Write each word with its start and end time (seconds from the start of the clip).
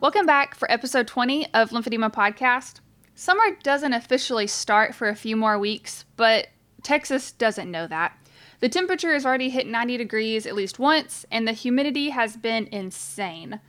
Welcome 0.00 0.24
back 0.24 0.54
for 0.54 0.72
episode 0.72 1.06
20 1.06 1.52
of 1.52 1.72
Lymphedema 1.72 2.10
Podcast. 2.10 2.80
Summer 3.14 3.58
doesn't 3.62 3.92
officially 3.92 4.46
start 4.46 4.94
for 4.94 5.10
a 5.10 5.14
few 5.14 5.36
more 5.36 5.58
weeks, 5.58 6.06
but 6.16 6.46
Texas 6.82 7.32
doesn't 7.32 7.70
know 7.70 7.86
that. 7.86 8.16
The 8.60 8.70
temperature 8.70 9.12
has 9.12 9.26
already 9.26 9.50
hit 9.50 9.66
90 9.66 9.98
degrees 9.98 10.46
at 10.46 10.54
least 10.54 10.78
once, 10.78 11.26
and 11.30 11.46
the 11.46 11.52
humidity 11.52 12.08
has 12.08 12.38
been 12.38 12.66
insane. 12.72 13.60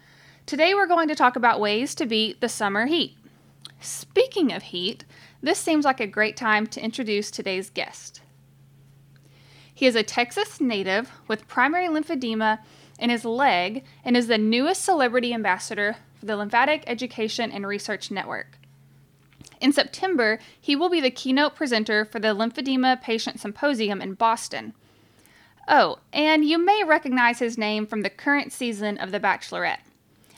Today, 0.45 0.73
we're 0.73 0.87
going 0.87 1.09
to 1.09 1.15
talk 1.15 1.35
about 1.35 1.59
ways 1.59 1.93
to 1.95 2.05
beat 2.05 2.39
the 2.39 2.47
summer 2.47 2.85
heat. 2.85 3.17
Speaking 3.81 4.53
of 4.53 4.63
heat, 4.63 5.03
this 5.41 5.59
seems 5.59 5.83
like 5.83 5.99
a 5.99 6.07
great 6.07 6.37
time 6.37 6.65
to 6.67 6.81
introduce 6.81 7.29
today's 7.29 7.69
guest. 7.69 8.21
He 9.73 9.85
is 9.85 9.97
a 9.97 10.03
Texas 10.03 10.61
native 10.61 11.11
with 11.27 11.49
primary 11.49 11.87
lymphedema 11.87 12.59
in 12.97 13.09
his 13.09 13.25
leg 13.25 13.83
and 14.05 14.15
is 14.15 14.27
the 14.27 14.37
newest 14.37 14.85
celebrity 14.85 15.33
ambassador 15.33 15.97
for 16.22 16.27
the 16.27 16.38
Lymphatic 16.38 16.83
Education 16.86 17.52
and 17.52 17.66
Research 17.66 18.11
Network. 18.11 18.59
In 19.59 19.73
September, 19.73 20.39
he 20.59 20.75
will 20.75 20.89
be 20.89 21.02
the 21.02 21.09
keynote 21.09 21.55
presenter 21.55 22.05
for 22.05 22.19
the 22.19 22.36
Lymphedema 22.36 23.02
Patient 23.02 23.39
Symposium 23.39 24.02
in 24.03 24.14
Boston. 24.14 24.73
Oh, 25.67 25.97
and 26.14 26.45
you 26.45 26.64
may 26.64 26.83
recognize 26.83 27.39
his 27.39 27.58
name 27.58 27.88
from 27.88 28.02
the 28.02 28.09
current 28.09 28.53
season 28.53 28.99
of 28.99 29.11
The 29.11 29.19
Bachelorette. 29.19 29.80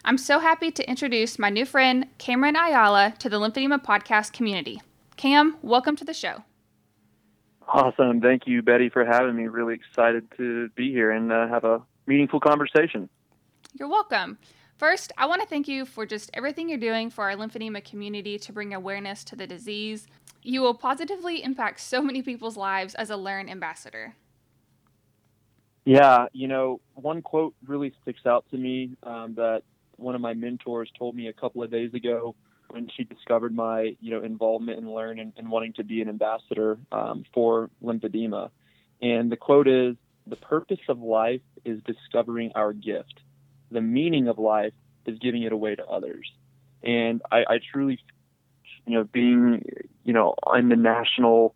I'm 0.05 0.17
so 0.17 0.39
happy 0.39 0.71
to 0.71 0.89
introduce 0.89 1.37
my 1.37 1.49
new 1.49 1.65
friend, 1.65 2.07
Cameron 2.17 2.55
Ayala, 2.55 3.13
to 3.19 3.29
the 3.29 3.39
Lymphedema 3.39 3.83
podcast 3.83 4.31
community. 4.31 4.81
Cam, 5.17 5.57
welcome 5.61 5.97
to 5.97 6.05
the 6.05 6.13
show. 6.13 6.43
Awesome. 7.67 8.21
Thank 8.21 8.47
you, 8.47 8.61
Betty, 8.61 8.87
for 8.87 9.03
having 9.03 9.35
me. 9.35 9.47
Really 9.47 9.73
excited 9.73 10.27
to 10.37 10.69
be 10.75 10.91
here 10.91 11.11
and 11.11 11.31
uh, 11.31 11.47
have 11.49 11.65
a 11.65 11.81
meaningful 12.07 12.39
conversation. 12.39 13.09
You're 13.73 13.89
welcome. 13.89 14.37
First, 14.77 15.11
I 15.17 15.27
want 15.27 15.41
to 15.41 15.47
thank 15.47 15.67
you 15.67 15.85
for 15.85 16.05
just 16.05 16.31
everything 16.33 16.67
you're 16.67 16.79
doing 16.79 17.09
for 17.09 17.29
our 17.29 17.37
lymphedema 17.37 17.83
community 17.83 18.39
to 18.39 18.51
bring 18.51 18.73
awareness 18.73 19.23
to 19.25 19.35
the 19.35 19.45
disease. 19.45 20.07
You 20.41 20.61
will 20.61 20.73
positively 20.73 21.43
impact 21.43 21.79
so 21.79 22.01
many 22.01 22.21
people's 22.21 22.57
lives 22.57 22.95
as 22.95 23.09
a 23.09 23.15
Learn 23.15 23.49
ambassador. 23.49 24.15
Yeah, 25.85 26.25
you 26.33 26.47
know, 26.47 26.81
one 26.95 27.21
quote 27.21 27.53
really 27.67 27.93
sticks 28.01 28.25
out 28.25 28.45
to 28.51 28.57
me 28.57 28.97
um, 29.03 29.35
that 29.35 29.63
one 29.97 30.15
of 30.15 30.21
my 30.21 30.33
mentors 30.33 30.89
told 30.97 31.15
me 31.15 31.27
a 31.27 31.33
couple 31.33 31.61
of 31.61 31.69
days 31.69 31.93
ago 31.93 32.35
when 32.69 32.89
she 32.95 33.03
discovered 33.03 33.53
my, 33.55 33.95
you 34.01 34.09
know, 34.09 34.23
involvement 34.23 34.79
in 34.79 34.91
Learn 34.91 35.19
and, 35.19 35.33
and 35.37 35.49
wanting 35.49 35.73
to 35.73 35.83
be 35.83 36.01
an 36.01 36.09
ambassador 36.09 36.79
um, 36.91 37.25
for 37.33 37.69
lymphedema. 37.83 38.49
And 39.01 39.31
the 39.31 39.37
quote 39.37 39.67
is, 39.67 39.95
"The 40.25 40.37
purpose 40.37 40.79
of 40.89 40.99
life 40.99 41.41
is 41.63 41.81
discovering 41.83 42.51
our 42.55 42.73
gift." 42.73 43.19
The 43.73 43.81
meaning 43.81 44.27
of 44.27 44.39
life 44.39 44.73
is 45.05 45.17
giving 45.19 45.43
it 45.43 45.51
away 45.51 45.75
to 45.75 45.85
others. 45.85 46.31
And 46.83 47.21
I, 47.31 47.39
I 47.49 47.59
truly, 47.71 47.99
you 48.85 48.95
know, 48.95 49.03
being, 49.03 49.65
you 50.03 50.13
know, 50.13 50.35
in 50.55 50.69
the 50.69 50.75
national, 50.75 51.55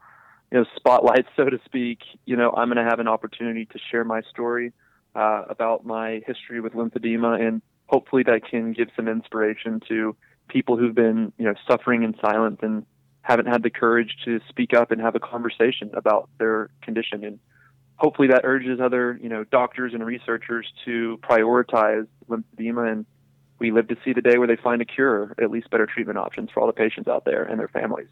you 0.51 0.59
know, 0.59 0.65
spotlight, 0.75 1.25
so 1.35 1.45
to 1.45 1.59
speak, 1.65 1.99
you 2.25 2.35
know, 2.35 2.51
I'm 2.55 2.67
going 2.67 2.83
to 2.83 2.89
have 2.89 2.99
an 2.99 3.07
opportunity 3.07 3.65
to 3.65 3.79
share 3.91 4.03
my 4.03 4.21
story 4.29 4.73
uh, 5.15 5.43
about 5.49 5.85
my 5.85 6.21
history 6.25 6.61
with 6.61 6.73
lymphedema, 6.73 7.41
and 7.41 7.61
hopefully 7.87 8.23
that 8.23 8.41
can 8.49 8.73
give 8.73 8.89
some 8.95 9.07
inspiration 9.07 9.81
to 9.87 10.15
people 10.47 10.77
who've 10.77 10.95
been, 10.95 11.33
you 11.37 11.45
know, 11.45 11.53
suffering 11.69 12.03
in 12.03 12.15
silence 12.21 12.59
and 12.61 12.85
haven't 13.21 13.47
had 13.47 13.63
the 13.63 13.69
courage 13.69 14.15
to 14.23 14.39
speak 14.47 14.73
up 14.73 14.91
and 14.91 15.01
have 15.01 15.15
a 15.15 15.19
conversation 15.19 15.91
about 15.93 16.29
their 16.37 16.69
condition. 16.81 17.25
And 17.25 17.39
hopefully 17.97 18.27
that 18.29 18.41
urges 18.43 18.79
other, 18.79 19.19
you 19.21 19.29
know, 19.29 19.43
doctors 19.43 19.93
and 19.93 20.05
researchers 20.05 20.65
to 20.85 21.19
prioritize 21.23 22.07
lymphedema 22.29 22.91
and 22.91 23.05
we 23.59 23.71
live 23.71 23.87
to 23.87 23.97
see 24.05 24.13
the 24.13 24.21
day 24.21 24.37
where 24.37 24.47
they 24.47 24.55
find 24.55 24.81
a 24.81 24.85
cure, 24.85 25.33
at 25.41 25.49
least 25.49 25.69
better 25.71 25.87
treatment 25.87 26.17
options 26.19 26.51
for 26.51 26.59
all 26.59 26.67
the 26.67 26.73
patients 26.73 27.07
out 27.07 27.25
there 27.25 27.43
and 27.43 27.59
their 27.59 27.67
families. 27.67 28.07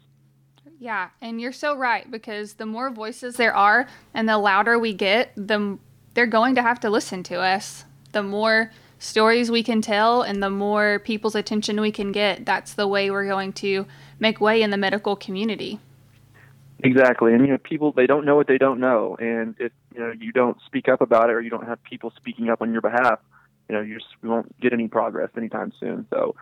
Yeah, 0.78 1.10
and 1.20 1.40
you're 1.40 1.52
so 1.52 1.76
right 1.76 2.10
because 2.10 2.54
the 2.54 2.66
more 2.66 2.90
voices 2.90 3.36
there 3.36 3.54
are 3.54 3.86
and 4.12 4.28
the 4.28 4.38
louder 4.38 4.78
we 4.78 4.92
get, 4.92 5.32
the 5.36 5.78
they're 6.14 6.26
going 6.26 6.54
to 6.54 6.62
have 6.62 6.80
to 6.80 6.90
listen 6.90 7.22
to 7.24 7.40
us. 7.40 7.84
The 8.12 8.22
more 8.22 8.72
stories 8.98 9.50
we 9.50 9.62
can 9.62 9.82
tell 9.82 10.22
and 10.22 10.42
the 10.42 10.50
more 10.50 10.98
people's 11.00 11.34
attention 11.34 11.80
we 11.80 11.92
can 11.92 12.10
get, 12.10 12.46
that's 12.46 12.74
the 12.74 12.88
way 12.88 13.10
we're 13.10 13.28
going 13.28 13.52
to 13.54 13.86
make 14.18 14.40
way 14.40 14.62
in 14.62 14.70
the 14.70 14.78
medical 14.78 15.14
community. 15.14 15.78
Exactly, 16.84 17.32
and 17.32 17.46
you 17.46 17.52
know, 17.52 17.58
people 17.58 17.92
they 17.92 18.06
don't 18.06 18.26
know 18.26 18.36
what 18.36 18.48
they 18.48 18.58
don't 18.58 18.80
know, 18.80 19.16
and 19.18 19.54
if 19.58 19.72
you 19.94 20.00
know 20.00 20.12
you 20.18 20.30
don't 20.30 20.58
speak 20.66 20.88
up 20.88 21.00
about 21.00 21.30
it 21.30 21.32
or 21.32 21.40
you 21.40 21.50
don't 21.50 21.66
have 21.66 21.82
people 21.82 22.12
speaking 22.16 22.50
up 22.50 22.60
on 22.60 22.72
your 22.72 22.82
behalf, 22.82 23.18
you 23.68 23.74
know, 23.74 23.80
you 23.80 23.94
just 23.94 24.10
won't 24.22 24.58
get 24.60 24.72
any 24.72 24.86
progress 24.86 25.30
anytime 25.36 25.72
soon. 25.80 26.06
So 26.10 26.34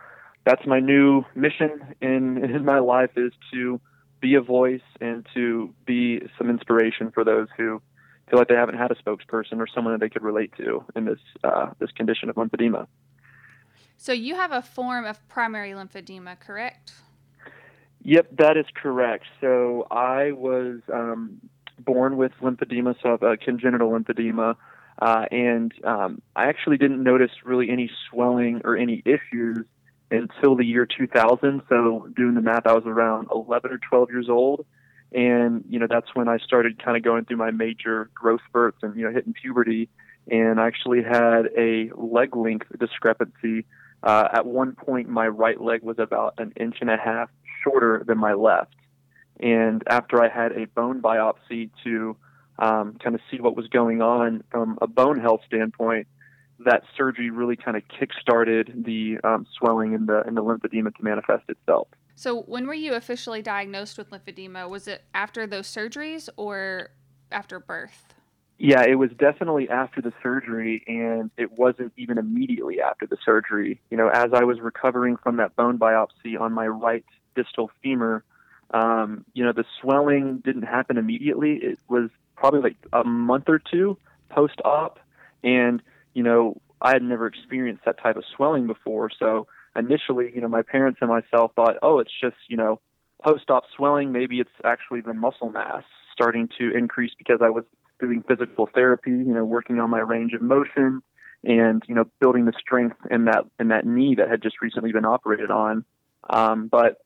that's 0.45 0.65
my 0.65 0.79
new 0.79 1.23
mission 1.35 1.95
in 2.01 2.43
in 2.43 2.65
my 2.65 2.79
life 2.79 3.11
is 3.15 3.31
to 3.53 3.79
be 4.19 4.35
a 4.35 4.41
voice 4.41 4.81
and 4.99 5.25
to 5.33 5.73
be 5.85 6.21
some 6.37 6.49
inspiration 6.49 7.11
for 7.11 7.23
those 7.23 7.47
who 7.57 7.81
feel 8.29 8.39
like 8.39 8.47
they 8.47 8.55
haven't 8.55 8.77
had 8.77 8.91
a 8.91 8.95
spokesperson 8.95 9.57
or 9.57 9.67
someone 9.67 9.93
that 9.93 9.99
they 9.99 10.09
could 10.09 10.23
relate 10.23 10.51
to 10.57 10.83
in 10.95 11.05
this 11.05 11.19
uh, 11.43 11.71
this 11.79 11.91
condition 11.91 12.29
of 12.29 12.35
lymphedema. 12.35 12.87
So 13.97 14.11
you 14.11 14.35
have 14.35 14.51
a 14.51 14.61
form 14.61 15.05
of 15.05 15.25
primary 15.27 15.71
lymphedema, 15.71 16.39
correct? 16.39 16.93
Yep, 18.05 18.37
that 18.37 18.55
is 18.55 18.67
correct. 18.75 19.25
So 19.41 19.87
I 19.89 20.31
was 20.31 20.79
um, 20.93 21.41
born 21.79 22.17
with 22.17 22.33
lymphedema, 22.39 22.95
so 23.01 23.15
uh, 23.15 23.35
congenital 23.43 23.89
lymphedema, 23.89 24.55
uh, 25.01 25.25
and 25.31 25.73
um, 25.83 26.21
I 26.35 26.45
actually 26.45 26.77
didn't 26.77 27.01
notice 27.01 27.31
really 27.43 27.71
any 27.71 27.89
swelling 28.07 28.61
or 28.63 28.77
any 28.77 29.01
issues 29.05 29.65
until 30.11 30.55
the 30.55 30.63
year 30.63 30.85
2000. 30.85 31.63
So 31.67 32.07
doing 32.15 32.35
the 32.35 32.41
math, 32.41 32.67
I 32.67 32.73
was 32.73 32.83
around 32.85 33.29
11 33.33 33.71
or 33.71 33.79
12 33.89 34.11
years 34.11 34.29
old, 34.29 34.67
and 35.11 35.65
you 35.67 35.79
know 35.79 35.87
that's 35.89 36.13
when 36.13 36.27
I 36.27 36.37
started 36.37 36.77
kind 36.77 36.95
of 36.95 37.01
going 37.01 37.25
through 37.25 37.37
my 37.37 37.49
major 37.49 38.11
growth 38.13 38.41
spurts 38.47 38.77
and 38.83 38.95
you 38.95 39.05
know 39.05 39.11
hitting 39.11 39.33
puberty, 39.33 39.89
and 40.29 40.59
I 40.59 40.67
actually 40.67 41.01
had 41.01 41.47
a 41.57 41.89
leg 41.95 42.35
length 42.35 42.67
discrepancy. 42.79 43.65
Uh, 44.03 44.27
at 44.31 44.45
one 44.45 44.73
point, 44.73 45.09
my 45.09 45.27
right 45.27 45.59
leg 45.59 45.81
was 45.81 45.97
about 45.97 46.35
an 46.37 46.53
inch 46.55 46.77
and 46.81 46.91
a 46.91 46.97
half 46.97 47.31
shorter 47.65 48.03
than 48.05 48.17
my 48.17 48.33
left. 48.33 48.75
And 49.39 49.83
after 49.87 50.23
I 50.23 50.29
had 50.29 50.53
a 50.53 50.65
bone 50.67 51.01
biopsy 51.01 51.69
to 51.83 52.15
um, 52.57 52.97
kind 53.03 53.15
of 53.15 53.21
see 53.29 53.41
what 53.41 53.55
was 53.55 53.67
going 53.67 54.01
on 54.01 54.43
from 54.49 54.77
a 54.81 54.87
bone 54.87 55.19
health 55.19 55.41
standpoint, 55.45 56.07
that 56.59 56.83
surgery 56.95 57.29
really 57.29 57.57
kind 57.57 57.75
of 57.75 57.83
kick-started 57.99 58.83
the 58.85 59.17
um, 59.23 59.45
swelling 59.57 59.93
in 59.93 60.05
the 60.05 60.23
in 60.25 60.35
the 60.35 60.43
lymphedema 60.43 60.95
to 60.95 61.03
manifest 61.03 61.43
itself. 61.49 61.87
So, 62.15 62.43
when 62.43 62.65
were 62.65 62.73
you 62.73 62.93
officially 62.93 63.41
diagnosed 63.41 63.97
with 63.97 64.09
lymphedema? 64.11 64.69
Was 64.69 64.87
it 64.87 65.03
after 65.13 65.45
those 65.45 65.67
surgeries 65.67 66.29
or 66.37 66.91
after 67.29 67.59
birth? 67.59 68.13
Yeah, 68.57 68.83
it 68.87 68.95
was 68.95 69.09
definitely 69.19 69.67
after 69.67 70.01
the 70.01 70.13
surgery, 70.23 70.81
and 70.87 71.29
it 71.35 71.51
wasn't 71.51 71.91
even 71.97 72.17
immediately 72.17 72.79
after 72.79 73.05
the 73.05 73.17
surgery. 73.25 73.81
You 73.89 73.97
know, 73.97 74.07
as 74.07 74.29
I 74.33 74.45
was 74.45 74.61
recovering 74.61 75.17
from 75.17 75.35
that 75.37 75.57
bone 75.57 75.77
biopsy 75.77 76.39
on 76.39 76.53
my 76.53 76.67
right 76.67 77.03
distal 77.35 77.69
femur, 77.81 78.23
um, 78.71 79.25
you 79.33 79.43
know, 79.43 79.53
the 79.53 79.65
swelling 79.79 80.41
didn't 80.43 80.63
happen 80.63 80.97
immediately. 80.97 81.55
It 81.55 81.79
was 81.87 82.09
probably 82.35 82.61
like 82.61 82.77
a 82.93 83.03
month 83.03 83.45
or 83.47 83.59
two 83.59 83.97
post 84.29 84.59
op. 84.65 84.99
And, 85.43 85.81
you 86.13 86.23
know, 86.23 86.59
I 86.81 86.93
had 86.93 87.03
never 87.03 87.27
experienced 87.27 87.85
that 87.85 87.99
type 87.99 88.17
of 88.17 88.23
swelling 88.35 88.67
before. 88.67 89.09
So 89.17 89.47
initially, 89.75 90.31
you 90.33 90.41
know, 90.41 90.47
my 90.47 90.61
parents 90.61 90.99
and 91.01 91.09
myself 91.09 91.51
thought, 91.55 91.77
oh, 91.81 91.99
it's 91.99 92.11
just, 92.19 92.37
you 92.47 92.57
know, 92.57 92.79
post-op 93.23 93.63
swelling. 93.75 94.11
Maybe 94.11 94.39
it's 94.39 94.49
actually 94.63 95.01
the 95.01 95.13
muscle 95.13 95.49
mass 95.49 95.83
starting 96.11 96.49
to 96.57 96.75
increase 96.75 97.11
because 97.17 97.39
I 97.41 97.49
was 97.49 97.63
doing 97.99 98.23
physical 98.27 98.67
therapy, 98.73 99.11
you 99.11 99.33
know, 99.33 99.45
working 99.45 99.79
on 99.79 99.89
my 99.89 99.99
range 99.99 100.33
of 100.33 100.41
motion 100.41 101.01
and, 101.43 101.83
you 101.87 101.95
know, 101.95 102.05
building 102.19 102.45
the 102.45 102.53
strength 102.59 102.97
in 103.09 103.25
that, 103.25 103.45
in 103.59 103.69
that 103.69 103.85
knee 103.85 104.15
that 104.15 104.29
had 104.29 104.41
just 104.41 104.61
recently 104.61 104.91
been 104.91 105.05
operated 105.05 105.51
on. 105.51 105.85
Um, 106.29 106.67
but 106.67 106.97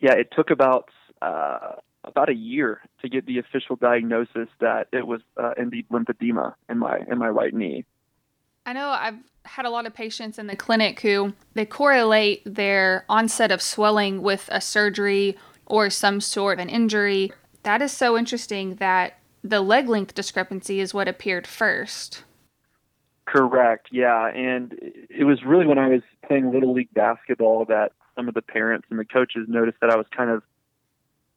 yeah, 0.00 0.12
it 0.12 0.28
took 0.34 0.50
about, 0.50 0.90
uh, 1.22 1.76
about 2.04 2.28
a 2.28 2.34
year 2.34 2.80
to 3.02 3.08
get 3.08 3.26
the 3.26 3.38
official 3.38 3.76
diagnosis 3.76 4.48
that 4.60 4.88
it 4.92 5.06
was 5.06 5.20
uh, 5.36 5.52
indeed 5.58 5.86
lymphedema 5.90 6.54
in 6.68 6.78
my 6.78 7.00
in 7.10 7.18
my 7.18 7.28
right 7.28 7.52
knee. 7.52 7.84
I 8.64 8.72
know 8.72 8.88
I've 8.88 9.18
had 9.44 9.64
a 9.64 9.70
lot 9.70 9.86
of 9.86 9.94
patients 9.94 10.38
in 10.38 10.46
the 10.46 10.56
clinic 10.56 11.00
who 11.00 11.34
they 11.54 11.64
correlate 11.64 12.42
their 12.44 13.04
onset 13.08 13.52
of 13.52 13.62
swelling 13.62 14.22
with 14.22 14.48
a 14.52 14.60
surgery 14.60 15.36
or 15.66 15.90
some 15.90 16.20
sort 16.20 16.58
of 16.58 16.62
an 16.62 16.68
injury. 16.68 17.32
That 17.62 17.82
is 17.82 17.92
so 17.92 18.16
interesting 18.16 18.76
that 18.76 19.18
the 19.42 19.60
leg 19.60 19.88
length 19.88 20.14
discrepancy 20.14 20.80
is 20.80 20.92
what 20.92 21.08
appeared 21.08 21.46
first. 21.46 22.24
Correct. 23.26 23.88
Yeah, 23.90 24.28
and 24.28 24.72
it 25.10 25.24
was 25.24 25.42
really 25.44 25.66
when 25.66 25.78
I 25.78 25.88
was 25.88 26.02
playing 26.26 26.52
little 26.52 26.72
league 26.72 26.92
basketball 26.94 27.64
that 27.66 27.92
some 28.16 28.26
of 28.28 28.34
the 28.34 28.42
parents 28.42 28.86
and 28.90 28.98
the 28.98 29.04
coaches 29.04 29.46
noticed 29.46 29.78
that 29.80 29.90
I 29.90 29.96
was 29.96 30.06
kind 30.16 30.30
of 30.30 30.42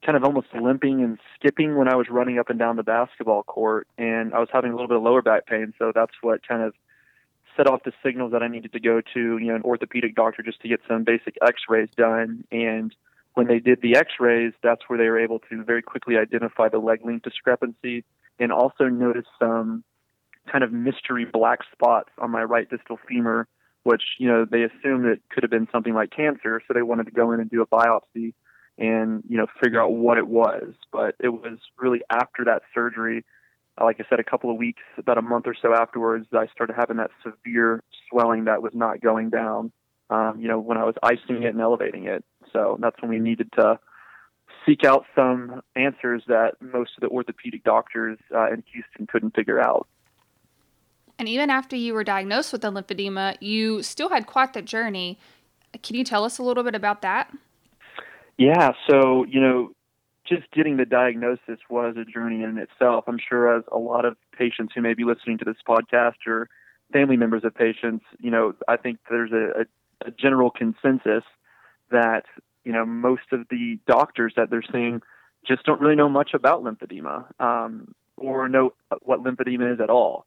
kind 0.04 0.16
of 0.16 0.24
almost 0.24 0.48
limping 0.54 1.04
and 1.04 1.20
skipping 1.36 1.76
when 1.76 1.90
I 1.90 1.96
was 1.96 2.08
running 2.10 2.40
up 2.40 2.50
and 2.50 2.58
down 2.58 2.78
the 2.78 2.84
basketball 2.84 3.44
court, 3.44 3.86
and 3.98 4.34
I 4.34 4.40
was 4.40 4.48
having 4.52 4.72
a 4.72 4.74
little 4.74 4.88
bit 4.88 4.98
of 4.98 5.04
lower 5.04 5.22
back 5.22 5.46
pain. 5.46 5.74
So 5.78 5.92
that's 5.94 6.14
what 6.22 6.48
kind 6.48 6.64
of 6.64 6.74
set 7.58 7.68
off 7.68 7.84
the 7.84 7.92
signals 8.02 8.31
that 8.31 8.42
I 8.42 8.48
needed 8.48 8.72
to 8.72 8.80
go 8.80 9.02
to, 9.14 9.20
you 9.38 9.48
know, 9.48 9.56
an 9.56 9.64
orthopedic 9.64 10.16
doctor 10.16 10.42
just 10.42 10.62
to 10.62 10.70
get 10.70 10.80
some 10.88 11.04
basic 11.04 11.36
X-rays 11.46 11.90
done. 11.98 12.46
And 12.50 12.96
when 13.34 13.48
they 13.48 13.60
did 13.60 13.81
the 13.81 13.98
X-rays, 13.98 14.54
that's 14.64 14.84
where 14.88 14.98
they 14.98 15.10
were 15.10 15.20
able 15.20 15.40
to 15.50 15.64
very 15.66 15.81
quickly 15.81 16.16
identify 16.18 16.70
the 16.70 16.80
leg 16.80 17.06
length 17.06 17.24
discrepancy, 17.24 18.06
and 18.40 18.54
also 18.54 18.86
notice 18.86 19.26
some 19.38 19.84
kind 20.50 20.64
of 20.64 20.72
mystery 20.72 21.26
black 21.26 21.60
spots 21.74 22.10
on 22.18 22.31
my 22.31 22.44
right 22.44 22.70
distal 22.70 22.98
femur, 23.08 23.48
which 23.84 24.04
you 24.18 24.28
know 24.28 24.46
they 24.46 24.64
assumed 24.64 25.06
it 25.06 25.22
could 25.30 25.44
have 25.44 25.52
been 25.52 25.68
something 25.72 25.94
like 25.94 26.12
cancer, 26.12 26.62
so 26.68 26.74
they 26.74 26.81
wanted 26.81 27.06
to 27.06 27.12
go 27.12 27.31
in 27.31 27.40
and 27.40 27.50
do 27.50 27.62
a 27.62 27.68
biopsy 27.68 28.34
and 28.78 29.24
you 29.28 29.38
know 29.38 29.48
figure 29.62 29.81
out 29.81 29.92
what 29.92 30.18
it 30.18 30.28
was. 30.28 30.74
But 30.92 31.16
it 31.20 31.30
was 31.30 31.60
really 31.78 32.02
after 32.10 32.46
that 32.46 32.64
surgery, 32.74 33.26
like 33.81 33.98
I 34.00 34.06
said, 34.10 34.20
a 34.20 34.24
couple 34.24 34.52
of 34.52 34.58
weeks, 34.58 34.81
about 34.98 35.18
a 35.18 35.22
month 35.22 35.48
or 35.48 35.56
so 35.60 35.74
afterwards, 35.74 36.28
I 36.34 36.48
started 36.48 36.76
having 36.78 36.98
that 36.98 37.12
severe 37.24 37.84
swelling 38.10 38.46
that 38.46 38.62
was 38.62 38.74
not 38.74 39.02
going 39.02 39.30
down. 39.30 39.72
Um, 40.12 40.40
you 40.40 40.48
know, 40.48 40.60
when 40.60 40.78
I 40.80 40.86
was 40.86 40.96
icing 41.04 41.44
it 41.44 41.54
and 41.54 41.62
elevating 41.62 42.06
it. 42.06 42.26
So 42.52 42.80
that's 42.81 43.00
when 43.00 43.12
we 43.12 43.20
needed 43.20 43.52
to 43.60 43.80
seek 44.66 44.84
out 44.84 45.06
some 45.16 45.62
answers 45.76 46.24
that 46.28 46.56
most 46.60 46.92
of 46.98 47.02
the 47.02 47.08
orthopedic 47.10 47.64
doctors 47.64 48.18
uh, 48.34 48.52
in 48.52 48.64
Houston 48.74 49.08
couldn't 49.08 49.36
figure 49.36 49.60
out. 49.60 49.88
And 51.19 51.27
even 51.27 51.50
after 51.50 51.75
you 51.75 51.94
were 51.94 52.06
diagnosed 52.06 52.54
with 52.54 52.62
the 52.62 52.71
lymphedema, 52.71 53.36
you 53.42 53.83
still 53.83 54.07
had 54.07 54.25
quite 54.25 54.54
the 54.54 54.62
journey. 54.62 55.19
Can 55.83 55.98
you 55.98 56.06
tell 56.06 56.24
us 56.24 56.38
a 56.38 56.44
little 56.44 56.63
bit 56.63 56.75
about 56.75 57.01
that? 57.01 57.30
Yeah, 58.38 58.71
so, 58.89 59.25
you 59.25 59.42
know, 59.42 59.74
just 60.25 60.50
getting 60.51 60.77
the 60.77 60.86
diagnosis 60.86 61.60
was 61.69 61.98
a 61.98 62.06
journey 62.06 62.42
in 62.42 62.57
itself. 62.57 63.04
I'm 63.07 63.19
sure 63.19 63.57
as 63.57 63.66
a 63.69 63.77
lot 63.77 64.06
of 64.06 64.16
patients 64.31 64.71
who 64.74 64.81
may 64.81 64.94
be 64.94 65.04
listening 65.04 65.38
to 65.39 65.45
this 65.45 65.57
podcast 65.68 66.25
or 66.25 66.50
family 66.94 67.18
members 67.18 67.44
of 67.44 67.54
patients, 67.54 68.06
you 68.19 68.31
know, 68.31 68.54
I 68.69 68.77
think 68.77 69.00
there's 69.10 69.33
a, 69.33 69.62
a, 69.62 70.07
a 70.07 70.12
general 70.12 70.51
consensus 70.51 71.24
that, 71.92 72.24
you 72.63 72.71
know, 72.71 72.86
most 72.86 73.33
of 73.33 73.45
the 73.50 73.77
doctors 73.88 74.33
that 74.38 74.50
they're 74.50 74.63
seeing 74.71 75.01
just 75.45 75.63
don't 75.66 75.81
really 75.81 75.95
know 75.95 76.10
much 76.10 76.31
about 76.33 76.63
lymphedema 76.63 77.25
um, 77.42 77.94
or 78.16 78.48
know 78.48 78.71
what 79.01 79.21
lymphedema 79.21 79.74
is 79.74 79.81
at 79.81 79.89
all. 79.89 80.25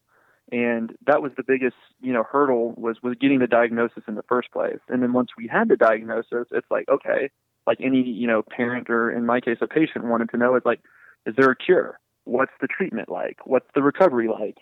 And 0.53 0.95
that 1.07 1.23
was 1.23 1.33
the 1.37 1.43
biggest, 1.43 1.77
you 2.03 2.13
know, 2.13 2.23
hurdle 2.23 2.75
was 2.77 2.99
was 3.03 3.17
getting 3.19 3.39
the 3.39 3.47
diagnosis 3.47 4.05
in 4.07 4.15
the 4.15 4.23
first 4.23 4.53
place. 4.53 4.79
And 4.89 5.03
then 5.03 5.15
once 5.15 5.31
we 5.37 5.49
had 5.49 5.69
the 5.69 5.77
diagnosis, 5.77 6.47
it's 6.51 6.71
like, 6.71 6.89
okay, 6.91 7.31
like 7.67 7.79
any 7.81 8.03
you 8.03 8.27
know 8.27 8.43
parent 8.43 8.91
or 8.91 9.11
in 9.11 9.25
my 9.25 9.41
case 9.41 9.59
a 9.61 9.67
patient 9.67 10.05
wanted 10.05 10.31
to 10.31 10.37
know 10.37 10.55
is 10.57 10.63
like 10.65 10.81
is 11.27 11.35
there 11.37 11.51
a 11.51 11.57
cure? 11.57 11.99
What's 12.25 12.53
the 12.61 12.67
treatment 12.67 13.09
like? 13.09 13.39
What's 13.45 13.67
the 13.75 13.83
recovery 13.83 14.29
like? 14.29 14.59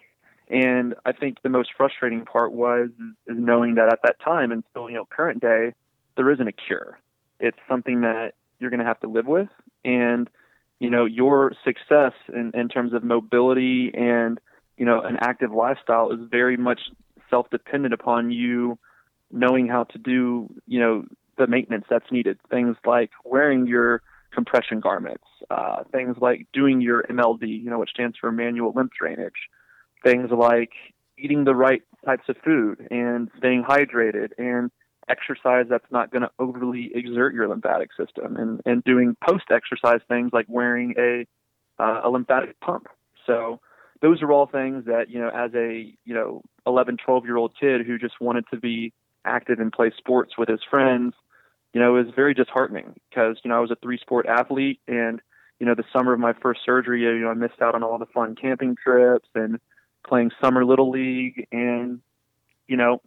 And 0.49 0.95
i 1.05 1.13
think 1.13 1.39
the 1.43 1.49
most 1.49 1.71
frustrating 1.77 2.25
part 2.25 2.53
was 2.53 2.91
is 3.27 3.37
knowing 3.39 3.77
that 3.77 3.93
at 3.93 4.01
that 4.05 4.17
time 4.23 4.53
and 4.53 4.63
still 4.71 4.89
you 4.89 4.97
know 4.97 5.07
current 5.07 5.41
day 5.41 5.75
there 6.17 6.31
isn't 6.31 6.47
a 6.47 6.53
cure. 6.53 6.99
It's 7.39 7.59
something 7.69 8.03
that 8.03 8.35
you're 8.59 8.71
going 8.71 8.81
to 8.81 8.87
have 8.87 9.01
to 9.01 9.09
live 9.09 9.27
with. 9.27 9.49
And 9.85 10.29
you 10.79 10.91
know 10.91 11.05
your 11.05 11.53
success 11.65 12.13
in, 12.29 12.53
in 12.55 12.69
terms 12.69 12.93
of 12.93 13.03
mobility 13.03 13.93
and 13.95 14.41
you 14.81 14.87
know 14.87 15.03
an 15.03 15.19
active 15.21 15.53
lifestyle 15.53 16.11
is 16.11 16.19
very 16.31 16.57
much 16.57 16.81
self 17.29 17.51
dependent 17.51 17.93
upon 17.93 18.31
you 18.31 18.79
knowing 19.31 19.69
how 19.69 19.85
to 19.85 19.99
do 19.99 20.49
you 20.67 20.81
know 20.81 21.05
the 21.37 21.47
maintenance 21.47 21.85
that's 21.89 22.11
needed. 22.11 22.39
Things 22.51 22.77
like 22.87 23.11
wearing 23.25 23.67
your 23.67 24.03
compression 24.33 24.81
garments, 24.81 25.25
uh, 25.51 25.85
things 25.93 26.17
like 26.19 26.47
doing 26.53 26.81
your 26.81 27.03
MLD, 27.05 27.63
you 27.63 27.69
know, 27.71 27.79
which 27.79 27.91
stands 27.91 28.17
for 28.17 28.33
manual 28.33 28.73
lymph 28.75 28.93
drainage, 28.99 29.49
things 30.03 30.31
like 30.31 30.73
eating 31.19 31.45
the 31.45 31.55
right 31.55 31.83
types 32.07 32.25
of 32.29 32.37
food 32.43 32.89
and 32.91 33.31
staying 33.37 33.63
hydrated 33.63 34.31
and 34.39 34.71
exercise 35.09 35.67
that's 35.69 35.91
not 35.91 36.11
going 36.11 36.23
to 36.23 36.31
overly 36.39 36.91
exert 36.95 37.35
your 37.35 37.49
lymphatic 37.49 37.91
system 37.99 38.37
and, 38.37 38.61
and 38.65 38.83
doing 38.85 39.17
post 39.29 39.45
exercise 39.51 40.01
things 40.09 40.31
like 40.33 40.47
wearing 40.49 40.95
a, 40.97 41.27
uh, 41.83 42.03
a 42.05 42.09
lymphatic 42.09 42.59
pump. 42.61 42.87
So 43.27 43.61
those 44.03 44.23
are 44.23 44.33
all 44.33 44.47
things 44.47 44.87
that, 44.87 45.11
you 45.11 45.19
know, 45.19 45.29
as 45.29 45.53
a, 45.55 45.93
you 46.05 46.15
know, 46.15 46.43
11, 46.67 46.99
12 47.05 47.25
year 47.25 47.37
old 47.37 47.53
kid 47.59 47.87
who 47.87 47.99
just 47.99 48.21
wanted 48.21 48.45
to 48.53 48.59
be 48.59 48.93
active 49.25 49.61
and 49.61 49.73
play 49.73 49.93
sports 49.97 50.39
with 50.39 50.49
his 50.49 50.61
friends, 50.69 51.15
you 51.73 51.81
know, 51.81 51.97
it 51.97 52.05
was 52.05 52.15
very 52.15 52.35
disheartening 52.35 52.95
because, 53.09 53.37
you 53.45 53.51
know, 53.51 53.57
I 53.57 53.61
was 53.61 53.71
a 53.71 53.77
three 53.77 53.99
sport 53.99 54.27
athlete 54.27 54.81
and, 54.89 55.21
you 55.59 55.67
know, 55.67 55.75
the 55.75 55.85
summer 55.93 56.13
of 56.15 56.21
my 56.21 56.33
first 56.33 56.61
surgery, 56.65 57.03
you 57.03 57.21
know, 57.21 57.29
I 57.29 57.35
missed 57.35 57.61
out 57.61 57.75
on 57.75 57.83
all 57.83 57.99
the 57.99 58.07
fun 58.07 58.35
camping 58.35 58.77
trips 58.83 59.29
and 59.35 59.61
playing 60.07 60.31
summer 60.43 60.65
little 60.65 60.91
league 60.91 61.47
and, 61.53 62.01
you 62.67 62.77
know, 62.77 63.03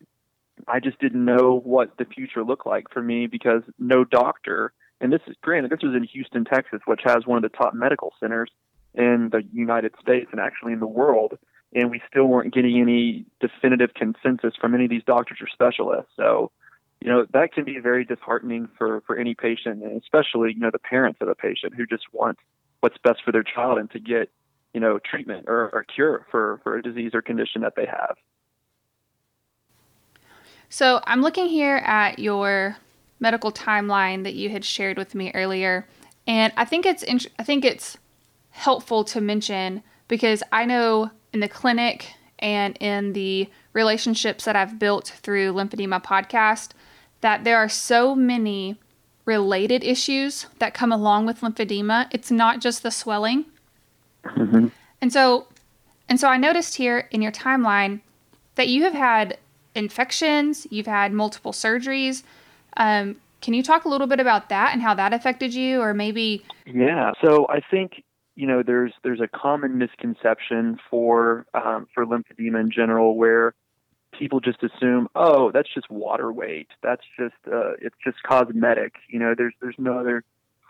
I 0.67 0.79
just 0.79 0.99
didn't 0.99 1.25
know 1.25 1.59
what 1.63 1.97
the 1.97 2.05
future 2.05 2.43
looked 2.43 2.67
like 2.67 2.89
for 2.91 3.01
me 3.01 3.25
because 3.25 3.63
no 3.79 4.03
doctor, 4.03 4.71
and 5.01 5.11
this 5.11 5.21
is 5.27 5.35
granted, 5.41 5.71
this 5.71 5.81
was 5.81 5.95
in 5.95 6.03
Houston, 6.03 6.45
Texas, 6.45 6.81
which 6.85 7.01
has 7.03 7.25
one 7.25 7.43
of 7.43 7.51
the 7.51 7.57
top 7.57 7.73
medical 7.73 8.13
centers 8.19 8.51
in 8.95 9.29
the 9.31 9.43
United 9.51 9.93
States 10.01 10.27
and 10.31 10.39
actually 10.39 10.73
in 10.73 10.79
the 10.79 10.87
world. 10.87 11.37
And 11.75 11.89
we 11.89 12.01
still 12.07 12.25
weren't 12.25 12.53
getting 12.53 12.79
any 12.79 13.25
definitive 13.39 13.93
consensus 13.95 14.53
from 14.59 14.75
any 14.75 14.83
of 14.83 14.89
these 14.91 15.03
doctors 15.05 15.39
or 15.41 15.47
specialists. 15.47 16.11
So, 16.15 16.51
you 17.03 17.09
know 17.09 17.25
that 17.33 17.51
can 17.51 17.65
be 17.65 17.79
very 17.79 18.05
disheartening 18.05 18.69
for 18.77 19.01
for 19.05 19.17
any 19.17 19.35
patient 19.35 19.83
and 19.83 20.01
especially 20.01 20.53
you 20.53 20.59
know 20.59 20.71
the 20.71 20.79
parents 20.79 21.19
of 21.21 21.27
a 21.27 21.35
patient 21.35 21.73
who 21.75 21.85
just 21.85 22.05
want 22.13 22.37
what's 22.79 22.97
best 23.03 23.19
for 23.23 23.31
their 23.31 23.43
child 23.43 23.77
and 23.77 23.91
to 23.91 23.99
get 23.99 24.31
you 24.73 24.79
know 24.79 24.99
treatment 24.99 25.45
or, 25.47 25.69
or 25.73 25.83
cure 25.83 26.25
for 26.31 26.61
for 26.63 26.77
a 26.77 26.81
disease 26.81 27.11
or 27.13 27.21
condition 27.21 27.61
that 27.61 27.73
they 27.75 27.85
have 27.85 28.15
so 30.69 31.01
i'm 31.05 31.21
looking 31.21 31.47
here 31.47 31.77
at 31.77 32.19
your 32.19 32.77
medical 33.19 33.51
timeline 33.51 34.23
that 34.23 34.33
you 34.33 34.49
had 34.49 34.63
shared 34.63 34.97
with 34.97 35.13
me 35.13 35.29
earlier 35.33 35.85
and 36.25 36.53
i 36.55 36.63
think 36.63 36.85
it's 36.85 37.03
int- 37.03 37.27
i 37.37 37.43
think 37.43 37.65
it's 37.65 37.97
helpful 38.53 39.03
to 39.03 39.19
mention 39.19 39.83
because 40.07 40.41
i 40.51 40.65
know 40.65 41.11
in 41.33 41.39
the 41.39 41.47
clinic 41.47 42.15
and 42.39 42.77
in 42.81 43.13
the 43.13 43.49
relationships 43.71 44.43
that 44.43 44.55
I've 44.55 44.77
built 44.77 45.07
through 45.07 45.53
Lymphedema 45.53 46.03
podcast, 46.03 46.71
that 47.21 47.45
there 47.45 47.57
are 47.57 47.69
so 47.69 48.13
many 48.15 48.77
related 49.25 49.83
issues 49.83 50.47
that 50.59 50.73
come 50.73 50.91
along 50.91 51.25
with 51.25 51.39
lymphedema. 51.39 52.07
It's 52.11 52.29
not 52.29 52.59
just 52.59 52.83
the 52.83 52.91
swelling. 52.91 53.45
Mm-hmm. 54.25 54.67
And 55.01 55.13
so 55.13 55.47
and 56.09 56.19
so 56.19 56.27
I 56.27 56.35
noticed 56.35 56.75
here 56.75 57.07
in 57.11 57.21
your 57.21 57.31
timeline 57.31 58.01
that 58.55 58.67
you 58.67 58.83
have 58.83 58.93
had 58.93 59.37
infections, 59.73 60.67
you've 60.69 60.85
had 60.85 61.13
multiple 61.13 61.53
surgeries. 61.53 62.23
Um, 62.75 63.15
can 63.41 63.53
you 63.53 63.63
talk 63.63 63.85
a 63.85 63.89
little 63.89 64.07
bit 64.07 64.19
about 64.19 64.49
that 64.49 64.73
and 64.73 64.81
how 64.81 64.93
that 64.95 65.13
affected 65.13 65.53
you 65.53 65.79
or 65.79 65.93
maybe 65.93 66.43
Yeah. 66.65 67.13
So 67.23 67.47
I 67.49 67.61
think 67.71 68.03
you 68.35 68.47
know 68.47 68.63
there's 68.65 68.93
there's 69.03 69.21
a 69.21 69.27
common 69.27 69.77
misconception 69.77 70.79
for 70.89 71.45
um, 71.53 71.87
for 71.93 72.05
lymphedema 72.05 72.59
in 72.59 72.71
general 72.71 73.15
where 73.15 73.53
people 74.17 74.39
just 74.39 74.63
assume, 74.63 75.07
oh, 75.15 75.51
that's 75.51 75.73
just 75.73 75.89
water 75.89 76.31
weight. 76.31 76.67
That's 76.81 77.03
just 77.17 77.35
uh, 77.51 77.73
it's 77.81 77.95
just 78.03 78.17
cosmetic. 78.23 78.95
You 79.09 79.19
know, 79.19 79.33
there's 79.37 79.53
there's 79.61 79.75
no 79.77 79.99
other 79.99 80.23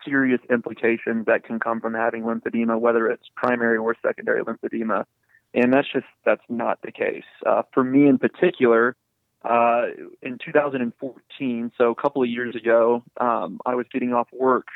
serious 0.06 0.42
implications 0.50 1.26
that 1.28 1.44
can 1.44 1.60
come 1.60 1.80
from 1.80 1.94
having 1.94 2.24
lymphedema, 2.24 2.80
whether 2.80 3.08
it's 3.08 3.24
primary 3.36 3.78
or 3.78 3.96
secondary 4.06 4.44
lymphedema. 4.44 5.06
And 5.54 5.72
that's 5.72 5.88
just 5.92 6.06
that's 6.26 6.44
not 6.50 6.82
the 6.82 6.92
case. 6.92 7.24
Uh, 7.46 7.62
for 7.74 7.84
me 7.84 8.08
in 8.08 8.18
particular, 8.18 8.96
uh, 9.44 9.84
in 10.22 10.38
2014, 10.44 11.72
so 11.78 11.92
a 11.92 11.96
couple 11.96 12.24
of 12.24 12.30
years 12.30 12.56
ago, 12.56 13.04
um, 13.20 13.60
I 13.66 13.76
was 13.76 13.86
getting 13.92 14.14
off 14.14 14.28
work, 14.32 14.68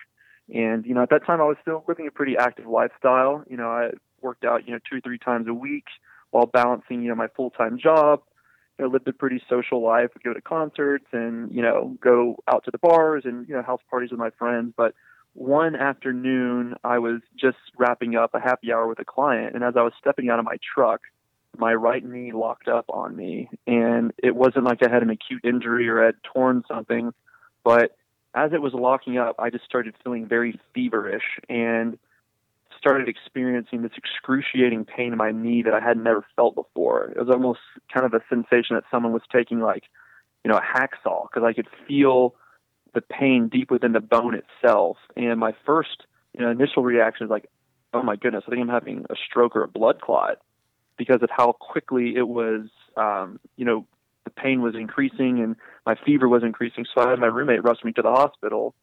and 0.53 0.85
you 0.85 0.93
know 0.93 1.03
at 1.03 1.09
that 1.09 1.25
time 1.25 1.41
I 1.41 1.45
was 1.45 1.57
still 1.61 1.83
living 1.87 2.07
a 2.07 2.11
pretty 2.11 2.37
active 2.37 2.67
lifestyle. 2.67 3.43
You 3.49 3.57
know, 3.57 3.69
I 3.69 3.91
worked 4.21 4.45
out 4.45 4.67
you 4.67 4.73
know 4.73 4.79
two 4.89 4.97
or 4.97 5.01
three 5.01 5.17
times 5.17 5.47
a 5.47 5.53
week 5.53 5.85
while 6.31 6.45
balancing 6.45 7.01
you 7.01 7.09
know 7.09 7.15
my 7.15 7.27
full 7.35 7.51
time 7.51 7.77
job. 7.77 8.21
You 8.77 8.85
know, 8.85 8.91
lived 8.91 9.07
a 9.07 9.13
pretty 9.13 9.41
social 9.49 9.83
life. 9.83 10.09
Would 10.13 10.23
go 10.23 10.33
to 10.33 10.41
concerts 10.41 11.07
and 11.11 11.51
you 11.51 11.61
know 11.61 11.97
go 12.01 12.37
out 12.47 12.63
to 12.65 12.71
the 12.71 12.77
bars 12.77 13.23
and 13.25 13.47
you 13.47 13.55
know 13.55 13.61
house 13.61 13.81
parties 13.89 14.11
with 14.11 14.19
my 14.19 14.31
friends. 14.31 14.73
But 14.75 14.93
one 15.33 15.75
afternoon, 15.75 16.75
I 16.83 16.99
was 16.99 17.21
just 17.39 17.57
wrapping 17.77 18.15
up 18.15 18.33
a 18.33 18.39
happy 18.39 18.71
hour 18.71 18.87
with 18.87 18.99
a 18.99 19.05
client, 19.05 19.55
and 19.55 19.63
as 19.63 19.75
I 19.77 19.81
was 19.81 19.93
stepping 19.99 20.29
out 20.29 20.39
of 20.39 20.45
my 20.45 20.57
truck 20.75 21.01
my 21.57 21.73
right 21.73 22.03
knee 22.03 22.31
locked 22.31 22.67
up 22.67 22.85
on 22.89 23.15
me. 23.15 23.49
And 23.65 24.13
it 24.21 24.35
wasn't 24.35 24.65
like 24.65 24.83
I 24.83 24.89
had 24.91 25.03
an 25.03 25.09
acute 25.09 25.43
injury 25.43 25.89
or 25.89 26.03
had 26.05 26.15
torn 26.23 26.63
something, 26.67 27.13
but 27.63 27.95
as 28.37 28.53
it 28.53 28.61
was 28.61 28.73
locking 28.73 29.17
up, 29.17 29.35
I 29.39 29.49
just 29.49 29.65
started 29.65 29.95
feeling 30.03 30.27
very 30.27 30.59
feverish 30.73 31.23
and 31.49 31.97
started 32.77 33.09
experiencing 33.09 33.81
this 33.81 33.93
excruciating 33.97 34.85
pain 34.85 35.11
in 35.11 35.17
my 35.17 35.31
knee 35.31 35.63
that 35.63 35.73
I 35.73 35.79
had 35.79 35.97
never 35.97 36.23
felt 36.35 36.53
before. 36.53 37.05
It 37.15 37.17
was 37.17 37.29
almost 37.29 37.59
kind 37.91 38.05
of 38.05 38.13
a 38.13 38.21
sensation 38.29 38.75
that 38.75 38.83
someone 38.91 39.11
was 39.11 39.23
taking 39.33 39.59
like, 39.59 39.85
you 40.45 40.51
know, 40.51 40.57
a 40.57 40.61
hacksaw 40.61 41.27
because 41.27 41.43
I 41.43 41.53
could 41.53 41.67
feel 41.87 42.35
the 42.93 43.01
pain 43.01 43.49
deep 43.51 43.71
within 43.71 43.93
the 43.93 43.99
bone 43.99 44.35
itself. 44.35 44.97
And 45.15 45.39
my 45.39 45.53
first, 45.65 46.05
you 46.37 46.45
know, 46.45 46.51
initial 46.51 46.83
reaction 46.83 47.25
is 47.25 47.31
like, 47.31 47.49
oh 47.93 48.03
my 48.03 48.15
goodness, 48.15 48.43
I 48.45 48.51
think 48.51 48.61
I'm 48.61 48.69
having 48.69 49.05
a 49.09 49.15
stroke 49.15 49.55
or 49.55 49.63
a 49.63 49.67
blood 49.67 49.99
clot 49.99 50.37
because 50.95 51.23
of 51.23 51.29
how 51.35 51.53
quickly 51.53 52.15
it 52.15 52.27
was, 52.27 52.67
um, 52.95 53.39
you 53.55 53.65
know, 53.65 53.87
the 54.27 54.41
pain 54.41 54.61
was 54.61 54.75
increasing 54.75 55.39
and 55.39 55.55
my 55.85 55.95
fever 56.05 56.27
was 56.27 56.43
increasing. 56.43 56.85
So 56.93 57.01
I 57.01 57.11
had 57.11 57.19
my 57.19 57.27
roommate 57.27 57.63
rush 57.63 57.83
me 57.83 57.93
to 57.93 58.01
the 58.01 58.11
hospital 58.11 58.75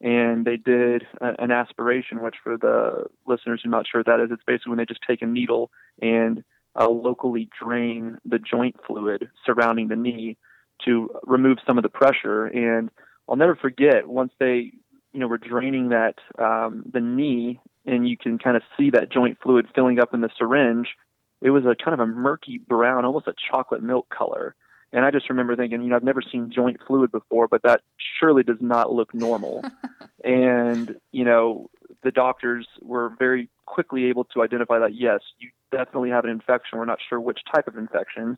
and 0.00 0.44
they 0.44 0.56
did 0.56 1.06
a, 1.20 1.42
an 1.42 1.50
aspiration, 1.50 2.22
which 2.22 2.36
for 2.42 2.56
the 2.56 3.06
listeners 3.26 3.60
who 3.62 3.68
are 3.68 3.72
not 3.72 3.86
sure 3.90 4.00
what 4.00 4.06
that 4.06 4.20
is, 4.20 4.30
it's 4.30 4.42
basically 4.46 4.70
when 4.70 4.78
they 4.78 4.86
just 4.86 5.00
take 5.06 5.22
a 5.22 5.26
needle 5.26 5.70
and 6.00 6.44
uh, 6.78 6.88
locally 6.88 7.48
drain 7.60 8.18
the 8.24 8.38
joint 8.38 8.76
fluid 8.86 9.28
surrounding 9.44 9.88
the 9.88 9.96
knee 9.96 10.36
to 10.84 11.10
remove 11.24 11.58
some 11.66 11.78
of 11.78 11.82
the 11.82 11.88
pressure. 11.88 12.46
And 12.46 12.90
I'll 13.28 13.36
never 13.36 13.56
forget 13.56 14.08
once 14.08 14.32
they, 14.38 14.72
you 15.12 15.20
know, 15.20 15.26
were 15.26 15.38
draining 15.38 15.90
that 15.90 16.14
um, 16.38 16.84
the 16.90 17.00
knee, 17.00 17.60
and 17.84 18.08
you 18.08 18.16
can 18.16 18.38
kind 18.38 18.56
of 18.56 18.62
see 18.78 18.90
that 18.90 19.12
joint 19.12 19.38
fluid 19.42 19.66
filling 19.74 19.98
up 19.98 20.14
in 20.14 20.20
the 20.20 20.30
syringe 20.38 20.88
it 21.42 21.50
was 21.50 21.64
a 21.64 21.74
kind 21.74 21.92
of 21.92 22.00
a 22.00 22.06
murky 22.06 22.58
brown, 22.58 23.04
almost 23.04 23.26
a 23.26 23.34
chocolate 23.50 23.82
milk 23.82 24.08
color. 24.08 24.54
And 24.92 25.04
I 25.04 25.10
just 25.10 25.30
remember 25.30 25.56
thinking, 25.56 25.82
you 25.82 25.88
know, 25.88 25.96
I've 25.96 26.02
never 26.02 26.22
seen 26.22 26.52
joint 26.54 26.78
fluid 26.86 27.10
before, 27.10 27.48
but 27.48 27.62
that 27.62 27.80
surely 28.20 28.42
does 28.42 28.58
not 28.60 28.92
look 28.92 29.14
normal. 29.14 29.64
and, 30.24 30.96
you 31.12 31.24
know, 31.24 31.70
the 32.02 32.10
doctors 32.10 32.66
were 32.82 33.12
very 33.18 33.48
quickly 33.66 34.04
able 34.06 34.24
to 34.24 34.42
identify 34.42 34.78
that, 34.78 34.94
yes, 34.94 35.20
you 35.38 35.50
definitely 35.70 36.10
have 36.10 36.24
an 36.24 36.30
infection. 36.30 36.78
We're 36.78 36.84
not 36.84 36.98
sure 37.08 37.20
which 37.20 37.40
type 37.54 37.68
of 37.68 37.78
infection, 37.78 38.36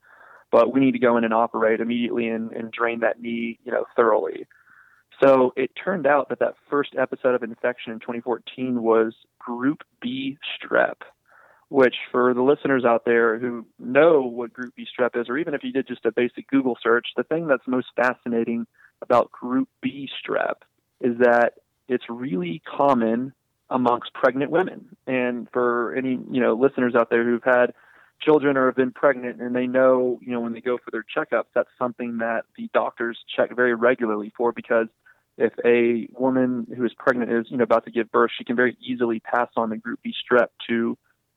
but 0.53 0.73
we 0.73 0.81
need 0.81 0.93
to 0.93 0.99
go 1.01 1.17
in 1.17 1.25
and 1.25 1.35
operate 1.35 1.81
immediately 1.81 2.29
and, 2.29 2.53
and 2.53 2.71
drain 2.71 3.01
that 3.01 3.21
knee, 3.21 3.59
you 3.65 3.73
know, 3.73 3.85
thoroughly. 3.97 4.47
So 5.23 5.53
it 5.57 5.71
turned 5.83 6.07
out 6.07 6.29
that 6.29 6.41
that 6.41 6.55
first 6.71 6.95
episode 6.99 7.35
of 7.35 7.43
infection 7.43 7.93
in 7.93 8.01
2014 8.01 8.83
was 8.83 9.15
group 9.39 9.83
B 10.01 10.39
strep 10.59 11.03
which 11.69 11.95
for 12.13 12.35
the 12.35 12.43
listeners 12.43 12.85
out 12.85 13.05
there 13.05 13.39
who 13.39 13.67
know 13.79 14.23
what 14.23 14.53
group 14.53 14.75
B 14.77 14.87
strep 14.87 15.21
is, 15.21 15.29
or 15.29 15.39
even 15.39 15.55
if 15.55 15.65
you 15.65 15.73
did 15.73 15.89
just 15.89 16.05
a 16.07 16.13
basic 16.13 16.49
Google 16.49 16.77
search, 16.83 17.09
the 17.17 17.25
thing 17.25 17.47
that's 17.47 17.67
most 17.67 17.89
fascinating 17.97 18.67
about 19.03 19.33
group 19.33 19.69
B 19.81 20.09
strep 20.23 20.55
is 21.01 21.19
that 21.19 21.55
it's 21.89 22.05
really 22.09 22.63
common 22.65 23.33
amongst 23.71 24.13
pregnant 24.15 24.51
women. 24.51 24.97
And 25.07 25.49
for 25.53 25.95
any, 25.95 26.19
you 26.31 26.41
know, 26.41 26.55
listeners 26.55 26.95
out 26.95 27.11
there 27.11 27.25
who've 27.25 27.43
had 27.45 27.75
children 28.21 28.57
or 28.57 28.67
have 28.67 28.77
been 28.77 28.93
pregnant 28.93 29.41
and 29.41 29.55
they 29.55 29.67
know, 29.67 30.19
you 30.23 30.33
know, 30.33 30.41
when 30.41 30.53
they 30.53 30.61
go 30.61 30.79
for 30.79 30.91
their 30.91 31.05
checkups, 31.05 31.47
that's 31.55 31.69
something 31.79 32.19
that 32.19 32.45
the 32.57 32.69
doctors 32.73 33.19
check 33.37 33.55
very 33.55 33.75
regularly 33.75 34.33
for 34.37 34.53
because 34.53 34.87
if 35.37 35.53
a 35.65 36.09
woman 36.19 36.67
who 36.77 36.85
is 36.85 36.93
pregnant 36.97 37.33
is, 37.33 37.47
you 37.51 37.57
know, 37.57 37.65
about 37.65 37.85
to 37.85 37.91
give 37.91 38.11
birth, 38.13 38.31
she 38.37 38.45
can 38.45 38.55
very 38.55 38.77
easily 38.81 39.21
pass 39.21 39.49
on 39.57 39.71
the 39.71 39.77
group 39.77 40.01
B 40.03 40.15
strep 40.31 40.49
to 40.69 40.97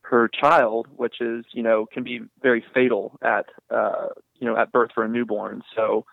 her 0.09 0.29
child, 0.29 0.87
which 0.95 1.21
is 1.21 1.45
you 1.51 1.63
know 1.63 1.85
can 1.91 2.03
be 2.03 2.21
very 2.41 2.63
fatal 2.73 3.17
at 3.21 3.45
uh, 3.69 4.07
you 4.39 4.47
know 4.47 4.57
at 4.57 4.71
birth 4.71 4.91
for 4.93 5.03
a 5.03 5.07
newborn. 5.07 5.61
So 5.75 6.05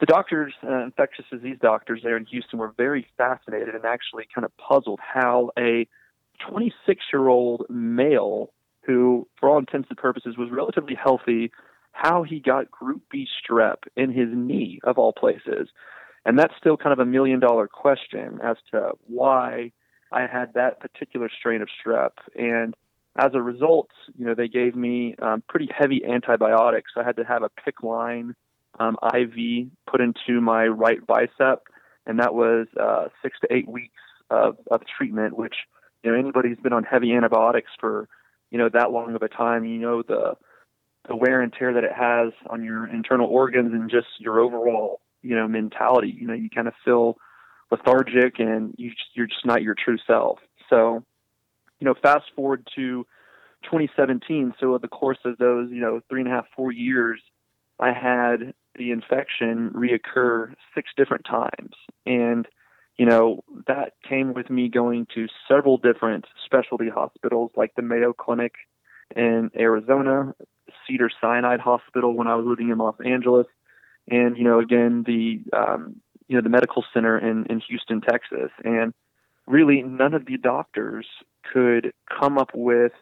the 0.00 0.06
doctors, 0.06 0.54
uh, 0.64 0.84
infectious 0.84 1.26
disease 1.30 1.58
doctors 1.60 2.00
there 2.02 2.16
in 2.16 2.26
Houston, 2.26 2.58
were 2.58 2.72
very 2.76 3.06
fascinated 3.16 3.74
and 3.74 3.84
actually 3.84 4.24
kind 4.34 4.44
of 4.44 4.56
puzzled 4.56 5.00
how 5.00 5.50
a 5.58 5.86
26 6.48 7.04
year 7.12 7.28
old 7.28 7.66
male 7.68 8.52
who, 8.84 9.28
for 9.38 9.48
all 9.48 9.58
intents 9.58 9.88
and 9.90 9.98
purposes, 9.98 10.36
was 10.36 10.48
relatively 10.50 10.94
healthy, 10.94 11.52
how 11.92 12.22
he 12.22 12.40
got 12.40 12.70
Group 12.70 13.02
B 13.10 13.26
strep 13.26 13.76
in 13.96 14.10
his 14.10 14.28
knee 14.32 14.80
of 14.82 14.98
all 14.98 15.12
places. 15.12 15.68
And 16.24 16.38
that's 16.38 16.54
still 16.58 16.76
kind 16.76 16.92
of 16.92 16.98
a 16.98 17.04
million 17.04 17.38
dollar 17.38 17.68
question 17.68 18.40
as 18.42 18.56
to 18.70 18.92
why 19.06 19.72
I 20.10 20.26
had 20.26 20.54
that 20.54 20.80
particular 20.80 21.30
strain 21.36 21.62
of 21.62 21.68
strep. 21.84 22.12
And 22.34 22.74
as 23.16 23.32
a 23.34 23.42
result, 23.42 23.90
you 24.16 24.24
know, 24.24 24.34
they 24.34 24.48
gave 24.48 24.74
me 24.74 25.14
um, 25.20 25.42
pretty 25.48 25.68
heavy 25.76 26.02
antibiotics. 26.04 26.92
I 26.96 27.02
had 27.02 27.16
to 27.16 27.24
have 27.24 27.42
a 27.42 27.50
PICC 27.50 27.82
line 27.82 28.34
um, 28.80 28.96
IV 29.14 29.68
put 29.86 30.00
into 30.00 30.40
my 30.40 30.66
right 30.66 31.06
bicep, 31.06 31.62
and 32.06 32.18
that 32.20 32.34
was 32.34 32.66
uh, 32.80 33.08
six 33.22 33.38
to 33.40 33.52
eight 33.52 33.68
weeks 33.68 34.00
of, 34.30 34.56
of 34.70 34.80
treatment. 34.96 35.36
Which, 35.36 35.54
you 36.02 36.10
know, 36.10 36.18
anybody 36.18 36.48
who's 36.48 36.58
been 36.58 36.72
on 36.72 36.84
heavy 36.84 37.12
antibiotics 37.12 37.70
for, 37.78 38.08
you 38.50 38.58
know, 38.58 38.70
that 38.72 38.92
long 38.92 39.14
of 39.14 39.22
a 39.22 39.28
time, 39.28 39.64
you 39.64 39.78
know 39.78 40.02
the 40.02 40.34
the 41.08 41.16
wear 41.16 41.42
and 41.42 41.52
tear 41.52 41.74
that 41.74 41.84
it 41.84 41.92
has 41.92 42.32
on 42.48 42.64
your 42.64 42.86
internal 42.86 43.26
organs 43.26 43.72
and 43.72 43.90
just 43.90 44.06
your 44.18 44.40
overall, 44.40 45.00
you 45.20 45.34
know, 45.34 45.48
mentality. 45.48 46.16
You 46.18 46.28
know, 46.28 46.34
you 46.34 46.48
kind 46.48 46.68
of 46.68 46.74
feel 46.84 47.16
lethargic 47.70 48.38
and 48.38 48.74
you 48.78 48.90
just, 48.90 49.02
you're 49.14 49.26
just 49.26 49.44
not 49.44 49.62
your 49.62 49.74
true 49.74 49.98
self. 50.06 50.38
So 50.70 51.04
you 51.82 51.86
know, 51.86 51.94
fast 52.00 52.26
forward 52.36 52.64
to 52.76 53.04
2017. 53.64 54.54
So, 54.60 54.68
over 54.68 54.78
the 54.78 54.86
course 54.86 55.18
of 55.24 55.36
those, 55.38 55.68
you 55.72 55.80
know, 55.80 56.00
three 56.08 56.20
and 56.20 56.30
a 56.30 56.32
half, 56.32 56.46
four 56.54 56.70
years, 56.70 57.20
I 57.80 57.88
had 57.88 58.54
the 58.76 58.92
infection 58.92 59.70
reoccur 59.70 60.54
six 60.76 60.90
different 60.96 61.24
times. 61.24 61.74
And, 62.06 62.46
you 62.98 63.04
know, 63.04 63.42
that 63.66 63.94
came 64.08 64.32
with 64.32 64.48
me 64.48 64.68
going 64.68 65.08
to 65.16 65.26
several 65.48 65.76
different 65.76 66.26
specialty 66.44 66.88
hospitals 66.88 67.50
like 67.56 67.74
the 67.74 67.82
Mayo 67.82 68.12
Clinic 68.12 68.52
in 69.16 69.50
Arizona, 69.58 70.36
Cedar 70.86 71.10
Sinai 71.20 71.56
Hospital 71.56 72.14
when 72.14 72.28
I 72.28 72.36
was 72.36 72.46
living 72.46 72.68
in 72.68 72.78
Los 72.78 72.94
Angeles, 73.04 73.48
and, 74.08 74.36
you 74.36 74.44
know, 74.44 74.60
again, 74.60 75.02
the, 75.04 75.40
um, 75.52 75.96
you 76.28 76.36
know, 76.36 76.42
the 76.42 76.48
medical 76.48 76.84
center 76.94 77.18
in, 77.18 77.46
in 77.46 77.60
Houston, 77.68 78.00
Texas. 78.00 78.52
And 78.62 78.94
really, 79.48 79.82
none 79.82 80.14
of 80.14 80.26
the 80.26 80.36
doctors 80.36 81.06
could 81.52 81.92
come 82.08 82.38
up 82.38 82.50
with 82.54 82.92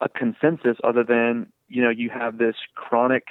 a 0.00 0.08
consensus 0.08 0.76
other 0.84 1.04
than 1.04 1.52
you 1.68 1.82
know 1.82 1.90
you 1.90 2.10
have 2.10 2.38
this 2.38 2.56
chronic 2.74 3.24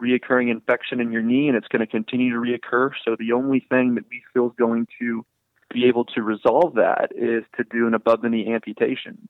reoccurring 0.00 0.50
infection 0.50 1.00
in 1.00 1.12
your 1.12 1.22
knee 1.22 1.48
and 1.48 1.56
it's 1.56 1.68
going 1.68 1.80
to 1.80 1.86
continue 1.86 2.32
to 2.32 2.38
reoccur. 2.38 2.90
So 3.04 3.16
the 3.18 3.32
only 3.32 3.60
thing 3.68 3.96
that 3.96 4.04
we 4.10 4.22
feel 4.32 4.46
is 4.46 4.52
going 4.58 4.86
to 4.98 5.24
be 5.72 5.86
able 5.86 6.06
to 6.06 6.22
resolve 6.22 6.74
that 6.76 7.10
is 7.14 7.44
to 7.56 7.64
do 7.70 7.86
an 7.86 7.94
above 7.94 8.22
the 8.22 8.28
knee 8.28 8.52
amputation. 8.52 9.28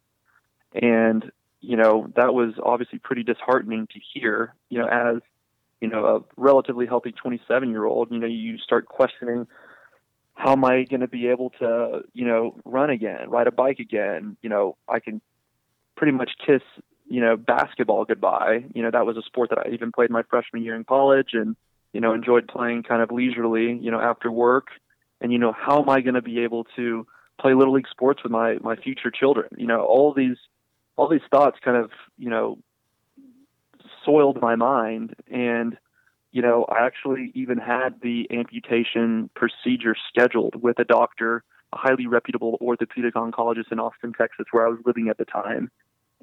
And 0.72 1.30
you 1.60 1.76
know 1.76 2.10
that 2.16 2.32
was 2.32 2.54
obviously 2.62 2.98
pretty 2.98 3.22
disheartening 3.22 3.88
to 3.88 4.00
hear. 4.14 4.54
You 4.68 4.78
know 4.78 4.86
as 4.86 5.22
you 5.80 5.88
know 5.88 6.04
a 6.06 6.40
relatively 6.40 6.86
healthy 6.86 7.12
27 7.12 7.70
year 7.70 7.84
old 7.84 8.10
you 8.10 8.18
know 8.18 8.26
you 8.26 8.58
start 8.58 8.86
questioning 8.86 9.46
how 10.40 10.52
am 10.52 10.64
I 10.64 10.84
going 10.84 11.02
to 11.02 11.08
be 11.08 11.28
able 11.28 11.50
to, 11.58 12.00
you 12.14 12.26
know, 12.26 12.56
run 12.64 12.88
again, 12.88 13.28
ride 13.28 13.46
a 13.46 13.52
bike 13.52 13.78
again? 13.78 14.38
You 14.40 14.48
know, 14.48 14.78
I 14.88 14.98
can 14.98 15.20
pretty 15.96 16.12
much 16.12 16.30
kiss, 16.46 16.62
you 17.06 17.20
know, 17.20 17.36
basketball 17.36 18.06
goodbye. 18.06 18.64
You 18.74 18.82
know, 18.82 18.90
that 18.90 19.04
was 19.04 19.18
a 19.18 19.22
sport 19.22 19.50
that 19.50 19.58
I 19.58 19.68
even 19.74 19.92
played 19.92 20.08
my 20.08 20.22
freshman 20.30 20.62
year 20.62 20.76
in 20.76 20.84
college 20.84 21.30
and, 21.34 21.56
you 21.92 22.00
know, 22.00 22.14
enjoyed 22.14 22.48
playing 22.48 22.84
kind 22.84 23.02
of 23.02 23.10
leisurely, 23.10 23.74
you 23.74 23.90
know, 23.90 24.00
after 24.00 24.30
work. 24.30 24.68
And, 25.20 25.30
you 25.30 25.38
know, 25.38 25.52
how 25.52 25.82
am 25.82 25.90
I 25.90 26.00
going 26.00 26.14
to 26.14 26.22
be 26.22 26.40
able 26.40 26.64
to 26.76 27.06
play 27.38 27.52
little 27.52 27.74
league 27.74 27.88
sports 27.90 28.22
with 28.22 28.32
my, 28.32 28.56
my 28.62 28.76
future 28.76 29.10
children? 29.10 29.50
You 29.58 29.66
know, 29.66 29.82
all 29.82 30.14
these, 30.14 30.38
all 30.96 31.10
these 31.10 31.20
thoughts 31.30 31.58
kind 31.62 31.76
of, 31.76 31.90
you 32.16 32.30
know, 32.30 32.56
soiled 34.06 34.40
my 34.40 34.56
mind. 34.56 35.14
And, 35.30 35.76
you 36.32 36.42
know, 36.42 36.64
I 36.68 36.84
actually 36.86 37.32
even 37.34 37.58
had 37.58 38.00
the 38.02 38.28
amputation 38.30 39.30
procedure 39.34 39.96
scheduled 40.08 40.62
with 40.62 40.78
a 40.78 40.84
doctor, 40.84 41.42
a 41.72 41.76
highly 41.76 42.06
reputable 42.06 42.56
orthopedic 42.60 43.14
oncologist 43.14 43.72
in 43.72 43.80
Austin, 43.80 44.12
Texas, 44.12 44.46
where 44.50 44.66
I 44.66 44.70
was 44.70 44.78
living 44.84 45.08
at 45.08 45.18
the 45.18 45.24
time. 45.24 45.70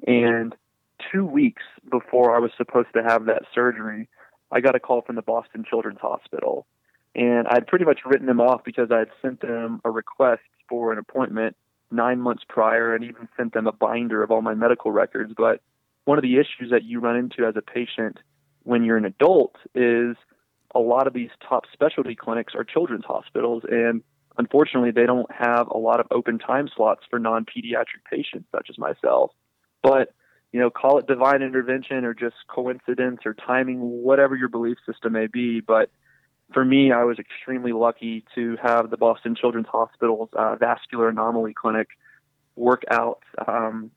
And 0.06 0.54
two 1.12 1.24
weeks 1.24 1.62
before 1.90 2.34
I 2.34 2.38
was 2.38 2.50
supposed 2.56 2.88
to 2.94 3.02
have 3.02 3.26
that 3.26 3.42
surgery, 3.54 4.08
I 4.50 4.60
got 4.60 4.74
a 4.74 4.80
call 4.80 5.02
from 5.02 5.16
the 5.16 5.22
Boston 5.22 5.64
Children's 5.68 6.00
Hospital. 6.00 6.66
And 7.14 7.46
I'd 7.48 7.66
pretty 7.66 7.84
much 7.84 8.00
written 8.06 8.26
them 8.26 8.40
off 8.40 8.62
because 8.64 8.90
I 8.90 8.98
had 8.98 9.08
sent 9.20 9.40
them 9.40 9.80
a 9.84 9.90
request 9.90 10.42
for 10.68 10.92
an 10.92 10.98
appointment 10.98 11.56
nine 11.90 12.20
months 12.20 12.44
prior 12.48 12.94
and 12.94 13.04
even 13.04 13.28
sent 13.36 13.54
them 13.54 13.66
a 13.66 13.72
binder 13.72 14.22
of 14.22 14.30
all 14.30 14.42
my 14.42 14.54
medical 14.54 14.92
records. 14.92 15.32
But 15.36 15.60
one 16.04 16.18
of 16.18 16.22
the 16.22 16.36
issues 16.36 16.70
that 16.70 16.84
you 16.84 17.00
run 17.00 17.16
into 17.16 17.46
as 17.46 17.56
a 17.56 17.62
patient 17.62 18.18
when 18.68 18.84
you're 18.84 18.98
an 18.98 19.06
adult 19.06 19.56
is 19.74 20.14
a 20.74 20.78
lot 20.78 21.06
of 21.06 21.14
these 21.14 21.30
top 21.48 21.64
specialty 21.72 22.14
clinics 22.14 22.54
are 22.54 22.64
children's 22.64 23.06
hospitals. 23.06 23.62
And 23.66 24.02
unfortunately, 24.36 24.90
they 24.90 25.06
don't 25.06 25.30
have 25.32 25.68
a 25.68 25.78
lot 25.78 26.00
of 26.00 26.06
open 26.10 26.38
time 26.38 26.68
slots 26.76 27.00
for 27.08 27.18
non 27.18 27.46
pediatric 27.46 28.04
patients 28.10 28.46
such 28.52 28.66
as 28.68 28.76
myself. 28.76 29.30
But 29.82 30.12
you 30.52 30.60
know, 30.60 30.68
call 30.68 30.98
it 30.98 31.06
divine 31.06 31.40
intervention 31.42 32.04
or 32.04 32.12
just 32.12 32.36
coincidence 32.46 33.20
or 33.24 33.34
timing, 33.34 33.78
whatever 33.80 34.36
your 34.36 34.48
belief 34.48 34.76
system 34.86 35.14
may 35.14 35.28
be. 35.28 35.60
But 35.60 35.90
for 36.52 36.64
me, 36.64 36.92
I 36.92 37.04
was 37.04 37.18
extremely 37.18 37.72
lucky 37.72 38.24
to 38.34 38.56
have 38.62 38.90
the 38.90 38.96
Boston 38.98 39.34
Children's 39.34 39.66
Hospital's 39.66 40.28
uh, 40.34 40.56
vascular 40.56 41.08
anomaly 41.08 41.54
clinic 41.54 41.88
work 42.54 42.82
out 42.90 43.20
um, 43.46 43.90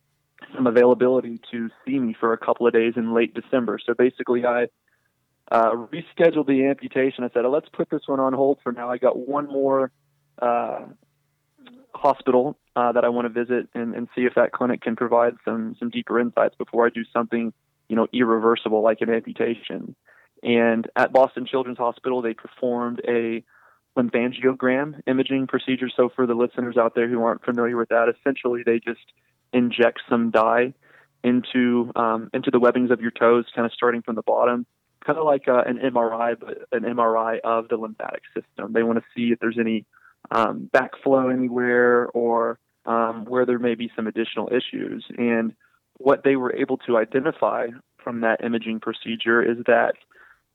some 0.56 0.68
availability 0.68 1.40
to 1.52 1.70
see 1.86 2.00
me 2.00 2.16
for 2.20 2.34
a 2.34 2.38
couple 2.38 2.68
of 2.68 2.74
days 2.74 2.94
in 2.96 3.14
late 3.14 3.34
December. 3.34 3.80
So 3.86 3.94
basically, 3.94 4.46
I 4.46 4.68
uh, 5.52 5.72
rescheduled 5.72 6.48
the 6.48 6.66
amputation. 6.70 7.24
I 7.24 7.30
said, 7.34 7.46
let's 7.46 7.70
put 7.70 7.90
this 7.90 8.02
one 8.08 8.20
on 8.20 8.34
hold 8.34 8.60
for 8.64 8.72
now. 8.72 8.90
I 8.90 8.98
got 8.98 9.18
one 9.18 9.48
more 9.48 9.92
uh, 10.42 10.86
hospital 11.94 12.58
uh, 12.76 12.92
that 12.94 13.04
I 13.04 13.10
want 13.10 13.34
to 13.34 13.46
visit 13.46 13.70
and, 13.74 13.94
and 13.96 14.08
see 14.16 14.22
if 14.22 14.36
that 14.36 14.52
clinic 14.52 14.82
can 14.82 14.96
provide 14.96 15.34
some 15.46 15.76
some 15.78 15.90
deeper 15.90 16.20
insights 16.20 16.56
before 16.56 16.86
I 16.86 16.90
do 16.90 17.04
something 17.14 17.54
you 17.90 17.96
know 17.96 18.08
irreversible 18.14 18.82
like 18.82 19.02
an 19.02 19.10
amputation. 19.10 19.96
And 20.44 20.88
at 20.96 21.14
Boston 21.14 21.46
Children's 21.46 21.78
Hospital, 21.78 22.22
they 22.22 22.34
performed 22.34 23.02
a 23.08 23.44
lymphangiogram 23.98 25.02
imaging 25.06 25.48
procedure. 25.48 25.90
So 25.96 26.10
for 26.16 26.26
the 26.26 26.34
listeners 26.34 26.78
out 26.78 26.96
there 26.96 27.08
who 27.08 27.22
aren't 27.24 27.44
familiar 27.44 27.78
with 27.78 27.90
that, 27.90 28.08
essentially 28.10 28.64
they 28.66 28.80
just 28.80 29.06
inject 29.54 30.02
some 30.10 30.32
dye 30.32 30.74
into 31.24 31.92
um, 31.96 32.30
into 32.34 32.52
the 32.52 32.60
webbings 32.60 32.92
of 32.92 33.02
your 33.02 33.12
toes, 33.12 33.46
kind 33.56 33.66
of 33.66 33.74
starting 33.74 34.02
from 34.02 34.16
the 34.16 34.24
bottom, 34.24 34.66
kind 35.06 35.18
of 35.18 35.26
like 35.26 35.48
uh, 35.48 35.64
an 35.66 35.78
MRI, 35.78 36.36
but 36.40 36.68
an 36.72 36.84
MRI 36.84 37.40
of 37.44 37.68
the 37.68 37.78
lymphatic 37.78 38.24
system. 38.34 38.74
They 38.74 38.84
want 38.84 39.00
to 39.00 39.06
see 39.16 39.32
if 39.32 39.40
there's 39.40 39.60
any 39.60 39.86
um, 40.30 40.70
backflow 40.74 41.34
anywhere 41.34 42.08
or 42.08 42.60
um, 42.86 43.26
where 43.26 43.46
there 43.46 43.60
may 43.60 43.76
be 43.76 43.92
some 43.96 44.08
additional 44.08 44.50
issues. 44.50 45.06
And 45.18 45.54
what 45.98 46.24
they 46.24 46.36
were 46.36 46.56
able 46.56 46.78
to 46.88 46.98
identify 46.98 47.68
from 48.04 48.22
that 48.22 48.44
imaging 48.44 48.80
procedure 48.80 49.42
is 49.44 49.58
that 49.68 49.94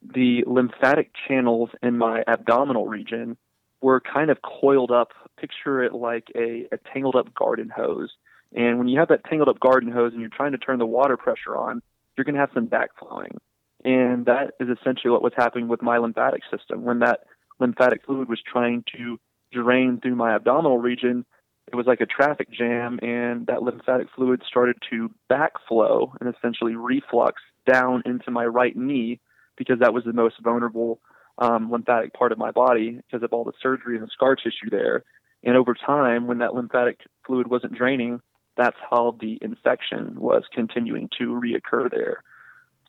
the 0.01 0.43
lymphatic 0.45 1.11
channels 1.27 1.69
in 1.81 1.97
my 1.97 2.23
abdominal 2.27 2.87
region 2.87 3.37
were 3.81 4.01
kind 4.01 4.29
of 4.29 4.39
coiled 4.41 4.91
up. 4.91 5.11
Picture 5.39 5.83
it 5.83 5.93
like 5.93 6.27
a, 6.35 6.67
a 6.71 6.77
tangled 6.93 7.15
up 7.15 7.33
garden 7.33 7.69
hose. 7.69 8.11
And 8.55 8.77
when 8.77 8.87
you 8.87 8.99
have 8.99 9.09
that 9.09 9.25
tangled 9.25 9.49
up 9.49 9.59
garden 9.59 9.91
hose 9.91 10.13
and 10.13 10.21
you're 10.21 10.29
trying 10.29 10.53
to 10.53 10.57
turn 10.57 10.79
the 10.79 10.85
water 10.85 11.17
pressure 11.17 11.55
on, 11.55 11.81
you're 12.15 12.25
going 12.25 12.35
to 12.35 12.41
have 12.41 12.51
some 12.53 12.67
backflowing. 12.67 13.35
And 13.83 14.25
that 14.25 14.53
is 14.59 14.69
essentially 14.69 15.11
what 15.11 15.21
was 15.21 15.33
happening 15.35 15.67
with 15.67 15.81
my 15.81 15.97
lymphatic 15.97 16.41
system. 16.51 16.83
When 16.83 16.99
that 16.99 17.21
lymphatic 17.59 18.05
fluid 18.05 18.29
was 18.29 18.41
trying 18.41 18.83
to 18.95 19.19
drain 19.51 19.99
through 20.01 20.15
my 20.15 20.35
abdominal 20.35 20.77
region, 20.77 21.25
it 21.67 21.75
was 21.75 21.85
like 21.85 22.01
a 22.01 22.05
traffic 22.05 22.49
jam, 22.49 22.97
and 23.01 23.45
that 23.47 23.61
lymphatic 23.61 24.07
fluid 24.15 24.41
started 24.47 24.77
to 24.89 25.11
backflow 25.29 26.11
and 26.19 26.33
essentially 26.33 26.75
reflux 26.75 27.41
down 27.69 28.03
into 28.05 28.31
my 28.31 28.45
right 28.45 28.75
knee 28.75 29.19
because 29.57 29.79
that 29.79 29.93
was 29.93 30.05
the 30.05 30.13
most 30.13 30.35
vulnerable 30.41 30.99
um, 31.39 31.69
lymphatic 31.69 32.13
part 32.13 32.31
of 32.31 32.37
my 32.37 32.51
body 32.51 33.01
because 33.05 33.21
of 33.21 33.33
all 33.33 33.43
the 33.43 33.51
surgery 33.61 33.95
and 33.95 34.03
the 34.03 34.11
scar 34.11 34.35
tissue 34.35 34.69
there. 34.71 35.03
And 35.43 35.55
over 35.55 35.73
time, 35.73 36.27
when 36.27 36.39
that 36.39 36.55
lymphatic 36.55 37.01
fluid 37.25 37.47
wasn't 37.47 37.75
draining, 37.75 38.21
that's 38.57 38.77
how 38.89 39.15
the 39.19 39.37
infection 39.41 40.19
was 40.19 40.43
continuing 40.53 41.09
to 41.19 41.39
reoccur 41.39 41.89
there. 41.89 42.23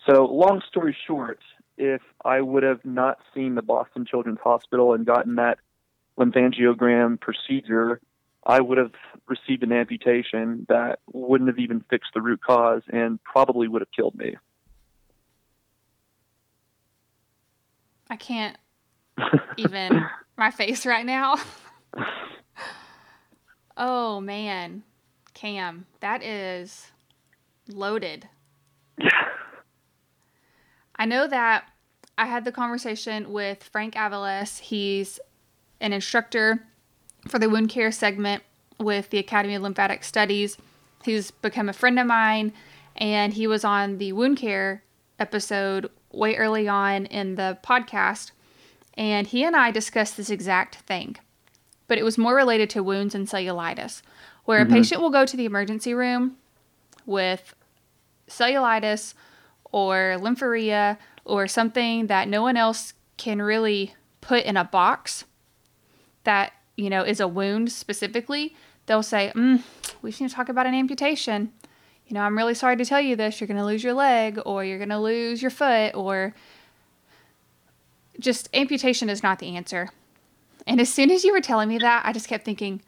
So, 0.09 0.25
long 0.25 0.63
story 0.67 0.97
short, 1.07 1.41
if 1.77 2.01
I 2.25 2.41
would 2.41 2.63
have 2.63 2.85
not 2.85 3.19
seen 3.35 3.55
the 3.55 3.63
Boston 3.63 4.07
Children's 4.07 4.41
Hospital 4.43 4.95
and 4.95 5.07
gotten 5.07 5.37
that 5.37 5.59
lymphangiogram 6.19 7.21
procedure, 7.21 8.01
I 8.45 8.61
would 8.61 8.79
have 8.79 8.93
received 9.27 9.63
an 9.63 9.73
amputation 9.73 10.67
that 10.69 11.01
wouldn't 11.13 11.49
have 11.49 11.59
even 11.59 11.85
fixed 11.91 12.11
the 12.15 12.23
root 12.23 12.41
cause 12.43 12.83
and 12.89 13.23
probably 13.23 13.69
would 13.69 13.83
have 13.83 13.93
killed 13.95 14.15
me. 14.15 14.37
I 18.11 18.17
can't 18.17 18.57
even 19.59 20.03
my 20.37 20.51
face 20.51 20.87
right 20.87 21.05
now. 21.05 21.37
oh 23.77 24.21
man, 24.21 24.83
Cam, 25.39 25.87
that 26.01 26.21
is 26.25 26.89
loaded. 27.69 28.29
I 30.97 31.05
know 31.05 31.29
that 31.29 31.71
I 32.17 32.27
had 32.27 32.45
the 32.45 32.51
conversation 32.51 33.33
with 33.33 33.63
Frank 33.63 33.95
Avalos. 33.95 34.59
He's 34.59 35.21
an 35.81 35.93
instructor 35.93 36.67
for 37.29 37.39
the 37.39 37.49
wound 37.49 37.69
care 37.69 37.93
segment 37.93 38.43
with 38.81 39.11
the 39.11 39.19
Academy 39.19 39.55
of 39.55 39.63
Lymphatic 39.63 40.03
Studies. 40.03 40.57
He's 41.05 41.31
become 41.31 41.69
a 41.69 41.73
friend 41.73 42.01
of 42.01 42.09
mine, 42.09 42.53
and 42.97 43.33
he 43.33 43.47
was 43.47 43.65
on 43.65 43.99
the 43.99 44.13
wound 44.13 44.39
care 44.39 44.83
episode 45.21 45.89
way 46.11 46.35
early 46.35 46.67
on 46.67 47.07
in 47.07 47.37
the 47.37 47.59
podcast, 47.63 48.33
and 48.95 49.29
he 49.29 49.45
and 49.45 49.55
I 49.55 49.71
discussed 49.71 50.17
this 50.17 50.31
exact 50.31 50.79
thing, 50.79 51.17
but 51.87 51.97
it 51.97 52.03
was 52.03 52.19
more 52.19 52.35
related 52.35 52.69
to 52.71 52.83
wounds 52.83 53.15
and 53.15 53.29
cellulitis, 53.29 54.03
where 54.49 54.65
mm-hmm. 54.65 54.73
a 54.73 54.77
patient 54.77 55.03
will 55.03 55.11
go 55.11 55.27
to 55.27 55.37
the 55.37 55.45
emergency 55.45 55.93
room 55.93 56.39
with 57.05 57.55
cellulitis 58.31 59.13
or 59.73 60.17
lymphorrhea 60.19 60.99
or 61.27 61.47
something 61.47 62.07
that 62.07 62.29
no 62.29 62.41
one 62.41 62.57
else 62.57 62.95
can 63.19 63.43
really 63.43 63.95
put 64.23 64.43
in 64.45 64.57
a 64.57 64.65
box 64.65 65.27
that 66.25 66.55
you 66.77 66.89
know 66.89 67.03
is 67.03 67.21
a 67.21 67.29
wound 67.29 67.71
specifically 67.71 68.57
they'll 68.87 69.03
say 69.03 69.31
mm, 69.35 69.63
we 70.01 70.09
need 70.11 70.29
to 70.29 70.35
talk 70.35 70.49
about 70.49 70.67
an 70.67 70.75
amputation 70.75 71.53
you 72.09 72.15
know, 72.15 72.23
I'm 72.23 72.39
really 72.39 72.55
sorry 72.55 72.77
to 72.79 72.87
tell 72.87 73.03
you 73.03 73.17
this, 73.17 73.39
you're 73.39 73.47
going 73.47 73.59
to 73.59 73.67
lose 73.67 73.85
your 73.85 73.93
leg 73.93 74.41
or 74.47 74.65
you're 74.65 74.79
going 74.79 74.89
to 74.89 74.99
lose 74.99 75.43
your 75.43 75.51
foot 75.51 75.95
or 75.95 76.35
just 78.19 78.49
amputation 78.55 79.11
is 79.11 79.23
not 79.23 79.41
the 79.41 79.55
answer. 79.57 79.91
And 80.67 80.81
as 80.81 80.93
soon 80.93 81.11
as 81.11 81.23
you 81.23 81.35
were 81.35 81.43
telling 81.43 81.69
me 81.69 81.77
that, 81.77 82.07
I 82.07 82.15
just 82.15 82.27
kept 82.27 82.47
thinking, 82.47 82.81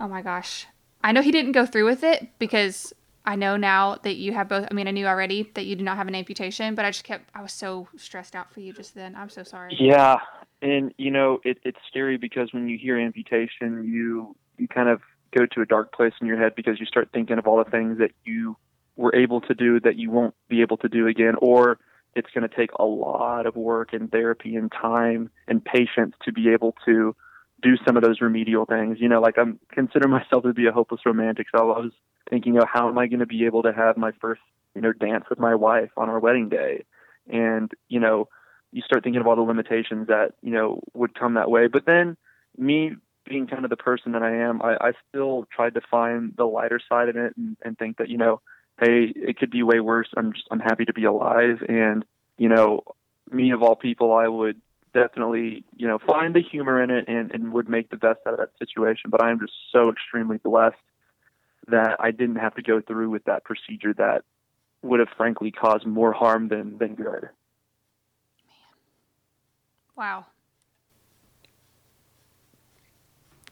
oh 0.00 0.08
my 0.08 0.22
gosh, 0.22 0.66
I 1.02 1.12
know 1.12 1.22
he 1.22 1.30
didn't 1.30 1.52
go 1.52 1.64
through 1.66 1.84
with 1.84 2.02
it 2.02 2.28
because 2.38 2.92
I 3.24 3.36
know 3.36 3.56
now 3.56 3.96
that 4.02 4.16
you 4.16 4.32
have 4.32 4.48
both. 4.48 4.66
I 4.70 4.74
mean, 4.74 4.88
I 4.88 4.90
knew 4.90 5.06
already 5.06 5.50
that 5.54 5.66
you 5.66 5.76
did 5.76 5.84
not 5.84 5.96
have 5.96 6.08
an 6.08 6.14
amputation, 6.14 6.74
but 6.74 6.84
I 6.84 6.90
just 6.90 7.04
kept, 7.04 7.28
I 7.34 7.42
was 7.42 7.52
so 7.52 7.88
stressed 7.96 8.34
out 8.34 8.52
for 8.52 8.60
you 8.60 8.72
just 8.72 8.94
then. 8.94 9.14
I'm 9.14 9.28
so 9.28 9.42
sorry. 9.42 9.76
Yeah. 9.78 10.16
And, 10.62 10.92
you 10.98 11.10
know, 11.10 11.40
it, 11.44 11.58
it's 11.62 11.78
scary 11.88 12.16
because 12.16 12.52
when 12.52 12.68
you 12.68 12.78
hear 12.78 12.98
amputation, 12.98 13.84
you, 13.84 14.34
you 14.56 14.66
kind 14.66 14.88
of 14.88 15.00
go 15.36 15.46
to 15.46 15.60
a 15.60 15.66
dark 15.66 15.92
place 15.92 16.14
in 16.20 16.26
your 16.26 16.38
head 16.38 16.54
because 16.56 16.80
you 16.80 16.86
start 16.86 17.10
thinking 17.12 17.38
of 17.38 17.46
all 17.46 17.62
the 17.62 17.70
things 17.70 17.98
that 17.98 18.12
you 18.24 18.56
were 18.96 19.14
able 19.14 19.40
to 19.42 19.54
do 19.54 19.78
that 19.80 19.96
you 19.96 20.10
won't 20.10 20.34
be 20.48 20.62
able 20.62 20.76
to 20.78 20.88
do 20.88 21.06
again, 21.06 21.34
or 21.38 21.78
it's 22.16 22.30
going 22.34 22.48
to 22.48 22.54
take 22.54 22.70
a 22.78 22.84
lot 22.84 23.46
of 23.46 23.54
work 23.54 23.92
and 23.92 24.10
therapy 24.10 24.56
and 24.56 24.72
time 24.72 25.30
and 25.46 25.64
patience 25.64 26.14
to 26.24 26.32
be 26.32 26.48
able 26.48 26.74
to 26.84 27.14
do 27.62 27.76
some 27.86 27.96
of 27.96 28.02
those 28.02 28.20
remedial 28.20 28.64
things. 28.66 28.98
You 29.00 29.08
know, 29.08 29.20
like 29.20 29.38
I'm 29.38 29.58
consider 29.72 30.08
myself 30.08 30.44
to 30.44 30.52
be 30.52 30.66
a 30.66 30.72
hopeless 30.72 31.02
romantic, 31.04 31.46
so 31.54 31.72
I 31.72 31.78
was 31.80 31.92
thinking, 32.30 32.54
you 32.54 32.60
know, 32.60 32.66
how 32.70 32.88
am 32.88 32.98
I 32.98 33.06
going 33.06 33.20
to 33.20 33.26
be 33.26 33.46
able 33.46 33.62
to 33.62 33.72
have 33.72 33.96
my 33.96 34.12
first, 34.20 34.40
you 34.74 34.80
know, 34.80 34.92
dance 34.92 35.24
with 35.30 35.38
my 35.38 35.54
wife 35.54 35.90
on 35.96 36.08
our 36.08 36.18
wedding 36.18 36.48
day? 36.48 36.84
And, 37.30 37.70
you 37.88 38.00
know, 38.00 38.28
you 38.72 38.82
start 38.82 39.02
thinking 39.02 39.20
of 39.20 39.26
all 39.26 39.36
the 39.36 39.42
limitations 39.42 40.08
that, 40.08 40.32
you 40.42 40.52
know, 40.52 40.80
would 40.94 41.18
come 41.18 41.34
that 41.34 41.50
way. 41.50 41.68
But 41.68 41.86
then 41.86 42.16
me 42.56 42.92
being 43.26 43.46
kind 43.46 43.64
of 43.64 43.70
the 43.70 43.76
person 43.76 44.12
that 44.12 44.22
I 44.22 44.36
am, 44.36 44.62
I, 44.62 44.76
I 44.80 44.92
still 45.08 45.46
tried 45.54 45.74
to 45.74 45.80
find 45.90 46.34
the 46.36 46.44
lighter 46.44 46.80
side 46.88 47.08
in 47.08 47.16
it 47.16 47.34
and, 47.36 47.56
and 47.62 47.78
think 47.78 47.98
that, 47.98 48.08
you 48.08 48.18
know, 48.18 48.40
hey, 48.80 49.12
it 49.14 49.38
could 49.38 49.50
be 49.50 49.62
way 49.62 49.80
worse. 49.80 50.08
I'm 50.16 50.32
just, 50.32 50.46
I'm 50.50 50.60
happy 50.60 50.84
to 50.86 50.92
be 50.92 51.04
alive. 51.04 51.62
And, 51.68 52.04
you 52.36 52.48
know, 52.48 52.82
me 53.30 53.52
of 53.52 53.62
all 53.62 53.76
people, 53.76 54.12
I 54.12 54.28
would 54.28 54.60
definitely, 54.98 55.64
you 55.76 55.86
know, 55.86 55.98
find 55.98 56.34
the 56.34 56.40
humor 56.40 56.82
in 56.82 56.90
it 56.90 57.04
and, 57.08 57.30
and 57.32 57.52
would 57.52 57.68
make 57.68 57.90
the 57.90 57.96
best 57.96 58.20
out 58.26 58.34
of 58.34 58.38
that 58.38 58.50
situation. 58.58 59.10
But 59.10 59.22
I 59.22 59.30
am 59.30 59.38
just 59.38 59.52
so 59.72 59.90
extremely 59.90 60.38
blessed 60.38 60.76
that 61.68 61.96
I 62.00 62.10
didn't 62.10 62.36
have 62.36 62.54
to 62.56 62.62
go 62.62 62.80
through 62.80 63.10
with 63.10 63.24
that 63.24 63.44
procedure 63.44 63.94
that 63.94 64.22
would 64.82 65.00
have 65.00 65.08
frankly 65.16 65.50
caused 65.50 65.86
more 65.86 66.12
harm 66.12 66.48
than, 66.48 66.78
than 66.78 66.94
good. 66.94 67.22
Man. 67.22 67.30
Wow. 69.96 70.26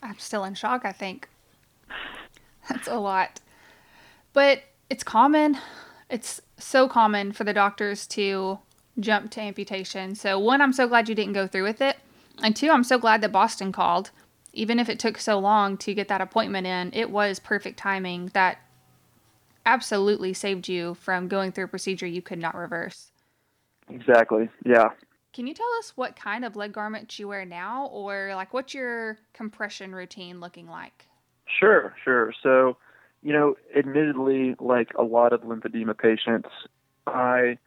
I'm 0.03 0.19
still 0.19 0.45
in 0.45 0.55
shock, 0.55 0.85
I 0.85 0.93
think. 0.93 1.29
That's 2.69 2.89
a 2.89 2.97
lot. 2.97 3.41
But 4.33 4.63
it's 4.89 5.05
common. 5.05 5.59
It's 6.11 6.41
so 6.59 6.89
common 6.89 7.33
for 7.33 7.45
the 7.45 7.53
doctors 7.53 8.07
to 8.09 8.59
jump 8.99 9.31
to 9.33 9.41
amputation. 9.41 10.15
So, 10.15 10.39
one, 10.39 10.61
I'm 10.61 10.73
so 10.73 10.89
glad 10.89 11.09
you 11.09 11.15
didn't 11.15 11.35
go 11.35 11.47
through 11.47 11.65
with 11.65 11.81
it. 11.81 11.97
And 12.43 12.55
two, 12.55 12.71
I'm 12.71 12.85
so 12.85 12.99
glad 12.99 13.21
that 13.23 13.33
Boston 13.33 13.73
called. 13.73 14.11
Even 14.53 14.79
if 14.79 14.89
it 14.89 14.99
took 14.99 15.19
so 15.19 15.39
long 15.39 15.77
to 15.79 15.95
get 15.95 16.09
that 16.09 16.21
appointment 16.21 16.67
in, 16.67 16.93
it 16.95 17.11
was 17.11 17.39
perfect 17.39 17.79
timing 17.79 18.31
that 18.33 18.59
absolutely 19.67 20.33
saved 20.33 20.69
you 20.69 20.95
from 20.95 21.29
going 21.29 21.53
through 21.53 21.65
a 21.65 21.69
procedure 21.69 22.07
you 22.07 22.23
could 22.23 22.39
not 22.39 22.55
reverse. 22.55 23.11
Exactly. 23.91 24.49
Yeah. 24.65 24.91
Can 25.33 25.47
you 25.47 25.53
tell 25.53 25.71
us 25.79 25.93
what 25.97 26.17
kind 26.17 26.45
of 26.45 26.57
leg 26.57 26.73
garments 26.73 27.19
you 27.19 27.29
wear 27.29 27.45
now, 27.45 27.87
or 27.87 28.33
like 28.35 28.55
what's 28.55 28.73
your 28.73 29.19
compression 29.35 29.95
routine 29.95 30.41
looking 30.41 30.69
like? 30.69 31.07
Sure, 31.61 31.95
sure. 32.03 32.33
So, 32.43 32.79
you 33.23 33.33
know, 33.33 33.57
admittedly, 33.77 34.57
like 34.59 34.93
a 34.99 35.03
lot 35.03 35.33
of 35.33 35.43
lymphedema 35.43 35.99
patients, 35.99 36.49
I 37.07 37.59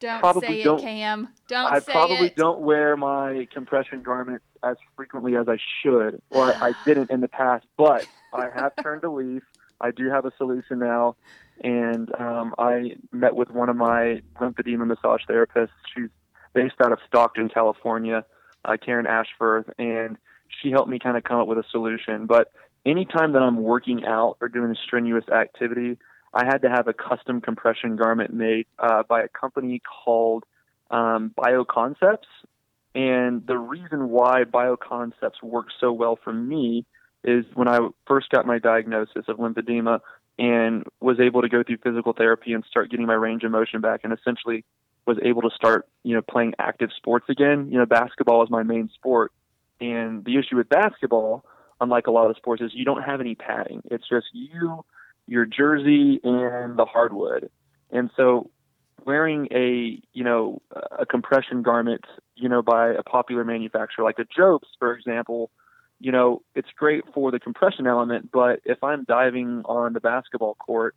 don't 0.00 0.20
probably 0.20 0.62
say 0.62 0.62
it, 0.62 0.80
Cam. 0.80 1.28
don't. 1.46 1.64
Don't 1.64 1.72
I 1.72 1.80
probably 1.80 2.26
it. 2.26 2.36
don't 2.36 2.60
wear 2.60 2.96
my 2.96 3.46
compression 3.52 4.02
garments 4.02 4.44
as 4.62 4.76
frequently 4.96 5.36
as 5.36 5.48
I 5.48 5.58
should, 5.82 6.20
or 6.30 6.52
I 6.54 6.72
didn't 6.84 7.10
in 7.10 7.20
the 7.20 7.28
past. 7.28 7.66
But 7.76 8.06
I 8.34 8.48
have 8.54 8.72
turned 8.82 9.04
a 9.04 9.10
leaf. 9.10 9.42
I 9.80 9.90
do 9.90 10.10
have 10.10 10.24
a 10.24 10.32
solution 10.36 10.78
now, 10.78 11.16
and 11.62 12.14
um, 12.20 12.54
I 12.58 12.96
met 13.12 13.34
with 13.34 13.50
one 13.50 13.68
of 13.68 13.76
my 13.76 14.22
lymphedema 14.40 14.86
massage 14.86 15.22
therapists. 15.28 15.68
She's 15.94 16.10
based 16.52 16.74
out 16.82 16.92
of 16.92 16.98
Stockton, 17.06 17.48
California, 17.48 18.24
uh, 18.64 18.76
Karen 18.84 19.06
Ashford, 19.06 19.72
and 19.78 20.18
she 20.48 20.70
helped 20.70 20.90
me 20.90 20.98
kind 20.98 21.16
of 21.16 21.24
come 21.24 21.40
up 21.40 21.46
with 21.46 21.58
a 21.58 21.64
solution. 21.70 22.26
But 22.26 22.52
anytime 22.84 23.32
that 23.32 23.42
I'm 23.42 23.62
working 23.62 24.04
out 24.04 24.36
or 24.40 24.48
doing 24.48 24.70
a 24.70 24.74
strenuous 24.74 25.28
activity, 25.28 25.98
I 26.32 26.44
had 26.44 26.62
to 26.62 26.70
have 26.70 26.86
a 26.88 26.92
custom 26.92 27.40
compression 27.40 27.96
garment 27.96 28.32
made 28.32 28.66
uh, 28.78 29.02
by 29.02 29.22
a 29.22 29.28
company 29.28 29.80
called 30.04 30.44
um, 30.90 31.32
BioConcepts. 31.36 32.28
And 32.94 33.46
the 33.46 33.58
reason 33.58 34.08
why 34.08 34.44
BioConcepts 34.44 35.42
works 35.42 35.74
so 35.80 35.92
well 35.92 36.18
for 36.22 36.32
me 36.32 36.84
is 37.22 37.44
when 37.54 37.68
I 37.68 37.78
first 38.06 38.30
got 38.30 38.46
my 38.46 38.58
diagnosis 38.58 39.24
of 39.28 39.36
lymphedema 39.36 40.00
and 40.38 40.84
was 41.00 41.20
able 41.20 41.42
to 41.42 41.48
go 41.48 41.62
through 41.62 41.78
physical 41.78 42.12
therapy 42.12 42.52
and 42.52 42.64
start 42.64 42.90
getting 42.90 43.06
my 43.06 43.14
range 43.14 43.44
of 43.44 43.50
motion 43.50 43.80
back 43.80 44.00
and 44.04 44.12
essentially 44.12 44.64
was 45.06 45.18
able 45.22 45.42
to 45.42 45.50
start, 45.54 45.86
you 46.02 46.14
know, 46.14 46.22
playing 46.22 46.54
active 46.58 46.90
sports 46.96 47.26
again. 47.28 47.68
You 47.70 47.78
know, 47.78 47.86
basketball 47.86 48.42
is 48.42 48.50
my 48.50 48.62
main 48.62 48.88
sport. 48.94 49.32
And 49.80 50.24
the 50.24 50.38
issue 50.38 50.56
with 50.56 50.68
basketball, 50.68 51.44
unlike 51.80 52.06
a 52.06 52.10
lot 52.10 52.30
of 52.30 52.36
sports, 52.36 52.62
is 52.62 52.70
you 52.74 52.84
don't 52.84 53.02
have 53.02 53.20
any 53.20 53.34
padding. 53.34 53.82
It's 53.90 54.08
just 54.08 54.26
you, 54.32 54.84
your 55.30 55.46
jersey, 55.46 56.20
and 56.24 56.76
the 56.76 56.84
hardwood. 56.84 57.50
And 57.92 58.10
so 58.16 58.50
wearing 59.06 59.46
a, 59.52 60.02
you 60.12 60.24
know, 60.24 60.60
a 60.98 61.06
compression 61.06 61.62
garment, 61.62 62.04
you 62.34 62.48
know, 62.48 62.62
by 62.62 62.88
a 62.88 63.04
popular 63.04 63.44
manufacturer 63.44 64.04
like 64.04 64.18
a 64.18 64.24
Jobst, 64.24 64.72
for 64.80 64.92
example, 64.92 65.52
you 66.00 66.10
know, 66.10 66.42
it's 66.56 66.68
great 66.76 67.04
for 67.14 67.30
the 67.30 67.38
compression 67.38 67.86
element, 67.86 68.30
but 68.32 68.60
if 68.64 68.82
I'm 68.82 69.04
diving 69.04 69.62
on 69.66 69.92
the 69.92 70.00
basketball 70.00 70.56
court, 70.56 70.96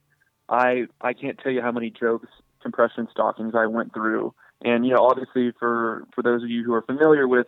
I 0.50 0.88
I 1.00 1.14
can't 1.14 1.38
tell 1.38 1.52
you 1.52 1.62
how 1.62 1.72
many 1.72 1.92
Jobst 1.92 2.26
compression 2.64 3.08
stockings 3.12 3.54
I 3.56 3.68
went 3.68 3.94
through. 3.94 4.34
And 4.64 4.84
you 4.84 4.94
know, 4.94 5.06
obviously 5.06 5.52
for 5.60 6.08
for 6.16 6.24
those 6.24 6.42
of 6.42 6.50
you 6.50 6.64
who 6.64 6.74
are 6.74 6.82
familiar 6.82 7.28
with 7.28 7.46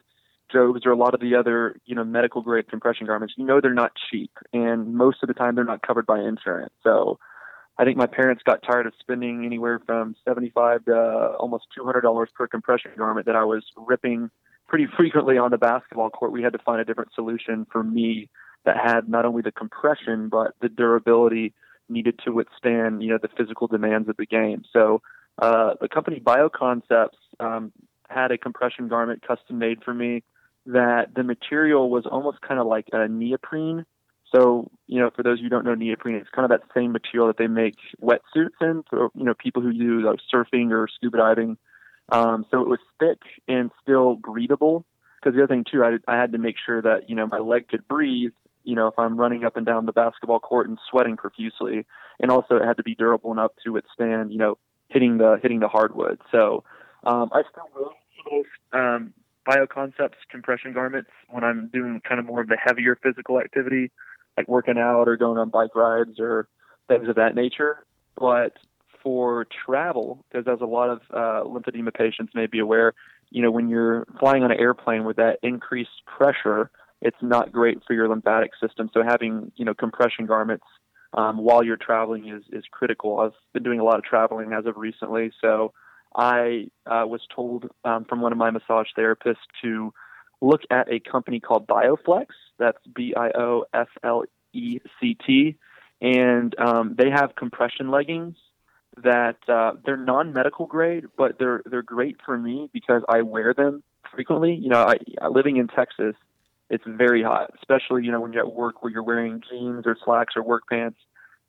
Jobst 0.54 0.86
or 0.86 0.92
a 0.92 0.98
lot 0.98 1.14
of 1.14 1.20
the 1.20 1.36
other, 1.36 1.80
you 1.86 1.96
know, 1.96 2.04
medical 2.04 2.42
grade 2.42 2.68
compression 2.70 3.06
garments, 3.08 3.36
you 3.38 3.46
know 3.46 3.60
they're 3.62 3.74
not 3.74 3.92
cheap 4.10 4.32
and 4.54 4.94
most 4.96 5.18
of 5.24 5.28
the 5.28 5.34
time 5.34 5.56
they're 5.56 5.64
not 5.64 5.82
covered 5.82 6.06
by 6.06 6.20
insurance. 6.20 6.74
So 6.84 7.20
I 7.78 7.84
think 7.84 7.98
my 7.98 8.08
parents 8.08 8.44
got 8.44 8.64
tired 8.64 8.86
of 8.86 8.94
spending 9.00 9.46
anywhere 9.46 9.82
from 9.86 10.16
75 10.26 10.86
to 10.86 10.96
almost 11.40 11.66
$200 11.78 12.28
per 12.34 12.48
compression 12.48 12.92
garment 12.98 13.26
that 13.26 13.36
I 13.36 13.44
was 13.44 13.64
ripping 13.76 14.30
pretty 14.68 14.88
frequently 14.98 15.38
on 15.38 15.52
the 15.52 15.58
basketball 15.58 16.10
court, 16.10 16.32
we 16.32 16.44
had 16.44 16.54
to 16.54 16.60
find 16.60 16.80
a 16.80 16.86
different 16.86 17.14
solution 17.14 17.66
for 17.72 17.84
me 17.84 18.30
that 18.66 18.78
had 18.78 19.08
not 19.08 19.26
only 19.26 19.42
the 19.42 19.52
compression 19.52 20.30
but 20.30 20.54
the 20.62 20.70
durability 20.70 21.54
needed 21.88 22.20
to 22.26 22.32
withstand, 22.32 23.04
you 23.04 23.10
know, 23.10 23.20
the 23.22 23.30
physical 23.38 23.68
demands 23.68 24.10
of 24.10 24.18
the 24.18 24.26
game. 24.26 24.64
So 24.74 25.02
uh, 25.40 25.76
the 25.80 25.88
company 25.88 26.20
BioConcepts 26.20 27.10
um, 27.40 27.72
had 28.10 28.32
a 28.32 28.38
compression 28.38 28.88
garment 28.88 29.22
custom 29.28 29.60
made 29.60 29.84
for 29.84 29.94
me 29.94 30.24
that 30.68 31.14
the 31.16 31.24
material 31.24 31.90
was 31.90 32.06
almost 32.06 32.42
kind 32.42 32.60
of 32.60 32.68
like 32.68 32.88
a 32.92 33.08
neoprene. 33.08 33.86
So, 34.34 34.72
you 34.88 35.00
know, 35.00 35.12
for 35.16 35.24
those 35.24 35.40
who 35.40 35.50
don't 35.50 35.66
know 35.66 35.76
neoprene, 35.76 36.16
it's 36.16 36.30
kind 36.30 36.52
of 36.52 36.60
that 36.60 36.68
same 36.74 36.92
material 36.92 37.28
that 37.28 37.38
they 37.38 37.48
make 37.48 37.78
wetsuits 38.02 38.60
in 38.62 38.84
for, 38.90 39.10
you 39.16 39.24
know, 39.24 39.34
people 39.34 39.62
who 39.62 39.72
do 39.72 40.02
like, 40.02 40.20
surfing 40.34 40.72
or 40.72 40.88
scuba 40.94 41.18
diving. 41.18 41.58
Um, 42.10 42.46
so 42.52 42.62
it 42.62 42.68
was 42.68 42.80
thick 43.00 43.20
and 43.48 43.72
still 43.82 44.16
breathable. 44.16 44.86
Because 45.20 45.36
the 45.36 45.44
other 45.44 45.54
thing 45.54 45.66
too, 45.70 45.84
I, 45.84 45.98
I 46.12 46.18
had 46.18 46.34
to 46.34 46.38
make 46.38 46.56
sure 46.64 46.82
that 46.82 47.10
you 47.10 47.16
know 47.16 47.26
my 47.26 47.40
leg 47.40 47.68
could 47.68 47.88
breathe. 47.88 48.34
You 48.64 48.76
know, 48.76 48.88
if 48.88 48.94
I'm 48.98 49.18
running 49.18 49.44
up 49.44 49.58
and 49.58 49.66
down 49.66 49.86
the 49.86 49.92
basketball 49.92 50.40
court 50.40 50.70
and 50.70 50.78
sweating 50.90 51.18
profusely, 51.18 51.86
and 52.20 52.30
also 52.30 52.58
it 52.58 52.66
had 52.66 52.78
to 52.78 52.84
be 52.84 52.94
durable 52.94 53.32
enough 53.32 53.52
to 53.64 53.72
withstand 53.72 54.32
you 54.32 54.38
know 54.38 54.58
hitting 54.90 55.18
the 55.18 55.40
hitting 55.42 55.60
the 55.62 55.68
hardwood. 55.68 56.20
So 56.32 56.64
um, 57.04 57.32
I 57.34 57.42
still 57.50 57.94
those 58.30 58.46
um, 58.72 59.14
BioConcepts 59.48 60.16
compression 60.30 60.74
garments 60.74 61.10
when 61.30 61.44
I'm 61.44 61.70
doing 61.72 62.02
kind 62.08 62.20
of 62.20 62.26
more 62.26 62.42
of 62.42 62.48
the 62.48 62.58
heavier 62.64 62.98
physical 63.02 63.40
activity, 63.40 63.92
like 64.38 64.48
working 64.48 64.78
out 64.78 65.08
or 65.08 65.18
going 65.18 65.38
on 65.38 65.50
bike 65.50 65.76
rides 65.76 66.20
or 66.20 66.48
things 66.88 67.08
of 67.08 67.16
that 67.16 67.36
nature. 67.36 67.86
But 68.18 68.54
for 69.04 69.46
travel, 69.66 70.26
because 70.32 70.48
as 70.48 70.62
a 70.62 70.66
lot 70.66 70.90
of 70.90 71.02
uh, 71.12 71.48
lymphedema 71.48 71.94
patients 71.94 72.34
may 72.34 72.48
be 72.48 72.60
aware, 72.60 72.94
you 73.30 73.42
know, 73.42 73.52
when 73.52 73.70
you're 73.70 74.06
flying 74.20 74.44
on 74.44 74.52
an 74.52 74.60
airplane 74.60 75.04
with 75.04 75.18
that 75.18 75.40
increased 75.44 76.06
pressure, 76.06 76.72
it's 77.02 77.18
not 77.22 77.52
great 77.52 77.80
for 77.86 77.94
your 77.94 78.08
lymphatic 78.08 78.52
system. 78.60 78.90
So 78.94 79.04
having, 79.04 79.52
you 79.56 79.66
know, 79.66 79.74
compression 79.74 80.26
garments 80.26 80.66
um, 81.14 81.38
while 81.38 81.64
you're 81.64 81.78
traveling 81.78 82.30
is, 82.30 82.44
is 82.52 82.64
critical. 82.72 83.20
I've 83.20 83.34
been 83.54 83.64
doing 83.64 83.80
a 83.80 83.84
lot 83.84 83.98
of 83.98 84.04
traveling 84.04 84.54
as 84.54 84.66
of 84.66 84.78
recently. 84.78 85.32
So 85.40 85.74
I 86.16 86.68
uh, 86.86 87.06
was 87.06 87.22
told 87.36 87.70
um, 87.84 88.06
from 88.06 88.22
one 88.22 88.32
of 88.32 88.38
my 88.38 88.52
massage 88.52 88.88
therapists 88.98 89.36
to 89.64 89.94
look 90.42 90.62
at 90.72 90.92
a 90.92 91.00
company 91.00 91.40
called 91.40 91.68
BioFlect. 91.68 92.28
That's 92.58 92.78
B 92.94 93.14
I 93.16 93.32
O 93.38 93.66
F 93.74 93.90
L 94.04 94.24
E 94.54 94.80
C 95.00 95.18
T. 95.26 95.58
And 96.02 96.58
um, 96.60 96.96
they 96.98 97.10
have 97.10 97.36
compression 97.36 97.90
leggings 97.90 98.36
that 99.04 99.38
uh, 99.48 99.74
they're 99.86 99.98
non-medical 99.98 100.68
grade, 100.68 101.06
but 101.18 101.38
they're 101.40 101.62
they're 101.66 101.82
great 101.82 102.18
for 102.26 102.38
me 102.38 102.70
because 102.72 103.02
I 103.10 103.22
wear 103.22 103.54
them 103.54 103.84
frequently. 104.14 104.54
You 104.54 104.70
know, 104.70 104.84
I, 104.84 105.28
living 105.28 105.58
in 105.58 105.68
Texas, 105.68 106.16
it's 106.70 106.84
very 106.88 107.24
hot, 107.24 107.52
especially 107.56 108.06
you 108.06 108.12
know 108.12 108.22
when 108.22 108.34
you're 108.34 108.46
at 108.46 108.54
work 108.54 108.82
where 108.84 108.92
you're 108.92 109.04
wearing 109.04 109.42
jeans 109.50 109.86
or 109.86 109.98
slacks 110.04 110.36
or 110.36 110.44
work 110.44 110.64
pants. 110.70 111.00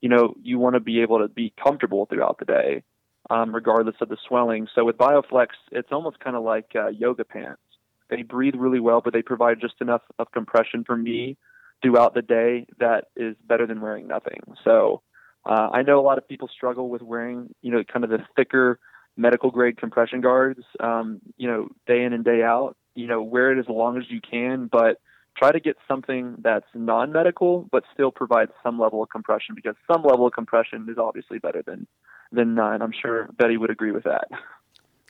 You 0.01 0.09
know, 0.09 0.35
you 0.43 0.59
want 0.59 0.75
to 0.75 0.81
be 0.81 1.01
able 1.03 1.21
to 1.21 1.29
be 1.29 1.53
comfortable 1.63 2.07
throughout 2.07 2.39
the 2.39 2.45
day, 2.45 2.83
um, 3.31 3.55
regardless 3.55 3.97
of 4.01 4.09
the 4.09 4.17
swelling. 4.27 4.69
So 4.75 4.85
with 4.85 4.97
BioFlect, 4.97 5.49
it's 5.73 5.89
almost 5.93 6.21
kind 6.21 6.37
of 6.37 6.43
like 6.43 6.73
uh, 6.75 6.89
yoga 6.89 7.25
pants. 7.25 7.61
They 8.09 8.23
breathe 8.23 8.55
really 8.57 8.81
well, 8.81 9.01
but 9.01 9.13
they 9.13 9.23
provide 9.23 9.61
just 9.61 9.75
enough 9.81 10.03
of 10.19 10.31
compression 10.31 10.85
for 10.85 10.97
me 10.97 11.37
throughout 11.83 12.15
the 12.15 12.23
day 12.23 12.67
that 12.79 13.07
is 13.17 13.37
better 13.47 13.67
than 13.67 13.81
wearing 13.81 14.07
nothing. 14.07 14.41
So 14.65 15.03
uh, 15.45 15.69
I 15.73 15.83
know 15.83 16.01
a 16.01 16.03
lot 16.03 16.19
of 16.19 16.29
people 16.29 16.49
struggle 16.49 16.89
with 16.89 17.03
wearing, 17.03 17.55
you 17.63 17.71
know, 17.71 17.83
kind 17.85 18.05
of 18.05 18.11
the 18.11 18.19
thicker 18.37 18.79
medical 19.17 19.51
grade 19.51 19.77
compression 19.77 20.21
guards, 20.21 20.61
um, 20.81 21.21
you 21.37 21.49
know, 21.49 21.69
day 21.87 22.05
in 22.05 22.13
and 22.13 22.25
day 22.25 22.43
out. 22.43 22.77
You 22.95 23.07
know, 23.07 23.23
wear 23.23 23.53
it 23.53 23.59
as 23.59 23.69
long 23.69 23.99
as 23.99 24.05
you 24.09 24.21
can, 24.21 24.69
but 24.73 24.99
try 25.37 25.53
to 25.53 25.61
get 25.61 25.77
something 25.87 26.37
that's 26.39 26.67
non-medical 26.75 27.69
but 27.71 27.85
still 27.93 28.11
provides 28.11 28.53
some 28.63 28.79
level 28.79 29.03
of 29.03 29.11
compression 29.11 29.55
because 29.55 29.75
some 29.91 30.03
level 30.03 30.27
of 30.27 30.33
compression 30.33 30.87
is 30.91 30.99
obviously 30.99 31.39
better 31.39 31.63
than 31.63 31.87
than 32.33 32.55
none. 32.55 32.83
I'm 32.83 32.93
sure 32.93 33.29
Betty 33.39 33.57
would 33.57 33.71
agree 33.71 33.93
with 33.93 34.05
that. 34.05 34.29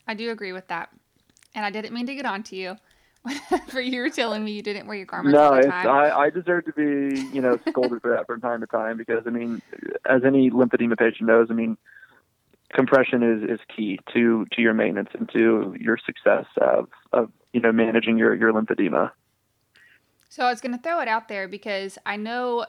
I 0.06 0.14
do 0.14 0.30
agree 0.30 0.52
with 0.52 0.68
that, 0.68 0.90
and 1.54 1.64
I 1.64 1.70
didn't 1.70 1.92
mean 1.92 2.06
to 2.06 2.14
get 2.14 2.26
on 2.26 2.42
to 2.44 2.56
you. 2.56 2.76
for 3.68 3.80
you 3.80 4.00
were 4.00 4.10
telling 4.10 4.44
me 4.44 4.52
you 4.52 4.62
didn't 4.62 4.86
wear 4.86 4.96
your 4.96 5.06
garments 5.06 5.34
no, 5.34 5.42
all 5.42 5.56
the 5.56 5.62
time. 5.62 5.88
I, 5.88 6.16
I 6.16 6.30
deserve 6.30 6.64
to 6.66 6.72
be, 6.72 7.20
you 7.34 7.40
know, 7.40 7.58
scolded 7.68 8.00
for 8.00 8.14
that 8.14 8.26
from 8.26 8.40
time 8.40 8.60
to 8.60 8.68
time 8.68 8.96
because 8.96 9.24
I 9.26 9.30
mean, 9.30 9.60
as 10.08 10.22
any 10.24 10.50
lymphedema 10.50 10.96
patient 10.96 11.28
knows, 11.28 11.48
I 11.50 11.54
mean, 11.54 11.76
compression 12.72 13.22
is, 13.22 13.50
is 13.50 13.60
key 13.74 13.98
to 14.14 14.46
to 14.52 14.62
your 14.62 14.74
maintenance 14.74 15.10
and 15.14 15.28
to 15.32 15.74
your 15.78 15.98
success 16.04 16.46
of 16.60 16.88
of 17.12 17.32
you 17.52 17.60
know 17.60 17.72
managing 17.72 18.18
your 18.18 18.34
your 18.34 18.52
lymphedema. 18.52 19.10
So 20.36 20.44
I 20.44 20.50
was 20.50 20.60
going 20.60 20.76
to 20.76 20.82
throw 20.82 21.00
it 21.00 21.08
out 21.08 21.28
there 21.28 21.48
because 21.48 21.96
I 22.04 22.16
know 22.16 22.66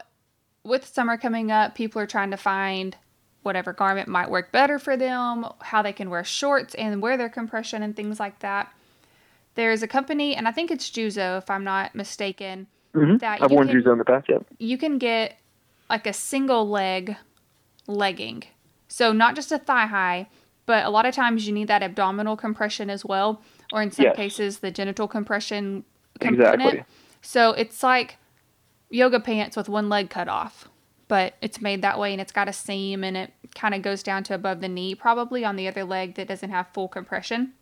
with 0.64 0.86
summer 0.86 1.18
coming 1.18 1.52
up, 1.52 1.76
people 1.76 2.02
are 2.02 2.08
trying 2.08 2.32
to 2.32 2.38
find 2.38 2.96
whatever 3.44 3.74
garment 3.74 4.08
might 4.08 4.30
work 4.30 4.54
better 4.54 4.80
for 4.80 4.96
them, 4.96 5.46
how 5.60 5.82
they 5.82 5.92
can 5.92 6.10
wear 6.10 6.24
shorts 6.24 6.76
and 6.76 7.02
wear 7.02 7.18
their 7.18 7.28
compression 7.28 7.84
and 7.84 7.94
things 7.94 8.22
like 8.22 8.40
that. 8.40 8.74
There's 9.56 9.84
a 9.84 9.88
company, 9.88 10.34
and 10.34 10.48
I 10.48 10.54
think 10.54 10.72
it's 10.72 10.90
Juzo, 10.90 11.40
if 11.40 11.50
I'm 11.50 11.66
not 11.66 11.94
mistaken. 11.94 12.68
Mm-hmm. 12.96 13.18
That 13.18 13.42
I've 13.42 13.52
worn 13.52 13.68
can, 13.68 13.82
Juzo 13.82 13.92
in 13.92 13.98
the 13.98 14.06
past, 14.06 14.30
yep. 14.30 14.46
You 14.60 14.78
can 14.78 14.98
get 14.98 15.38
like 15.90 16.08
a 16.08 16.14
single 16.14 16.70
leg 16.70 17.18
legging. 17.86 18.44
So 18.88 19.12
not 19.12 19.36
just 19.36 19.52
a 19.52 19.58
thigh 19.58 19.88
high, 19.88 20.30
but 20.68 20.86
a 20.86 20.90
lot 20.90 21.06
of 21.06 21.14
times 21.14 21.46
you 21.46 21.52
need 21.52 21.68
that 21.68 21.84
abdominal 21.84 22.38
compression 22.38 22.90
as 22.90 23.04
well, 23.04 23.42
or 23.74 23.82
in 23.82 23.92
some 23.92 24.06
Yes. 24.06 24.16
cases 24.16 24.60
the 24.60 24.72
genital 24.72 25.10
compression 25.10 25.84
component. 26.22 26.62
Exactly. 26.62 26.84
So 27.22 27.52
it's 27.52 27.84
like 27.84 28.18
yoga 28.90 29.20
pants 29.20 29.58
with 29.58 29.70
one 29.70 29.90
leg 29.90 30.10
cut 30.10 30.28
off, 30.28 30.70
but 31.08 31.36
it's 31.42 31.62
made 31.62 31.82
that 31.82 32.00
way 32.00 32.12
and 32.12 32.22
it's 32.22 32.32
got 32.32 32.50
a 32.50 32.54
seam 32.54 33.04
and 33.04 33.18
it 33.18 33.34
kind 33.56 33.74
of 33.74 33.82
goes 33.82 34.04
down 34.04 34.24
to 34.26 34.36
above 34.36 34.62
the 34.62 34.70
knee, 34.70 34.96
probably 34.96 35.44
on 35.44 35.56
the 35.56 35.68
other 35.68 35.84
leg 35.84 36.16
that 36.16 36.28
doesn't 36.28 36.50
have 36.50 36.68
full 36.74 36.88
compression. 36.88 37.54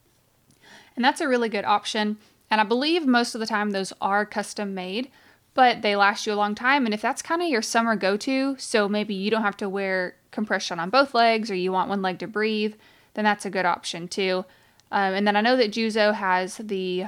And 0.96 1.04
that's 1.04 1.22
a 1.22 1.28
really 1.28 1.50
good 1.50 1.66
option. 1.66 2.18
And 2.50 2.62
I 2.62 2.64
believe 2.64 3.06
most 3.06 3.36
of 3.36 3.40
the 3.40 3.48
time 3.48 3.72
those 3.72 3.94
are 4.02 4.26
custom 4.26 4.74
made, 4.74 5.10
but 5.54 5.82
they 5.82 5.96
last 5.96 6.26
you 6.26 6.34
a 6.34 6.36
long 6.36 6.56
time. 6.56 6.86
And 6.86 6.94
if 6.94 7.02
that's 7.02 7.22
kind 7.22 7.42
of 7.42 7.48
your 7.48 7.62
summer 7.62 7.96
go 7.96 8.18
to, 8.18 8.56
so 8.58 8.88
maybe 8.88 9.14
you 9.14 9.32
don't 9.32 9.42
have 9.42 9.58
to 9.58 9.70
wear 9.70 10.16
compression 10.32 10.80
on 10.80 10.90
both 10.90 11.14
legs 11.14 11.50
or 11.50 11.56
you 11.56 11.72
want 11.72 11.90
one 11.90 12.02
leg 12.02 12.20
to 12.20 12.28
breathe, 12.28 12.76
then 13.14 13.24
that's 13.24 13.46
a 13.46 13.50
good 13.50 13.66
option 13.66 14.08
too. 14.08 14.46
Um, 14.92 15.14
and 15.14 15.28
then 15.28 15.36
I 15.36 15.42
know 15.42 15.58
that 15.58 15.72
Juzo 15.72 16.14
has 16.14 16.58
the 16.58 17.06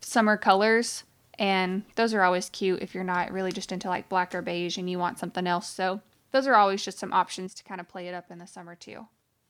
summer 0.00 0.36
colors, 0.36 1.04
and 1.38 1.84
those 1.94 2.14
are 2.14 2.22
always 2.22 2.50
cute 2.50 2.82
if 2.82 2.94
you're 2.94 3.04
not 3.04 3.30
really 3.30 3.52
just 3.52 3.72
into 3.72 3.88
like 3.88 4.08
black 4.08 4.34
or 4.34 4.42
beige 4.42 4.76
and 4.76 4.90
you 4.90 4.98
want 4.98 5.18
something 5.18 5.46
else. 5.46 5.68
So 5.68 6.00
those 6.32 6.46
are 6.46 6.54
always 6.54 6.84
just 6.84 6.98
some 6.98 7.12
options 7.12 7.54
to 7.54 7.64
kind 7.64 7.80
of 7.80 7.88
play 7.88 8.08
it 8.08 8.14
up 8.14 8.30
in 8.30 8.38
the 8.38 8.46
summer 8.46 8.74
too. 8.74 9.06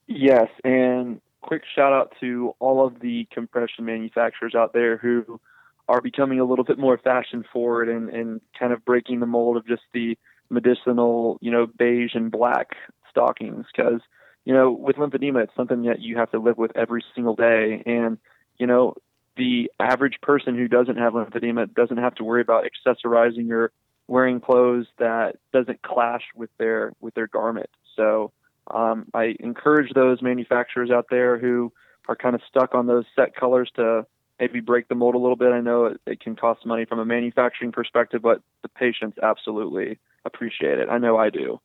Yes, 0.07 0.48
and 0.64 1.20
quick 1.42 1.62
shout 1.74 1.92
out 1.92 2.14
to 2.20 2.55
all 2.59 2.87
of 2.87 3.01
the 3.01 3.27
compression 3.33 3.85
manufacturers 3.85 4.55
out 4.55 4.72
there 4.72 4.96
who 4.96 5.40
are 5.88 6.01
becoming 6.01 6.40
a 6.40 6.44
little 6.44 6.64
bit 6.64 6.79
more 6.79 6.98
fashion 6.98 7.44
forward 7.53 7.88
and, 7.88 8.11
and 8.11 8.40
kind 8.59 8.72
of 8.72 8.85
breaking 8.85 9.20
the 9.20 9.27
mold 9.27 9.57
of 9.57 9.66
just 9.66 9.83
the 9.94 10.16
medicinal, 10.51 11.38
you 11.40 11.51
know, 11.51 11.66
beige 11.66 12.14
and 12.14 12.31
black 12.31 12.72
stockings. 13.11 13.66
Because, 13.74 14.01
you 14.44 14.53
know, 14.53 14.70
with 14.70 14.96
lymphedema, 14.96 15.44
it's 15.44 15.57
something 15.57 15.83
that 15.85 16.01
you 16.01 16.16
have 16.16 16.31
to 16.33 16.38
live 16.38 16.59
with 16.59 16.77
every 16.77 17.03
single 17.14 17.35
day. 17.35 17.83
And, 17.87 18.18
you 18.59 18.66
know, 18.66 18.94
the 19.38 19.70
average 19.81 20.18
person 20.20 20.57
who 20.57 20.68
doesn't 20.68 20.96
have 20.96 21.14
lymphedema 21.14 21.72
doesn't 21.72 21.96
have 21.96 22.14
to 22.16 22.24
worry 22.24 22.42
about 22.42 22.64
accessorizing 22.64 23.51
or 23.51 23.72
wearing 24.09 24.40
clothes 24.40 24.87
that 24.98 25.37
doesn't 25.53 25.81
clash 25.83 26.22
with 26.35 26.51
their 26.59 26.92
with 27.01 27.14
their 27.14 27.29
garment. 27.29 27.70
So 27.96 28.33
um, 28.70 29.07
I 29.14 29.37
encourage 29.40 29.92
those 29.94 30.20
manufacturers 30.20 30.90
out 30.90 31.07
there 31.11 31.38
who 31.38 31.72
are 32.09 32.16
kind 32.16 32.35
of 32.35 32.42
stuck 32.48 32.74
on 32.74 32.87
those 32.87 33.05
set 33.14 33.35
colors 33.35 33.70
to 33.77 34.07
maybe 34.40 34.61
break 34.61 34.88
the 34.88 34.94
mold 34.94 35.14
a 35.14 35.18
little 35.18 35.37
bit. 35.37 35.53
I 35.53 35.61
know 35.61 35.87
it, 35.87 36.01
it 36.07 36.20
can 36.20 36.37
cost 36.37 36.64
money 36.66 36.85
from 36.85 36.98
a 36.98 37.05
manufacturing 37.05 37.72
perspective, 37.72 38.22
but 38.22 38.40
the 38.62 38.68
patients 38.68 39.18
absolutely 39.22 39.98
appreciate 40.24 40.79
it. 40.79 40.88
I 40.88 40.98
know 40.98 41.16
I 41.16 41.31
do. 41.31 41.61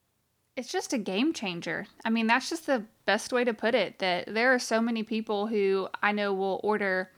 It's 0.56 0.72
just 0.72 0.94
a 0.94 0.98
game 0.98 1.34
changer. 1.34 1.88
I 2.06 2.10
mean, 2.10 2.28
that's 2.28 2.50
just 2.50 2.68
the 2.68 2.84
best 3.06 3.34
way 3.34 3.44
to 3.44 3.54
put 3.54 3.74
it. 3.74 4.00
That 4.00 4.34
there 4.34 4.54
are 4.54 4.60
so 4.60 4.82
many 4.82 5.02
people 5.04 5.48
who 5.48 5.88
I 6.02 6.12
know 6.12 6.34
will 6.34 6.60
order 6.64 7.10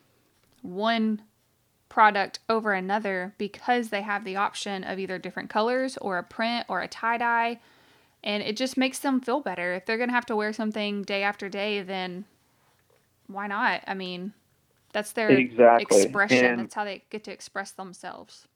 one 0.66 1.22
product 1.90 2.40
over 2.50 2.74
another 2.74 3.34
because 3.38 3.90
they 3.90 4.02
have 4.02 4.26
the 4.26 4.36
option 4.36 4.84
of 4.84 5.00
either 5.00 5.18
different 5.18 5.50
colors 5.50 5.98
or 5.98 6.18
a 6.18 6.24
print 6.24 6.66
or 6.68 6.82
a 6.82 6.88
tie 6.88 7.18
dye. 7.18 7.60
And 8.24 8.42
it 8.42 8.58
just 8.58 8.76
makes 8.76 9.00
them 9.00 9.22
feel 9.22 9.40
better. 9.40 9.74
If 9.74 9.86
they're 9.86 9.98
going 9.98 10.10
to 10.10 10.16
have 10.16 10.26
to 10.28 10.36
wear 10.36 10.52
something 10.52 11.04
day 11.04 11.22
after 11.22 11.48
day, 11.48 11.82
then 11.84 12.26
why 13.28 13.48
not? 13.48 13.82
I 13.88 13.94
mean, 13.94 14.34
that's 14.94 15.12
their 15.12 15.30
Exactly. 15.30 16.02
expression. 16.02 16.46
And- 16.46 16.60
that's 16.60 16.74
how 16.74 16.84
they 16.86 17.04
get 17.10 17.24
to 17.26 17.32
express 17.32 17.72
themselves. 17.72 18.48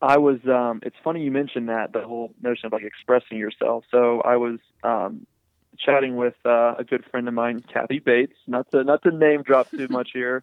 I 0.00 0.18
was 0.18 0.40
um 0.48 0.80
it's 0.82 0.96
funny 1.04 1.22
you 1.22 1.30
mentioned 1.30 1.68
that 1.68 1.92
the 1.92 2.00
whole 2.00 2.34
notion 2.42 2.66
of 2.66 2.72
like 2.72 2.82
expressing 2.82 3.38
yourself. 3.38 3.84
So 3.92 4.20
I 4.22 4.36
was 4.36 4.58
um 4.82 5.26
chatting 5.78 6.16
with 6.16 6.34
uh, 6.44 6.74
a 6.78 6.84
good 6.84 7.04
friend 7.10 7.28
of 7.28 7.34
mine, 7.34 7.62
Kathy 7.72 8.00
Bates, 8.00 8.36
not 8.48 8.70
to 8.72 8.82
not 8.82 9.02
to 9.04 9.12
name 9.12 9.42
drop 9.42 9.70
too 9.70 9.86
much 9.90 10.10
here, 10.12 10.42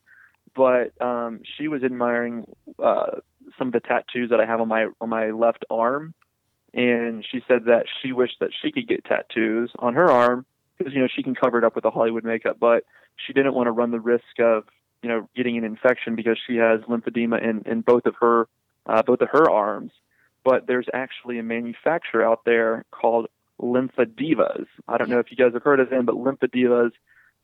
but 0.55 0.99
um 1.01 1.41
she 1.57 1.67
was 1.67 1.83
admiring 1.83 2.45
uh 2.83 3.17
some 3.57 3.67
of 3.67 3.73
the 3.73 3.79
tattoos 3.79 4.29
that 4.29 4.39
I 4.39 4.45
have 4.45 4.61
on 4.61 4.67
my 4.67 4.87
on 5.01 5.09
my 5.09 5.31
left 5.31 5.65
arm 5.69 6.13
and 6.73 7.25
she 7.29 7.41
said 7.47 7.65
that 7.65 7.85
she 8.01 8.11
wished 8.11 8.37
that 8.39 8.51
she 8.61 8.71
could 8.71 8.87
get 8.87 9.03
tattoos 9.05 9.71
on 9.79 9.95
her 9.95 10.09
arm 10.09 10.45
because 10.77 10.93
you 10.93 11.01
know 11.01 11.07
she 11.13 11.23
can 11.23 11.35
cover 11.35 11.57
it 11.57 11.63
up 11.63 11.75
with 11.75 11.83
the 11.83 11.91
Hollywood 11.91 12.23
makeup, 12.23 12.57
but 12.59 12.83
she 13.15 13.33
didn't 13.33 13.53
want 13.53 13.67
to 13.67 13.71
run 13.71 13.91
the 13.91 13.99
risk 13.99 14.39
of 14.39 14.65
you 15.01 15.09
know 15.09 15.27
getting 15.35 15.57
an 15.57 15.63
infection 15.63 16.15
because 16.15 16.37
she 16.47 16.57
has 16.57 16.81
lymphedema 16.81 17.41
in 17.41 17.63
in 17.65 17.81
both 17.81 18.05
of 18.05 18.15
her 18.19 18.47
uh, 18.85 19.01
both 19.01 19.21
of 19.21 19.29
her 19.31 19.49
arms. 19.49 19.91
But 20.43 20.67
there's 20.67 20.87
actually 20.93 21.37
a 21.39 21.43
manufacturer 21.43 22.23
out 22.23 22.45
there 22.45 22.85
called 22.91 23.27
LympheDIVAs. 23.61 24.67
I 24.87 24.97
don't 24.97 25.09
know 25.09 25.19
if 25.19 25.31
you 25.31 25.37
guys 25.37 25.53
have 25.53 25.63
heard 25.63 25.81
of 25.81 25.89
them, 25.89 26.05
but 26.05 26.15
LympheDIVAs 26.15 26.91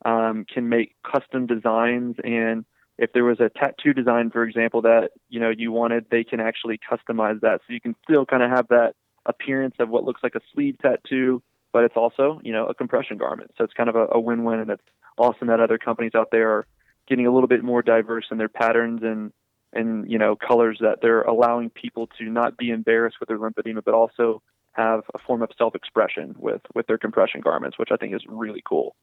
um, 0.06 0.46
can 0.46 0.70
make 0.70 0.96
custom 1.04 1.46
designs 1.46 2.16
and 2.24 2.64
if 2.98 3.12
there 3.14 3.26
was 3.26 3.40
a 3.40 3.50
tattoo 3.50 3.94
design, 3.94 4.30
for 4.32 4.44
example, 4.44 4.82
that 4.84 5.12
you 5.30 5.40
know 5.40 5.50
you 5.56 5.72
wanted, 5.72 6.06
they 6.10 6.24
can 6.24 6.40
actually 6.40 6.80
customize 6.80 7.42
that, 7.42 7.62
so 7.66 7.74
you 7.74 7.82
can 7.82 7.96
still 8.04 8.26
kind 8.26 8.44
of 8.44 8.50
have 8.50 8.68
that 8.70 8.94
appearance 9.26 9.76
of 9.80 9.90
what 9.90 10.04
looks 10.04 10.22
like 10.24 10.36
a 10.36 10.42
sleeve 10.54 10.78
tattoo, 10.82 11.42
but 11.74 11.84
it's 11.84 11.98
also 11.98 12.40
you 12.44 12.54
know 12.54 12.66
a 12.68 12.74
compression 12.74 13.18
garment. 13.18 13.52
So 13.58 13.64
it's 13.64 13.74
kind 13.74 13.90
of 13.90 13.96
a, 13.96 14.08
a 14.12 14.20
win-win, 14.20 14.60
and 14.60 14.72
it's 14.72 14.84
awesome 15.18 15.48
that 15.48 15.60
other 15.60 15.78
companies 15.78 16.16
out 16.16 16.30
there 16.32 16.52
are 16.52 16.68
getting 17.08 17.28
a 17.28 17.34
little 17.34 17.48
bit 17.48 17.64
more 17.64 17.82
diverse 17.82 18.26
in 18.32 18.38
their 18.38 18.50
patterns 18.50 19.02
and 19.04 19.32
and 19.74 20.10
you 20.10 20.18
know 20.18 20.36
colors 20.36 20.78
that 20.82 21.00
they're 21.02 21.22
allowing 21.24 21.70
people 21.70 22.08
to 22.18 22.26
not 22.30 22.58
be 22.58 22.70
embarrassed 22.70 23.18
with 23.20 23.30
their 23.30 23.38
lymphedema, 23.38 23.84
but 23.84 23.94
also 23.94 24.42
have 24.72 25.02
a 25.14 25.20
form 25.20 25.42
of 25.42 25.50
self-expression 25.58 26.36
with 26.38 26.62
with 26.74 26.88
their 26.88 26.98
compression 26.98 27.42
garments, 27.42 27.78
which 27.78 27.90
I 27.92 27.98
think 27.98 28.16
is 28.16 28.22
really 28.28 28.64
cool. 28.68 28.96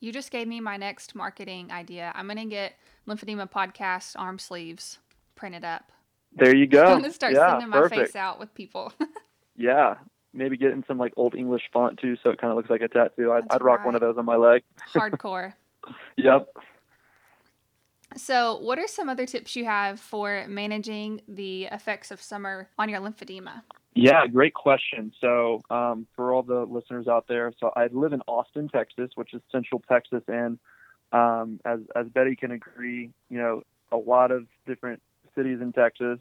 You 0.00 0.12
just 0.12 0.30
gave 0.30 0.46
me 0.46 0.60
my 0.60 0.76
next 0.76 1.14
marketing 1.14 1.70
idea. 1.72 2.12
I'm 2.14 2.26
going 2.26 2.38
to 2.38 2.44
get 2.44 2.74
Lymphedema 3.06 3.50
Podcast 3.50 4.14
arm 4.16 4.38
sleeves 4.38 4.98
printed 5.34 5.64
up. 5.64 5.90
There 6.32 6.54
you 6.54 6.66
go. 6.66 6.82
I'm 6.84 6.98
going 6.98 7.04
to 7.04 7.12
start 7.12 7.34
yeah, 7.34 7.50
sending 7.50 7.68
my 7.70 7.78
perfect. 7.78 8.00
face 8.08 8.16
out 8.16 8.38
with 8.38 8.54
people. 8.54 8.92
Yeah, 9.58 9.96
maybe 10.32 10.56
get 10.56 10.70
in 10.70 10.84
some 10.86 10.98
like 10.98 11.12
old 11.16 11.34
English 11.34 11.62
font 11.72 11.98
too, 11.98 12.16
so 12.22 12.30
it 12.30 12.40
kind 12.40 12.52
of 12.52 12.56
looks 12.56 12.70
like 12.70 12.80
a 12.80 12.88
tattoo. 12.88 13.32
I'd, 13.32 13.42
I'd 13.50 13.60
rock 13.60 13.84
one 13.84 13.96
of 13.96 14.00
those 14.00 14.16
on 14.16 14.24
my 14.24 14.36
leg. 14.36 14.62
Hardcore. 14.94 15.54
Yep. 16.16 16.48
So, 18.16 18.58
what 18.58 18.78
are 18.78 18.86
some 18.86 19.08
other 19.08 19.26
tips 19.26 19.56
you 19.56 19.64
have 19.64 20.00
for 20.00 20.46
managing 20.48 21.22
the 21.28 21.64
effects 21.64 22.10
of 22.10 22.22
summer 22.22 22.68
on 22.78 22.88
your 22.88 23.00
lymphedema? 23.00 23.62
Yeah, 23.94 24.26
great 24.26 24.54
question. 24.54 25.12
So, 25.20 25.62
um, 25.70 26.06
for 26.14 26.32
all 26.32 26.42
the 26.42 26.64
listeners 26.64 27.08
out 27.08 27.26
there, 27.28 27.52
so 27.58 27.72
I 27.74 27.88
live 27.90 28.12
in 28.12 28.20
Austin, 28.28 28.68
Texas, 28.68 29.10
which 29.16 29.34
is 29.34 29.42
Central 29.50 29.82
Texas, 29.88 30.22
and 30.28 30.58
um, 31.12 31.60
as 31.64 31.80
as 31.96 32.06
Betty 32.08 32.36
can 32.36 32.52
agree, 32.52 33.10
you 33.28 33.38
know, 33.38 33.62
a 33.90 33.96
lot 33.96 34.30
of 34.30 34.46
different 34.66 35.02
cities 35.34 35.60
in 35.60 35.72
Texas, 35.72 36.18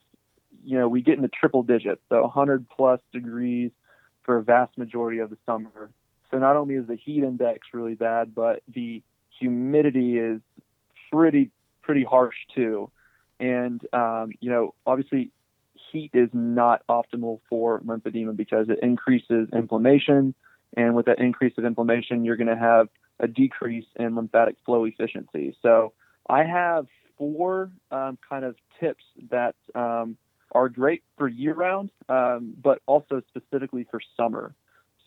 you 0.64 0.78
know, 0.78 0.88
we 0.88 1.02
get 1.02 1.16
into 1.18 1.28
triple 1.30 1.64
digits, 1.64 2.02
so 2.10 2.22
100 2.22 2.68
plus 2.70 3.00
degrees 3.14 3.72
for 4.24 4.38
a 4.38 4.44
vast 4.44 4.78
majority 4.78 5.20
of 5.20 5.30
the 5.30 5.38
summer. 5.46 5.90
So 6.32 6.38
not 6.38 6.56
only 6.56 6.76
is 6.76 6.88
the 6.88 6.96
heat 6.96 7.24
index 7.24 7.68
really 7.74 7.96
bad, 7.96 8.34
but 8.36 8.62
the 8.74 9.02
humidity 9.40 10.18
is 10.18 10.42
pretty 11.12 11.52
pretty 11.82 12.04
harsh 12.04 12.36
too. 12.54 12.92
And 13.40 13.82
um, 13.94 14.32
you 14.40 14.50
know, 14.50 14.74
obviously 14.86 15.32
heat 15.92 16.12
is 16.14 16.30
not 16.34 16.84
optimal 16.90 17.40
for 17.50 17.80
lymphedema 17.82 18.36
because 18.36 18.70
it 18.70 18.80
increases 18.82 19.50
inflammation. 19.54 20.34
And 20.76 20.96
with 20.96 21.06
that 21.06 21.20
increase 21.20 21.54
of 21.58 21.66
inflammation, 21.66 22.26
you're 22.26 22.36
going 22.36 22.48
to 22.48 22.58
have 22.58 22.90
a 23.20 23.28
decrease 23.28 23.86
in 23.96 24.16
lymphatic 24.16 24.58
flow 24.66 24.86
efficiency. 24.86 25.58
So 25.62 25.94
I 26.30 26.44
have 26.44 26.88
four 27.18 27.72
um, 27.92 28.18
kind 28.28 28.46
of 28.46 28.56
tips 28.80 29.04
that 29.32 29.56
um, 29.74 30.18
are 30.52 30.70
great 30.70 31.04
for 31.18 31.28
year 31.28 31.54
round, 31.54 31.92
um, 32.10 32.54
but 32.62 32.80
also 32.86 33.22
specifically 33.30 33.88
for 33.90 34.00
summer. 34.16 34.56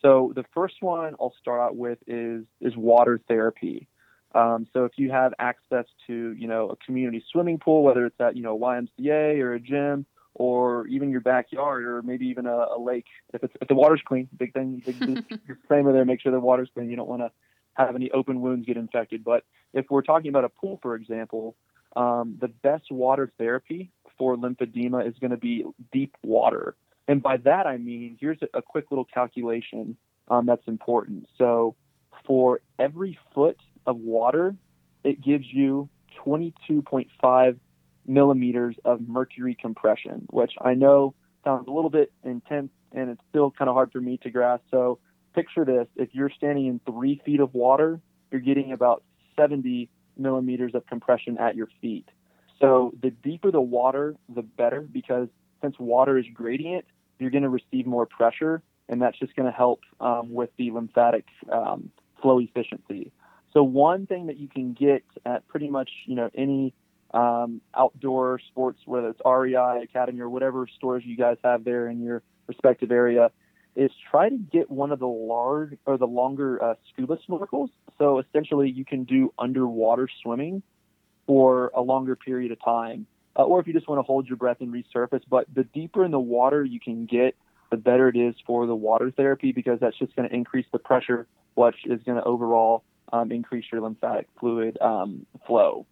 So 0.03 0.33
the 0.35 0.45
first 0.55 0.77
one 0.81 1.15
I'll 1.21 1.35
start 1.41 1.61
out 1.61 1.77
with 1.77 1.99
is 2.07 2.45
is 2.61 2.77
water 2.77 3.21
therapy. 3.29 3.87
Um, 4.35 4.67
so 4.73 4.85
if 4.85 4.93
you 4.97 5.11
have 5.11 5.35
access 5.39 5.85
to 6.07 6.33
you 6.33 6.49
know 6.49 6.71
a 6.71 6.77
community 6.77 7.23
swimming 7.31 7.59
pool, 7.59 7.83
whether 7.83 8.07
it's 8.07 8.21
at 8.21 8.37
you 8.37 8.43
know 8.43 8.59
YMCA 8.59 9.39
or 9.41 9.55
a 9.55 9.61
gym, 9.61 10.07
or 10.41 10.87
even 10.87 11.11
your 11.11 11.21
backyard, 11.21 11.85
or 11.85 12.01
maybe 12.01 12.25
even 12.25 12.47
a, 12.47 12.65
a 12.75 12.81
lake, 12.81 13.05
if 13.35 13.45
it's 13.45 13.53
if 13.61 13.69
the 13.69 13.75
water's 13.75 14.01
clean, 14.03 14.27
big 14.39 14.55
thing, 14.55 14.83
big 14.87 14.99
disclaimer 15.47 15.93
there, 15.93 16.07
make 16.07 16.23
sure 16.23 16.33
the 16.33 16.41
water's 16.41 16.71
clean. 16.73 16.89
You 16.89 16.97
don't 16.97 17.11
want 17.11 17.21
to 17.21 17.31
have 17.75 17.95
any 17.95 18.11
open 18.13 18.41
wounds 18.41 18.65
get 18.65 18.79
infected. 18.79 19.23
But 19.23 19.45
if 19.75 19.85
we're 19.91 20.01
talking 20.01 20.31
about 20.31 20.45
a 20.45 20.49
pool, 20.49 20.79
for 20.81 20.95
example, 20.95 21.57
um, 21.95 22.39
the 22.41 22.49
best 22.49 22.91
water 22.91 23.31
therapy 23.37 23.91
for 24.17 24.35
lymphedema 24.35 25.07
is 25.07 25.15
going 25.21 25.33
to 25.33 25.37
be 25.37 25.67
deep 25.93 26.17
water. 26.23 26.75
And 27.07 27.23
by 27.23 27.37
that 27.37 27.67
I 27.67 27.77
mean, 27.77 28.17
here's 28.19 28.39
a, 28.41 28.59
a 28.61 28.63
quick 28.63 28.87
little 28.91 29.05
calculation 29.05 29.99
um, 30.29 30.47
that's 30.47 30.67
important. 30.67 31.29
So 31.37 31.77
for 32.25 32.63
every 32.79 33.19
foot 33.35 33.59
of 33.87 33.99
water, 33.99 34.57
it 35.05 35.21
gives 35.21 35.45
you 35.53 35.91
22.5 36.25 37.59
millimeters 38.11 38.77
of 38.85 39.01
mercury 39.07 39.57
compression, 39.59 40.27
which 40.31 40.53
I 40.61 40.75
know 40.75 41.15
sounds 41.45 41.69
a 41.69 41.71
little 41.71 41.91
bit 41.91 42.13
intense 42.25 42.71
and 42.93 43.11
it's 43.11 43.21
still 43.31 43.51
kind 43.51 43.69
of 43.69 43.75
hard 43.75 43.93
for 43.93 44.01
me 44.01 44.19
to 44.23 44.31
grasp. 44.31 44.65
So 44.71 44.99
picture 45.35 45.65
this 45.65 45.87
if 45.97 46.11
you're 46.13 46.31
standing 46.31 46.67
in 46.67 46.81
three 46.85 47.23
feet 47.25 47.41
of 47.41 47.55
water, 47.55 48.01
you're 48.31 48.41
getting 48.41 48.73
about 48.73 49.05
70 49.37 49.89
millimeters 50.17 50.75
of 50.75 50.87
compression 50.87 51.39
at 51.39 51.55
your 51.55 51.69
feet. 51.81 52.09
So 52.61 52.93
the 53.01 53.11
deeper 53.11 53.51
the 53.51 53.61
water, 53.61 54.17
the 54.29 54.43
better 54.43 54.81
because 54.81 55.29
since 55.63 55.77
water 55.79 56.19
is 56.19 56.27
gradient, 56.35 56.85
you're 57.19 57.31
going 57.31 57.45
to 57.45 57.49
receive 57.49 57.87
more 57.87 58.07
pressure, 58.07 58.63
and 58.89 59.01
that's 59.01 59.19
just 59.19 59.37
going 59.37 59.51
to 59.51 59.57
help 59.57 59.81
um, 60.01 60.33
with 60.33 60.51
the 60.59 60.71
lymphatic 60.71 61.27
um, 61.51 61.91
flow 62.21 62.39
efficiency. 62.39 63.13
So 63.53 63.63
one 63.63 64.07
thing 64.07 64.27
that 64.27 64.39
you 64.39 64.49
can 64.49 64.75
get 64.75 65.05
at 65.25 65.47
pretty 65.49 65.69
much 65.69 65.91
you 66.07 66.15
know 66.15 66.31
any 66.35 66.75
um, 67.13 67.61
outdoor 67.75 68.41
sports, 68.49 68.81
whether 68.85 69.09
it's 69.09 69.21
REI 69.25 69.83
Academy 69.83 70.21
or 70.21 70.29
whatever 70.29 70.67
stores 70.77 71.03
you 71.05 71.17
guys 71.17 71.37
have 71.43 71.65
there 71.65 71.89
in 71.89 72.03
your 72.03 72.23
respective 72.47 72.91
area, 72.91 73.31
is 73.77 73.91
try 74.11 74.29
to 74.29 74.37
get 74.37 74.71
one 74.71 74.93
of 74.93 74.99
the 74.99 75.07
large 75.07 75.77
or 75.87 75.97
the 75.97 76.07
longer 76.07 76.63
uh, 76.63 76.75
scuba 76.93 77.19
snorkels. 77.29 77.71
So 77.99 78.19
essentially, 78.19 78.71
you 78.71 78.85
can 78.85 79.05
do 79.05 79.33
underwater 79.39 80.09
swimming 80.23 80.63
for 81.27 81.71
a 81.75 81.81
longer 81.81 82.17
period 82.17 82.51
of 82.53 82.63
time, 82.65 83.07
uh, 83.37 83.45
or 83.45 83.61
if 83.61 83.67
you 83.67 83.73
just 83.73 83.89
want 83.89 83.99
to 83.99 84.03
hold 84.03 84.27
your 84.27 84.37
breath 84.37 84.59
and 84.61 84.73
resurface. 84.73 85.23
But 85.29 85.47
the 85.55 85.65
deeper 85.65 86.05
in 86.05 86.11
the 86.11 86.21
water 86.21 86.65
you 86.65 86.81
can 86.81 87.07
get, 87.07 87.37
the 87.71 87.77
better 87.77 88.09
it 88.09 88.17
is 88.17 88.35
for 88.47 88.67
the 88.67 88.75
water 88.75 89.13
therapy 89.13 89.53
because 89.53 89.79
that's 89.81 89.97
just 89.97 90.17
going 90.17 90.29
to 90.29 90.35
increase 90.35 90.67
the 90.73 90.79
pressure, 90.79 91.27
which 91.55 91.77
is 91.85 92.03
going 92.03 92.19
to 92.19 92.25
overall 92.25 92.83
um, 93.13 93.31
increase 93.31 93.65
your 93.71 93.81
lymphatic 93.81 94.27
fluid 94.39 94.77
um, 94.81 95.27
flow. 95.47 95.87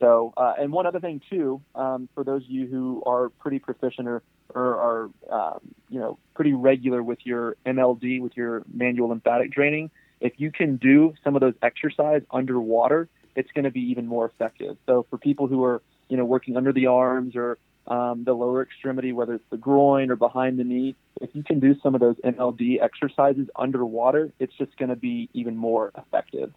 So, 0.00 0.32
uh, 0.36 0.54
and 0.58 0.72
one 0.72 0.86
other 0.86 0.98
thing 0.98 1.20
too, 1.30 1.60
um, 1.74 2.08
for 2.14 2.24
those 2.24 2.42
of 2.42 2.50
you 2.50 2.66
who 2.66 3.02
are 3.04 3.28
pretty 3.28 3.58
proficient 3.58 4.08
or, 4.08 4.22
or 4.54 4.76
are, 4.76 5.10
um, 5.30 5.60
you 5.90 6.00
know, 6.00 6.18
pretty 6.34 6.54
regular 6.54 7.02
with 7.02 7.18
your 7.24 7.56
MLD, 7.66 8.20
with 8.20 8.34
your 8.34 8.62
manual 8.72 9.10
lymphatic 9.10 9.52
draining, 9.52 9.90
if 10.20 10.32
you 10.38 10.50
can 10.50 10.76
do 10.76 11.14
some 11.22 11.36
of 11.36 11.40
those 11.40 11.54
exercise 11.62 12.22
underwater, 12.30 13.08
it's 13.36 13.50
going 13.52 13.64
to 13.64 13.70
be 13.70 13.80
even 13.90 14.06
more 14.06 14.26
effective. 14.26 14.76
So 14.86 15.06
for 15.10 15.18
people 15.18 15.46
who 15.46 15.62
are, 15.64 15.82
you 16.08 16.16
know, 16.16 16.24
working 16.24 16.56
under 16.56 16.72
the 16.72 16.86
arms 16.86 17.36
or 17.36 17.58
um, 17.86 18.24
the 18.24 18.32
lower 18.32 18.62
extremity, 18.62 19.12
whether 19.12 19.34
it's 19.34 19.44
the 19.50 19.56
groin 19.56 20.10
or 20.10 20.16
behind 20.16 20.58
the 20.58 20.64
knee, 20.64 20.96
if 21.20 21.30
you 21.34 21.42
can 21.42 21.60
do 21.60 21.74
some 21.82 21.94
of 21.94 22.00
those 22.00 22.16
MLD 22.24 22.82
exercises 22.82 23.48
underwater, 23.56 24.32
it's 24.38 24.54
just 24.56 24.76
going 24.78 24.88
to 24.88 24.96
be 24.96 25.28
even 25.34 25.56
more 25.56 25.92
effective. 25.96 26.52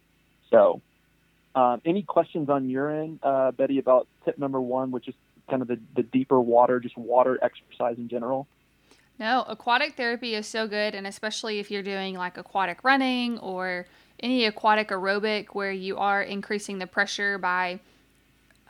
So 0.50 0.80
um, 1.54 1.80
any 1.84 2.02
questions 2.02 2.48
on 2.48 2.68
your 2.68 2.90
end, 2.90 3.20
uh, 3.22 3.52
Betty, 3.52 3.78
about 3.78 4.08
tip 4.24 4.38
number 4.38 4.60
one, 4.60 4.90
which 4.90 5.08
is 5.08 5.14
kind 5.48 5.62
of 5.62 5.68
the, 5.68 5.78
the 5.94 6.02
deeper 6.02 6.40
water, 6.40 6.80
just 6.80 6.96
water 6.96 7.38
exercise 7.42 7.96
in 7.98 8.08
general? 8.08 8.46
No, 9.18 9.44
aquatic 9.46 9.96
therapy 9.96 10.34
is 10.34 10.46
so 10.46 10.66
good, 10.66 10.94
and 10.94 11.06
especially 11.06 11.60
if 11.60 11.70
you're 11.70 11.82
doing 11.82 12.16
like 12.16 12.36
aquatic 12.36 12.82
running 12.82 13.38
or 13.38 13.86
any 14.20 14.46
aquatic 14.46 14.88
aerobic 14.88 15.48
where 15.52 15.70
you 15.70 15.96
are 15.98 16.22
increasing 16.22 16.78
the 16.78 16.86
pressure 16.86 17.38
by 17.38 17.78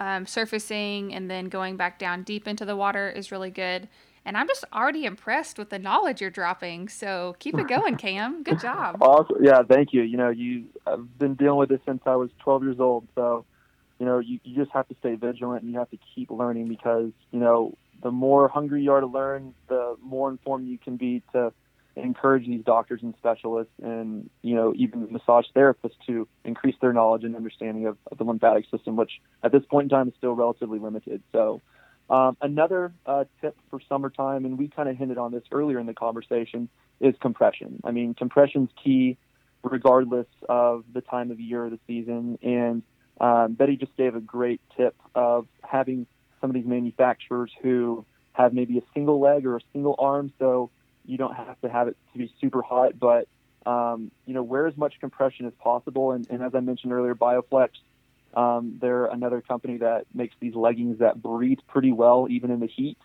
um, 0.01 0.27
surfacing 0.27 1.14
and 1.14 1.31
then 1.31 1.49
going 1.49 1.77
back 1.77 1.99
down 1.99 2.23
deep 2.23 2.47
into 2.47 2.64
the 2.64 2.77
water 2.77 3.09
is 3.09 3.33
really 3.33 3.51
good. 3.51 3.88
And 4.27 4.37
I'm 4.39 4.49
just 4.49 4.65
already 4.73 5.05
impressed 5.05 5.59
with 5.59 5.71
the 5.71 5.79
knowledge 5.79 6.21
you're 6.21 6.31
dropping. 6.31 6.89
So 6.89 7.37
keep 7.39 7.59
it 7.59 7.69
going, 7.69 7.97
Cam. 7.97 8.43
Good 8.43 8.61
job. 8.61 8.97
Awesome. 9.05 9.45
Yeah, 9.45 9.63
thank 9.69 9.93
you. 9.93 10.03
You 10.03 10.17
know, 10.17 10.31
you 10.31 10.65
I've 10.87 11.19
been 11.19 11.35
dealing 11.35 11.59
with 11.59 11.69
this 11.69 11.81
since 11.87 12.01
I 12.07 12.17
was 12.17 12.31
12 12.41 12.63
years 12.65 12.81
old. 12.81 13.07
So, 13.15 13.45
you 13.99 14.07
know, 14.07 14.19
you, 14.19 14.41
you 14.45 14.57
just 14.57 14.71
have 14.73 14.89
to 14.89 14.95
stay 15.01 15.15
vigilant 15.15 15.63
and 15.63 15.73
you 15.73 15.79
have 15.79 15.91
to 15.91 15.99
keep 16.15 16.31
learning 16.31 16.69
because, 16.69 17.11
you 17.33 17.39
know, 17.39 17.77
the 18.03 18.11
more 18.11 18.49
hungry 18.49 18.83
you 18.83 18.93
are 18.93 19.01
to 19.01 19.07
learn, 19.07 19.55
the 19.69 19.97
more 20.03 20.31
informed 20.31 20.69
you 20.69 20.79
can 20.79 20.97
be 20.97 21.23
to 21.33 21.53
encourage 21.97 22.47
these 22.47 22.65
doctors 22.65 23.01
and 23.03 23.15
specialists 23.19 23.73
and, 23.83 24.31
you 24.43 24.55
know, 24.55 24.73
even 24.75 25.07
massage 25.13 25.47
therapists 25.55 25.97
to 26.07 26.27
increase 26.45 26.75
their 26.81 26.93
knowledge 26.93 27.25
and 27.25 27.37
understanding 27.37 27.87
of, 27.87 27.97
of 28.11 28.19
the 28.19 28.25
lymphatic 28.25 28.65
system, 28.71 28.97
which 28.97 29.21
at 29.43 29.53
this 29.53 29.63
point 29.71 29.85
in 29.85 29.89
time 29.91 30.09
is 30.09 30.15
still 30.17 30.33
relatively 30.33 30.79
limited. 30.79 31.23
So, 31.33 31.61
um, 32.11 32.37
another 32.40 32.93
uh, 33.07 33.25
tip 33.40 33.57
for 33.71 33.81
summertime, 33.88 34.45
and 34.45 34.59
we 34.59 34.69
kind 34.69 34.88
of 34.88 34.97
hinted 34.97 35.19
on 35.19 35.33
this 35.33 35.45
earlier 35.51 35.79
in 35.79 35.87
the 35.87 35.95
conversation, 35.95 36.69
is 37.01 37.14
compression. 37.21 37.81
I 37.85 37.90
mean, 37.90 38.14
compression's 38.14 38.71
key 38.83 39.17
regardless 39.62 40.27
of 40.49 40.85
the 40.93 41.01
time 41.01 41.31
of 41.31 41.40
year 41.40 41.64
or 41.64 41.71
the 41.71 41.81
season. 41.87 42.38
And 42.43 42.83
um, 43.21 43.55
Betty 43.55 43.77
just 43.77 43.97
gave 43.97 44.14
a 44.14 44.21
great 44.21 44.61
tip 44.77 44.95
of 45.14 45.47
having 45.62 46.07
some 46.40 46.51
of 46.51 46.55
these 46.55 46.67
manufacturers 46.67 47.51
who 47.62 48.05
have 48.33 48.53
maybe 48.53 48.79
a 48.79 48.83
single 48.93 49.21
leg 49.21 49.47
or 49.47 49.57
a 49.57 49.61
single 49.73 49.95
arm, 49.99 50.33
so 50.38 50.71
you 51.07 51.17
don't 51.17 51.35
have 51.35 51.61
to 51.62 51.69
have 51.69 51.88
it 51.88 51.97
to 52.12 52.19
be 52.19 52.33
super 52.40 52.62
hot, 52.62 52.99
but 52.99 53.29
um, 53.67 54.11
you 54.27 54.35
know, 54.35 54.43
wear 54.43 54.67
as 54.67 54.77
much 54.77 54.95
compression 55.01 55.47
as 55.47 55.55
possible. 55.59 56.12
And, 56.12 56.29
and 56.29 56.43
as 56.43 56.55
I 56.55 56.61
mentioned 56.61 56.93
earlier, 56.93 57.14
BioFlect 57.14 57.71
um, 58.37 58.79
they're 58.81 59.07
another 59.07 59.40
company 59.40 59.79
that 59.79 60.07
makes 60.14 60.35
these 60.40 60.55
leggings 60.55 60.99
that 60.99 61.23
breathe 61.23 61.59
pretty 61.68 61.92
well 61.92 62.27
even 62.31 62.51
in 62.51 62.61
the 62.61 62.66
heat, 62.66 62.99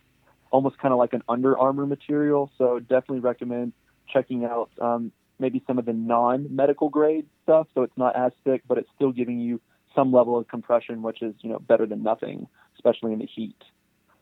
almost 0.52 0.78
kind 0.78 0.92
of 0.92 0.98
like 0.98 1.14
an 1.14 1.24
Under 1.30 1.58
Armour 1.58 1.86
material. 1.86 2.52
So 2.58 2.80
definitely 2.80 3.20
recommend 3.20 3.74
checking 4.12 4.46
out 4.46 4.70
um, 4.82 5.12
maybe 5.40 5.64
some 5.68 5.78
of 5.78 5.86
the 5.86 5.94
non-medical 5.94 6.90
grade 6.90 7.26
stuff. 7.44 7.68
So 7.74 7.84
it's 7.84 7.98
not 7.98 8.16
as 8.16 8.32
thick, 8.44 8.64
but 8.68 8.78
it's 8.78 8.90
still 8.96 9.12
giving 9.12 9.40
you 9.40 9.62
some 9.96 10.12
level 10.12 10.38
of 10.38 10.48
compression, 10.48 11.02
which 11.02 11.22
is 11.22 11.34
you 11.42 11.50
know 11.50 11.60
better 11.60 11.86
than 11.86 12.04
nothing, 12.04 12.48
especially 12.76 13.14
in 13.14 13.20
the 13.20 13.26
heat. 13.26 13.58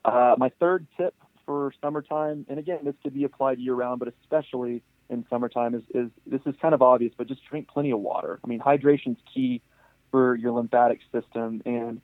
Uh, 0.05 0.35
my 0.37 0.49
third 0.59 0.87
tip 0.97 1.13
for 1.45 1.73
summertime, 1.81 2.45
and 2.49 2.59
again 2.59 2.79
this 2.83 2.95
could 3.03 3.13
be 3.13 3.23
applied 3.23 3.59
year 3.59 3.73
round, 3.73 3.99
but 3.99 4.07
especially 4.21 4.81
in 5.09 5.25
summertime, 5.29 5.73
is, 5.73 5.83
is 5.93 6.09
this 6.25 6.41
is 6.45 6.53
kind 6.61 6.73
of 6.73 6.81
obvious, 6.81 7.13
but 7.17 7.27
just 7.27 7.41
drink 7.49 7.67
plenty 7.67 7.91
of 7.91 7.99
water. 7.99 8.39
I 8.43 8.47
mean, 8.47 8.59
hydration 8.59 9.11
is 9.11 9.17
key 9.33 9.61
for 10.11 10.35
your 10.35 10.51
lymphatic 10.51 10.99
system 11.11 11.61
and 11.65 12.01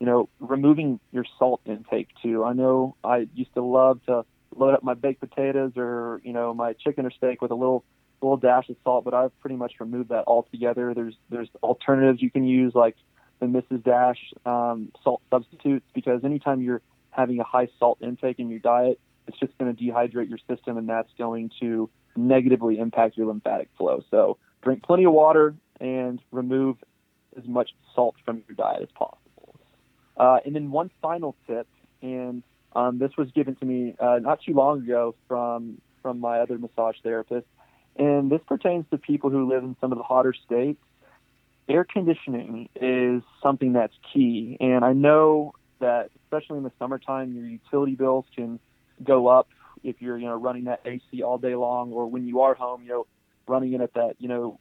you 0.00 0.06
know 0.06 0.28
removing 0.40 1.00
your 1.12 1.24
salt 1.38 1.60
intake 1.64 2.08
too. 2.22 2.44
I 2.44 2.52
know 2.52 2.96
I 3.02 3.28
used 3.34 3.54
to 3.54 3.62
love 3.62 4.00
to 4.06 4.24
load 4.56 4.74
up 4.74 4.82
my 4.82 4.94
baked 4.94 5.20
potatoes 5.20 5.72
or 5.76 6.20
you 6.24 6.32
know 6.32 6.54
my 6.54 6.72
chicken 6.74 7.06
or 7.06 7.10
steak 7.10 7.42
with 7.42 7.50
a 7.50 7.54
little 7.54 7.84
little 8.22 8.36
dash 8.36 8.68
of 8.68 8.76
salt, 8.82 9.04
but 9.04 9.14
I've 9.14 9.38
pretty 9.40 9.56
much 9.56 9.74
removed 9.80 10.08
that 10.10 10.24
altogether. 10.26 10.94
There's 10.94 11.14
there's 11.30 11.48
alternatives 11.62 12.22
you 12.22 12.30
can 12.30 12.44
use 12.44 12.74
like 12.74 12.96
the 13.40 13.46
Mrs. 13.46 13.84
Dash 13.84 14.18
um, 14.46 14.92
salt 15.02 15.22
substitutes 15.30 15.86
because 15.94 16.24
anytime 16.24 16.62
you're 16.62 16.82
having 17.10 17.40
a 17.40 17.44
high 17.44 17.68
salt 17.78 17.98
intake 18.00 18.38
in 18.38 18.48
your 18.48 18.60
diet, 18.60 18.98
it's 19.26 19.38
just 19.38 19.56
going 19.58 19.74
to 19.74 19.82
dehydrate 19.82 20.28
your 20.28 20.38
system 20.48 20.76
and 20.76 20.88
that's 20.88 21.10
going 21.18 21.50
to 21.60 21.88
negatively 22.16 22.78
impact 22.78 23.16
your 23.16 23.26
lymphatic 23.26 23.68
flow. 23.76 24.02
So 24.10 24.38
drink 24.62 24.82
plenty 24.82 25.04
of 25.04 25.12
water 25.12 25.54
and 25.80 26.20
remove 26.30 26.76
as 27.36 27.46
much 27.46 27.70
salt 27.94 28.14
from 28.24 28.42
your 28.48 28.54
diet 28.56 28.82
as 28.82 28.88
possible. 28.94 29.54
Uh, 30.16 30.38
and 30.44 30.54
then 30.54 30.70
one 30.70 30.90
final 31.02 31.34
tip, 31.46 31.66
and 32.02 32.42
um, 32.74 32.98
this 32.98 33.10
was 33.16 33.30
given 33.32 33.56
to 33.56 33.64
me 33.64 33.94
uh, 33.98 34.18
not 34.20 34.40
too 34.42 34.52
long 34.52 34.82
ago 34.82 35.14
from 35.28 35.80
from 36.02 36.20
my 36.20 36.40
other 36.40 36.58
massage 36.58 36.96
therapist, 37.02 37.46
and 37.96 38.30
this 38.30 38.40
pertains 38.46 38.84
to 38.90 38.98
people 38.98 39.30
who 39.30 39.48
live 39.48 39.64
in 39.64 39.74
some 39.80 39.90
of 39.90 39.98
the 39.98 40.04
hotter 40.04 40.34
states. 40.44 40.80
Air 41.66 41.84
conditioning 41.84 42.68
is 42.74 43.22
something 43.42 43.72
that's 43.72 43.94
key, 44.12 44.56
and 44.60 44.84
I 44.84 44.92
know 44.92 45.54
that 45.80 46.10
especially 46.24 46.58
in 46.58 46.64
the 46.64 46.72
summertime, 46.78 47.32
your 47.32 47.46
utility 47.46 47.94
bills 47.94 48.26
can 48.34 48.60
go 49.02 49.26
up 49.28 49.48
if 49.82 50.00
you're 50.00 50.18
you 50.18 50.26
know 50.26 50.34
running 50.34 50.64
that 50.64 50.80
AC 50.84 51.22
all 51.22 51.38
day 51.38 51.54
long, 51.54 51.92
or 51.92 52.06
when 52.06 52.26
you 52.26 52.42
are 52.42 52.54
home, 52.54 52.82
you 52.82 52.88
know 52.88 53.06
running 53.46 53.72
it 53.72 53.80
at 53.80 53.94
that 53.94 54.16
you 54.18 54.28
know 54.28 54.58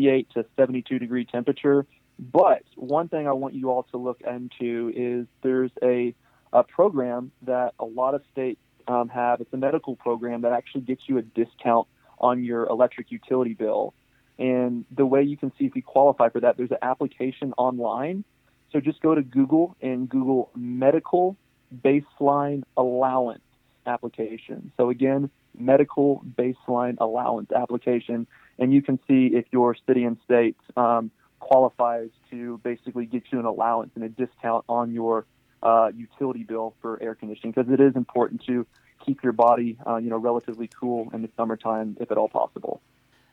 68 0.00 0.30
to 0.34 0.44
72 0.56 0.98
degree 0.98 1.24
temperature 1.24 1.86
but 2.20 2.62
one 2.76 3.08
thing 3.08 3.26
I 3.26 3.32
want 3.32 3.54
you 3.54 3.70
all 3.70 3.84
to 3.84 3.96
look 3.96 4.20
into 4.20 4.92
is 4.94 5.26
there's 5.42 5.70
a, 5.82 6.14
a 6.52 6.62
program 6.62 7.32
that 7.42 7.72
a 7.80 7.86
lot 7.86 8.14
of 8.14 8.22
states 8.30 8.60
um, 8.86 9.08
have. 9.08 9.40
It's 9.40 9.52
a 9.54 9.56
medical 9.56 9.96
program 9.96 10.42
that 10.42 10.52
actually 10.52 10.82
gets 10.82 11.02
you 11.06 11.16
a 11.16 11.22
discount 11.22 11.88
on 12.18 12.44
your 12.44 12.66
electric 12.66 13.10
utility 13.10 13.54
bill. 13.54 13.94
And 14.38 14.84
the 14.94 15.06
way 15.06 15.22
you 15.22 15.38
can 15.38 15.50
see 15.58 15.64
if 15.64 15.74
you 15.74 15.82
qualify 15.82 16.28
for 16.28 16.40
that, 16.40 16.58
there's 16.58 16.70
an 16.70 16.78
application 16.82 17.54
online. 17.56 18.24
So 18.70 18.80
just 18.80 19.00
go 19.00 19.14
to 19.14 19.22
Google 19.22 19.74
and 19.80 20.06
Google 20.06 20.50
medical 20.54 21.38
baseline 21.74 22.64
allowance 22.76 23.42
application. 23.86 24.72
So 24.76 24.90
again, 24.90 25.30
medical 25.58 26.22
baseline 26.38 26.96
allowance 27.00 27.50
application, 27.52 28.26
and 28.60 28.72
you 28.72 28.82
can 28.82 28.98
see 29.08 29.30
if 29.34 29.46
your 29.50 29.74
city 29.86 30.04
and 30.04 30.18
state 30.24 30.56
um, 30.76 31.10
qualifies 31.40 32.10
to 32.30 32.60
basically 32.62 33.06
get 33.06 33.24
you 33.32 33.40
an 33.40 33.46
allowance 33.46 33.90
and 33.96 34.04
a 34.04 34.08
discount 34.08 34.64
on 34.68 34.92
your 34.92 35.24
uh, 35.62 35.90
utility 35.96 36.44
bill 36.44 36.74
for 36.80 37.02
air 37.02 37.14
conditioning 37.14 37.52
because 37.52 37.72
it 37.72 37.80
is 37.80 37.96
important 37.96 38.44
to 38.44 38.66
keep 39.04 39.22
your 39.22 39.32
body, 39.32 39.78
uh, 39.86 39.96
you 39.96 40.10
know, 40.10 40.18
relatively 40.18 40.68
cool 40.78 41.10
in 41.12 41.22
the 41.22 41.30
summertime 41.36 41.96
if 42.00 42.10
at 42.10 42.18
all 42.18 42.28
possible. 42.28 42.80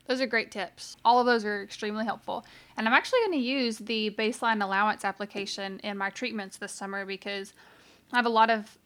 Those 0.06 0.22
are 0.22 0.26
great 0.26 0.50
tips. 0.50 0.96
All 1.04 1.20
of 1.20 1.26
those 1.26 1.44
are 1.44 1.62
extremely 1.62 2.06
helpful. 2.06 2.46
And 2.78 2.88
I'm 2.88 2.94
actually 2.94 3.20
going 3.26 3.38
to 3.38 3.44
use 3.44 3.76
the 3.76 4.10
baseline 4.18 4.64
allowance 4.64 5.04
application 5.04 5.80
in 5.84 5.98
my 5.98 6.08
treatments 6.08 6.56
this 6.56 6.72
summer 6.72 7.04
because 7.04 7.52
I 8.10 8.16
have 8.16 8.24
a 8.24 8.30
lot 8.30 8.48
of 8.48 8.78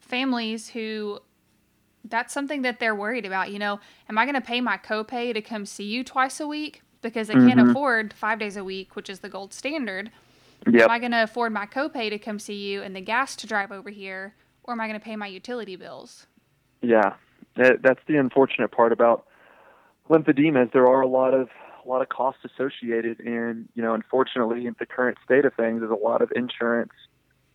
families 0.00 0.68
who 0.68 1.20
that's 2.08 2.32
something 2.32 2.62
that 2.62 2.80
they're 2.80 2.94
worried 2.94 3.24
about. 3.24 3.50
You 3.50 3.58
know, 3.58 3.80
am 4.08 4.18
I 4.18 4.24
going 4.24 4.34
to 4.34 4.40
pay 4.40 4.60
my 4.60 4.78
copay 4.78 5.34
to 5.34 5.40
come 5.40 5.66
see 5.66 5.84
you 5.84 6.04
twice 6.04 6.40
a 6.40 6.46
week? 6.46 6.82
because 7.06 7.28
they 7.28 7.34
can't 7.34 7.60
mm-hmm. 7.60 7.70
afford 7.70 8.12
five 8.12 8.38
days 8.38 8.56
a 8.56 8.64
week, 8.64 8.96
which 8.96 9.08
is 9.08 9.20
the 9.20 9.28
gold 9.28 9.52
standard. 9.54 10.10
Yep. 10.70 10.82
Am 10.82 10.90
I 10.90 10.98
going 10.98 11.12
to 11.12 11.22
afford 11.22 11.52
my 11.52 11.66
copay 11.66 12.10
to 12.10 12.18
come 12.18 12.38
see 12.38 12.54
you 12.54 12.82
and 12.82 12.96
the 12.96 13.00
gas 13.00 13.36
to 13.36 13.46
drive 13.46 13.70
over 13.70 13.90
here, 13.90 14.34
or 14.64 14.72
am 14.72 14.80
I 14.80 14.88
going 14.88 14.98
to 14.98 15.04
pay 15.04 15.14
my 15.16 15.28
utility 15.28 15.76
bills? 15.76 16.26
Yeah, 16.82 17.14
that's 17.54 18.00
the 18.06 18.16
unfortunate 18.16 18.72
part 18.72 18.92
about 18.92 19.26
lymphedema 20.10 20.64
is 20.64 20.70
there 20.72 20.86
are 20.86 21.00
a 21.00 21.06
lot 21.06 21.34
of 21.34 21.48
a 21.84 21.88
lot 21.88 22.02
of 22.02 22.08
costs 22.08 22.40
associated, 22.44 23.20
and 23.20 23.68
you 23.74 23.82
know, 23.82 23.94
unfortunately, 23.94 24.66
in 24.66 24.74
the 24.78 24.86
current 24.86 25.18
state 25.24 25.44
of 25.44 25.54
things, 25.54 25.80
there's 25.80 25.92
a 25.92 25.94
lot 25.94 26.20
of 26.20 26.32
insurance 26.34 26.92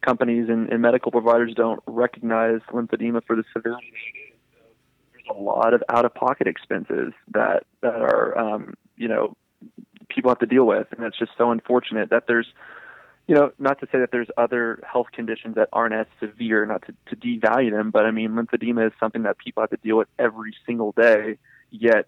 companies 0.01 0.47
and, 0.49 0.69
and 0.69 0.81
medical 0.81 1.11
providers 1.11 1.53
don't 1.55 1.81
recognize 1.85 2.61
lymphedema 2.71 3.21
for 3.25 3.35
the 3.35 3.43
severity. 3.53 3.93
A 5.29 5.33
lot 5.33 5.73
of 5.73 5.83
out-of-pocket 5.89 6.47
expenses 6.47 7.13
that 7.33 7.63
that 7.81 7.95
are 7.95 8.37
um, 8.37 8.73
you 8.97 9.07
know 9.07 9.35
people 10.09 10.29
have 10.29 10.39
to 10.39 10.45
deal 10.45 10.65
with, 10.65 10.87
and 10.91 11.05
it's 11.05 11.17
just 11.17 11.31
so 11.37 11.51
unfortunate 11.51 12.09
that 12.09 12.25
there's 12.27 12.47
you 13.27 13.35
know, 13.35 13.51
not 13.59 13.79
to 13.79 13.85
say 13.91 13.99
that 13.99 14.11
there's 14.11 14.27
other 14.37 14.83
health 14.85 15.07
conditions 15.13 15.55
that 15.55 15.69
aren't 15.71 15.93
as 15.93 16.07
severe, 16.19 16.65
not 16.65 16.83
to, 16.85 16.93
to 17.07 17.15
devalue 17.15 17.71
them, 17.71 17.91
but 17.91 18.05
I 18.05 18.11
mean, 18.11 18.31
lymphedema 18.31 18.87
is 18.87 18.93
something 18.99 19.23
that 19.23 19.37
people 19.37 19.61
have 19.61 19.69
to 19.69 19.77
deal 19.77 19.97
with 19.97 20.07
every 20.19 20.53
single 20.65 20.91
day, 20.91 21.37
yet 21.69 22.07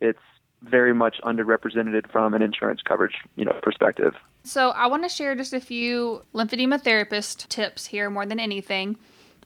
it's 0.00 0.20
very 0.62 0.92
much 0.92 1.16
underrepresented 1.24 2.10
from 2.12 2.34
an 2.34 2.42
insurance 2.42 2.82
coverage, 2.82 3.16
you 3.34 3.44
know, 3.44 3.58
perspective. 3.62 4.14
So 4.44 4.70
I 4.70 4.86
want 4.86 5.02
to 5.02 5.08
share 5.08 5.34
just 5.34 5.52
a 5.52 5.60
few 5.60 6.22
lymphedema 6.34 6.80
therapist 6.80 7.48
tips 7.48 7.86
here 7.86 8.10
more 8.10 8.26
than 8.26 8.38
anything. 8.38 8.96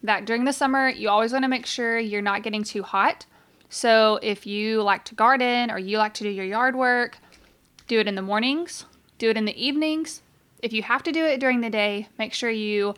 That 0.05 0.25
during 0.25 0.45
the 0.45 0.53
summer, 0.53 0.89
you 0.89 1.09
always 1.09 1.33
want 1.33 1.43
to 1.43 1.49
make 1.49 1.67
sure 1.67 1.99
you're 1.99 2.23
not 2.23 2.43
getting 2.45 2.63
too 2.63 2.85
hot. 2.85 3.27
So 3.69 4.21
if 4.23 4.47
you 4.47 4.83
like 4.83 5.05
to 5.07 5.17
garden 5.17 5.71
or 5.71 5.79
you 5.79 5.99
like 5.99 6.15
to 6.15 6.25
do 6.25 6.31
your 6.31 6.45
yard 6.45 6.77
work, 6.77 7.19
do 7.89 7.99
it 7.99 8.07
in 8.07 8.15
the 8.15 8.23
mornings, 8.23 8.85
do 9.19 9.31
it 9.31 9.37
in 9.37 9.47
the 9.47 9.67
evenings, 9.67 10.23
if 10.65 10.73
you 10.73 10.83
have 10.83 11.03
to 11.03 11.13
do 11.13 11.23
it 11.23 11.41
during 11.41 11.61
the 11.61 11.69
day, 11.69 12.09
make 12.19 12.33
sure 12.33 12.49
you 12.49 12.95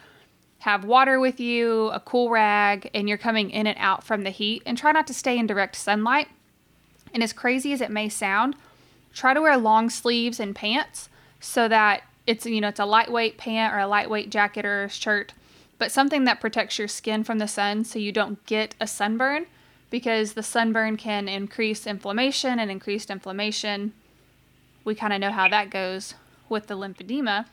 have 0.61 0.85
water 0.85 1.19
with 1.19 1.41
you, 1.41 1.89
a 1.89 1.99
cool 1.99 2.31
rag, 2.31 2.89
and 2.95 3.09
you're 3.09 3.19
coming 3.19 3.51
in 3.51 3.67
and 3.67 3.77
out 3.81 4.05
from 4.05 4.23
the 4.23 4.31
heat. 4.31 4.63
And 4.65 4.79
try 4.79 4.93
not 4.93 5.09
to 5.09 5.15
stay 5.15 5.37
in 5.37 5.49
direct 5.49 5.75
sunlight. 5.75 6.29
And 7.13 7.25
as 7.25 7.33
crazy 7.33 7.73
as 7.73 7.81
it 7.81 7.91
may 7.91 8.09
sound, 8.09 8.55
try 9.13 9.35
to 9.35 9.41
wear 9.41 9.57
long 9.57 9.91
sleeves 9.91 10.39
and 10.39 10.55
pants 10.55 11.09
so 11.41 11.67
that 11.67 12.05
it's 12.25 12.47
you 12.47 12.61
know 12.61 12.69
it's 12.69 12.79
a 12.79 12.85
lightweight 12.85 13.37
pant 13.37 13.75
or 13.75 13.79
a 13.79 13.87
lightweight 13.89 14.31
jacket 14.31 14.65
or 14.65 14.89
shirt, 14.89 15.33
but 15.79 15.93
something 15.93 16.25
that 16.25 16.41
protects 16.41 16.79
your 16.79 16.89
skin 16.89 17.25
from 17.25 17.39
the 17.39 17.49
sun 17.49 17.85
so 17.85 17.99
you 17.99 18.13
don't 18.13 18.45
get 18.47 18.75
a 18.81 18.87
sunburn 18.87 19.47
because 19.91 20.33
the 20.33 20.43
sunburn 20.43 20.97
can 20.97 21.29
increase 21.29 21.87
inflammation 21.87 22.59
and 22.59 22.71
increased 22.71 23.11
inflammation. 23.11 23.93
We 24.85 24.95
kind 24.95 25.13
of 25.13 25.21
know 25.21 25.33
how 25.33 25.49
that 25.49 25.71
goes 25.71 26.15
with 26.49 26.67
the 26.67 26.77
lymphedema. 26.77 27.47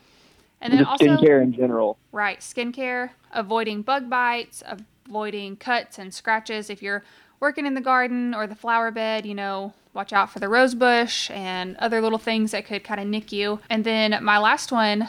And 0.60 0.72
then 0.72 0.84
also 0.84 1.04
skincare 1.04 1.42
in 1.42 1.52
general. 1.52 1.98
Right, 2.12 2.40
skincare, 2.40 3.10
avoiding 3.32 3.82
bug 3.82 4.08
bites, 4.08 4.62
avoiding 5.06 5.56
cuts 5.56 5.98
and 5.98 6.12
scratches. 6.12 6.70
If 6.70 6.82
you're 6.82 7.04
working 7.40 7.66
in 7.66 7.74
the 7.74 7.80
garden 7.80 8.34
or 8.34 8.46
the 8.46 8.54
flower 8.54 8.90
bed, 8.90 9.26
you 9.26 9.34
know, 9.34 9.74
watch 9.92 10.12
out 10.12 10.30
for 10.30 10.38
the 10.38 10.48
rose 10.48 10.74
bush 10.74 11.30
and 11.30 11.76
other 11.76 12.00
little 12.00 12.18
things 12.18 12.52
that 12.52 12.66
could 12.66 12.82
kind 12.82 13.00
of 13.00 13.06
nick 13.06 13.30
you. 13.30 13.60
And 13.68 13.84
then 13.84 14.24
my 14.24 14.38
last 14.38 14.72
one 14.72 15.08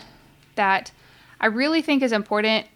that 0.56 0.92
I 1.40 1.48
really 1.48 1.82
think 1.82 2.04
is 2.04 2.12
important 2.12 2.68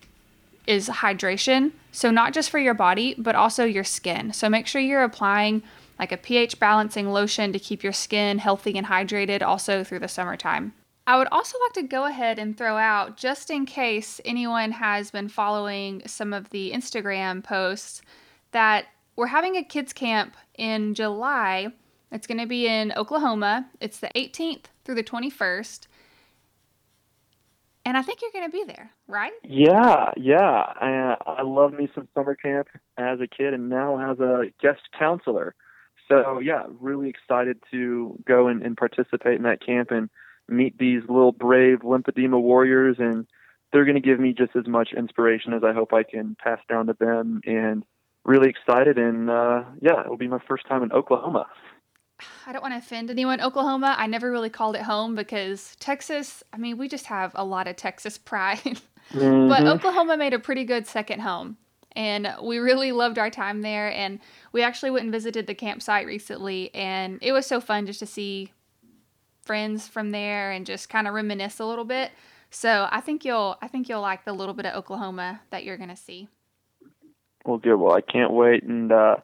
is 0.69 0.87
hydration. 0.87 1.71
So 1.91 2.11
not 2.11 2.31
just 2.31 2.51
for 2.51 2.59
your 2.59 2.75
body, 2.75 3.15
but 3.17 3.35
also 3.35 3.65
your 3.65 3.83
skin. 3.83 4.31
So 4.33 4.47
make 4.47 4.67
sure 4.67 4.79
you're 4.79 5.03
applying 5.03 5.63
like 5.97 6.11
a 6.11 6.17
pH 6.17 6.59
balancing 6.59 7.11
lotion 7.11 7.51
to 7.51 7.59
keep 7.59 7.83
your 7.83 7.91
skin 7.91 8.37
healthy 8.37 8.77
and 8.77 8.85
hydrated 8.85 9.41
also 9.41 9.83
through 9.83 9.99
the 9.99 10.07
summertime. 10.07 10.73
I 11.07 11.17
would 11.17 11.27
also 11.31 11.57
like 11.65 11.73
to 11.73 11.89
go 11.89 12.05
ahead 12.05 12.37
and 12.37 12.55
throw 12.55 12.77
out, 12.77 13.17
just 13.17 13.49
in 13.49 13.65
case 13.65 14.21
anyone 14.23 14.71
has 14.73 15.09
been 15.09 15.27
following 15.27 16.03
some 16.05 16.33
of 16.33 16.51
the 16.51 16.71
Instagram 16.71 17.43
posts, 17.43 18.03
that 18.51 18.85
we're 19.15 19.25
having 19.25 19.55
a 19.55 19.63
kids' 19.63 19.91
camp 19.91 20.37
in 20.55 20.93
July. 20.93 21.69
It's 22.11 22.27
going 22.27 22.37
to 22.37 22.45
be 22.45 22.67
in 22.67 22.93
Oklahoma. 22.95 23.67
It's 23.81 23.99
the 23.99 24.11
18th 24.15 24.65
through 24.85 24.95
the 24.95 25.03
21st. 25.03 25.87
And 27.89 27.97
I 27.97 28.03
think 28.03 28.19
you're 28.21 28.29
going 28.31 28.45
to 28.45 28.55
be 28.55 28.71
there, 28.71 28.91
right? 29.07 29.31
Yeah, 29.43 30.11
yeah. 30.15 30.37
I, 30.79 31.15
I 31.25 31.41
love 31.41 31.73
me 31.73 31.89
some 31.95 32.07
summer 32.13 32.35
camp 32.35 32.67
as 32.99 33.19
a 33.19 33.25
kid 33.25 33.55
and 33.55 33.67
now 33.67 34.11
as 34.11 34.19
a 34.19 34.43
guest 34.61 34.81
counselor. 34.97 35.55
So, 36.07 36.37
yeah, 36.37 36.65
really 36.79 37.09
excited 37.09 37.57
to 37.71 38.15
go 38.27 38.47
and, 38.47 38.61
and 38.61 38.77
participate 38.77 39.37
in 39.37 39.41
that 39.41 39.65
camp 39.65 39.89
and 39.89 40.11
meet 40.47 40.77
these 40.77 41.01
little 41.09 41.31
brave 41.31 41.79
lymphedema 41.79 42.39
warriors 42.39 42.97
and 42.99 43.25
they're 43.73 43.85
going 43.85 43.99
to 43.99 44.07
give 44.07 44.19
me 44.19 44.35
just 44.37 44.55
as 44.55 44.67
much 44.67 44.89
inspiration 44.95 45.53
as 45.53 45.63
I 45.63 45.73
hope 45.73 45.91
I 45.91 46.03
can 46.03 46.37
pass 46.39 46.59
down 46.69 46.85
to 46.87 46.95
them 46.99 47.41
and 47.43 47.83
really 48.23 48.51
excited 48.51 48.99
and 48.99 49.31
uh, 49.31 49.63
yeah 49.81 50.01
it'll 50.01 50.17
be 50.17 50.27
my 50.27 50.41
first 50.47 50.67
time 50.67 50.83
in 50.83 50.91
Oklahoma. 50.91 51.47
I 52.45 52.51
don't 52.51 52.61
want 52.61 52.73
to 52.73 52.79
offend 52.79 53.09
anyone 53.09 53.41
Oklahoma. 53.41 53.95
I 53.97 54.07
never 54.07 54.31
really 54.31 54.49
called 54.49 54.75
it 54.75 54.81
home 54.81 55.15
because 55.15 55.75
Texas, 55.79 56.43
I 56.53 56.57
mean, 56.57 56.77
we 56.77 56.87
just 56.87 57.05
have 57.05 57.31
a 57.35 57.45
lot 57.45 57.67
of 57.67 57.75
Texas 57.75 58.17
pride. 58.23 58.81
mm-hmm. 59.11 59.49
But 59.49 59.63
Oklahoma 59.63 60.17
made 60.17 60.33
a 60.33 60.39
pretty 60.39 60.63
good 60.63 60.87
second 60.87 61.21
home. 61.21 61.57
And 61.95 62.33
we 62.43 62.59
really 62.59 62.91
loved 62.91 63.17
our 63.17 63.29
time 63.29 63.61
there. 63.61 63.91
And 63.91 64.19
we 64.51 64.61
actually 64.61 64.91
went 64.91 65.03
and 65.03 65.11
visited 65.11 65.47
the 65.47 65.55
campsite 65.55 66.05
recently. 66.05 66.73
And 66.73 67.19
it 67.21 67.31
was 67.31 67.45
so 67.45 67.59
fun 67.59 67.85
just 67.85 67.99
to 67.99 68.05
see 68.05 68.51
friends 69.41 69.87
from 69.87 70.11
there 70.11 70.51
and 70.51 70.65
just 70.65 70.89
kind 70.89 71.07
of 71.07 71.13
reminisce 71.13 71.59
a 71.59 71.65
little 71.65 71.85
bit. 71.85 72.11
So 72.51 72.87
I 72.91 73.01
think 73.01 73.25
you'll 73.25 73.57
I 73.61 73.67
think 73.67 73.89
you'll 73.89 74.01
like 74.01 74.25
the 74.25 74.33
little 74.33 74.53
bit 74.53 74.65
of 74.65 74.75
Oklahoma 74.75 75.41
that 75.49 75.63
you're 75.63 75.77
going 75.77 75.89
to 75.89 75.95
see. 75.95 76.27
Well, 77.45 77.57
good. 77.57 77.75
Well, 77.75 77.95
I 77.95 78.01
can't 78.01 78.31
wait, 78.31 78.63
and 78.63 78.91
uh, 78.91 79.17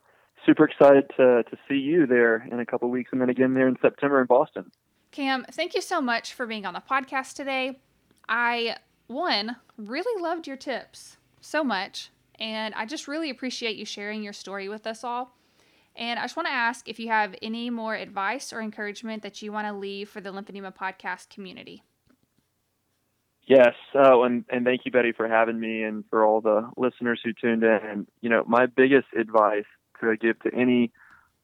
super 0.46 0.66
excited 0.66 1.10
to 1.18 1.44
to 1.44 1.58
see 1.68 1.76
you 1.76 2.06
there 2.06 2.48
in 2.52 2.60
a 2.60 2.66
couple 2.66 2.90
weeks, 2.90 3.10
and 3.12 3.22
then 3.22 3.30
again 3.30 3.54
there 3.54 3.68
in 3.68 3.78
September 3.82 4.22
in 4.22 4.28
Boston. 4.28 4.72
Cam, 5.12 5.46
thank 5.52 5.76
you 5.76 5.82
so 5.82 6.02
much 6.02 6.34
for 6.34 6.46
being 6.46 6.66
on 6.66 6.74
the 6.74 6.82
podcast 6.82 7.36
today. 7.36 7.80
I 8.28 8.78
one 9.08 9.58
really 9.78 10.22
loved 10.22 10.48
your 10.48 10.58
tips 10.58 11.18
so 11.42 11.64
much, 11.64 12.10
and 12.40 12.74
I 12.76 12.86
just 12.86 13.08
really 13.08 13.30
appreciate 13.30 13.78
you 13.78 13.86
sharing 13.86 14.24
your 14.24 14.34
story 14.34 14.68
with 14.68 14.86
us 14.88 15.04
all. 15.04 15.36
And 15.96 16.20
I 16.20 16.24
just 16.24 16.36
want 16.36 16.48
to 16.48 16.54
ask 16.54 16.90
if 16.90 17.00
you 17.00 17.08
have 17.08 17.36
any 17.42 17.70
more 17.70 17.96
advice 17.96 18.52
or 18.52 18.60
encouragement 18.60 19.24
that 19.24 19.42
you 19.42 19.52
want 19.52 19.68
to 19.68 19.74
leave 19.74 20.10
for 20.10 20.20
the 20.20 20.32
Lymphedema 20.32 20.76
podcast 20.76 21.30
community. 21.30 21.84
Yes, 23.48 23.76
uh, 23.94 24.20
and, 24.22 24.44
and 24.50 24.66
thank 24.66 24.82
you, 24.86 24.92
Betty, 24.92 25.14
for 25.14 25.28
having 25.28 25.60
me 25.60 25.84
and 25.84 26.04
for 26.10 26.26
all 26.26 26.42
the 26.42 26.70
listeners 26.78 27.22
who 27.24 27.32
tuned 27.32 27.64
in. 27.64 27.80
And, 27.84 28.08
you 28.20 28.30
know, 28.30 28.44
my 28.48 28.66
biggest 28.66 29.06
advice 29.18 29.66
to 30.02 30.16
give 30.18 30.40
to 30.42 30.54
any 30.54 30.92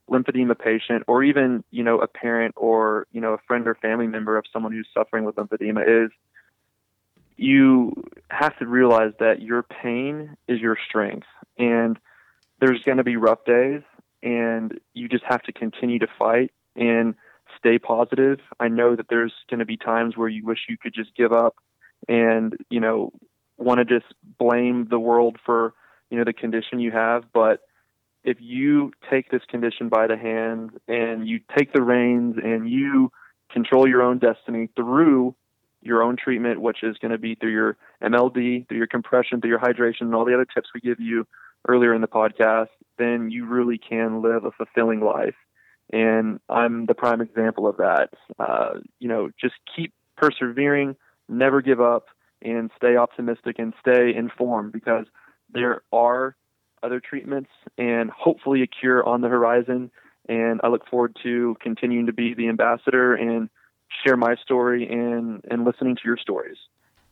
lymphedema 0.10 0.58
patient 0.58 1.04
or 1.08 1.24
even, 1.24 1.64
you 1.72 1.84
know, 1.84 2.00
a 2.00 2.08
parent 2.08 2.54
or, 2.58 3.08
you 3.12 3.22
know, 3.22 3.34
a 3.34 3.38
friend 3.48 3.68
or 3.68 3.76
family 3.76 4.08
member 4.08 4.38
of 4.38 4.46
someone 4.52 4.72
who's 4.72 4.88
suffering 4.94 5.24
with 5.24 5.36
lymphedema 5.36 6.06
is 6.06 6.12
you 7.38 7.94
have 8.30 8.58
to 8.60 8.68
realize 8.68 9.14
that 9.20 9.42
your 9.42 9.64
pain 9.64 10.36
is 10.48 10.60
your 10.60 10.78
strength. 10.88 11.28
And 11.58 11.98
there's 12.60 12.82
going 12.84 12.98
to 12.98 13.04
be 13.04 13.16
rough 13.16 13.44
days 13.46 13.82
and 14.22 14.80
you 14.94 15.08
just 15.08 15.24
have 15.24 15.42
to 15.44 15.52
continue 15.52 16.00
to 16.00 16.08
fight 16.20 16.52
and 16.76 17.16
stay 17.58 17.80
positive. 17.80 18.40
I 18.60 18.68
know 18.68 18.96
that 18.96 19.08
there's 19.10 19.34
going 19.50 19.60
to 19.60 19.66
be 19.66 19.78
times 19.78 20.16
where 20.16 20.30
you 20.30 20.46
wish 20.46 20.60
you 20.70 20.78
could 20.78 20.94
just 20.94 21.16
give 21.16 21.34
up 21.34 21.56
and, 22.08 22.56
you 22.70 22.80
know, 22.80 23.12
want 23.58 23.80
to 23.80 23.86
just 23.86 24.14
blame 24.38 24.88
the 24.90 25.00
world 25.00 25.38
for, 25.46 25.74
you 26.10 26.18
know, 26.18 26.24
the 26.24 26.34
condition 26.34 26.80
you 26.80 26.92
have, 26.92 27.24
but 27.34 27.62
if 28.24 28.38
you 28.40 28.92
take 29.10 29.30
this 29.32 29.42
condition 29.50 29.90
by 29.90 30.08
the 30.08 30.18
hand 30.18 30.72
and 30.88 31.28
you 31.28 31.40
take 31.58 31.74
the 31.74 31.82
reins 31.82 32.36
and 32.42 32.70
you 32.70 33.12
control 33.52 33.88
your 33.88 34.02
own 34.02 34.20
destiny 34.20 34.70
through 34.76 35.36
your 35.82 36.04
own 36.04 36.16
treatment, 36.16 36.62
which 36.62 36.84
is 36.84 36.98
going 37.00 37.12
to 37.12 37.18
be 37.18 37.36
through 37.36 37.52
your 37.52 37.78
MLD, 38.04 38.68
through 38.68 38.78
your 38.78 38.88
compression, 38.88 39.42
through 39.42 39.50
your 39.50 39.60
hydration, 39.60 40.02
and 40.02 40.16
all 40.16 40.26
the 40.26 40.34
other 40.34 40.46
tips 40.46 40.70
we 40.74 40.80
give 40.80 41.00
you 41.00 41.26
earlier 41.68 41.94
in 41.94 42.02
the 42.02 42.08
podcast, 42.08 42.68
then 42.98 43.32
you 43.32 43.46
really 43.46 43.78
can 43.78 44.22
live 44.22 44.46
a 44.46 44.52
fulfilling 44.52 45.00
life. 45.02 45.36
And 45.92 46.40
I'm 46.50 46.86
the 46.86 46.94
prime 46.94 47.22
example 47.22 47.68
of 47.68 47.78
that. 47.78 48.10
Uh, 48.40 48.80
you 49.00 49.08
know, 49.08 49.30
just 49.40 49.56
keep 49.76 49.94
persevering, 50.16 50.96
never 51.28 51.62
give 51.62 51.82
up, 51.82 52.06
and 52.42 52.72
stay 52.76 52.96
optimistic 52.96 53.58
and 53.60 53.74
stay 53.80 54.14
informed 54.16 54.72
because 54.72 55.06
there 55.54 55.82
are 55.92 56.36
other 56.84 57.00
treatments, 57.00 57.50
and 57.78 58.10
hopefully 58.10 58.62
a 58.62 58.68
cure 58.68 59.08
on 59.08 59.22
the 59.22 59.28
horizon. 59.28 59.92
And 60.30 60.62
I 60.64 60.68
look 60.68 60.88
forward 60.88 61.16
to 61.24 61.56
continuing 61.62 62.06
to 62.06 62.14
be 62.14 62.34
the 62.34 62.48
ambassador 62.48 63.16
and 63.16 63.50
share 64.04 64.18
my 64.18 64.36
story 64.36 64.88
and, 64.88 65.44
and 65.50 65.66
listening 65.66 65.96
to 65.96 66.02
your 66.06 66.18
stories. 66.18 66.58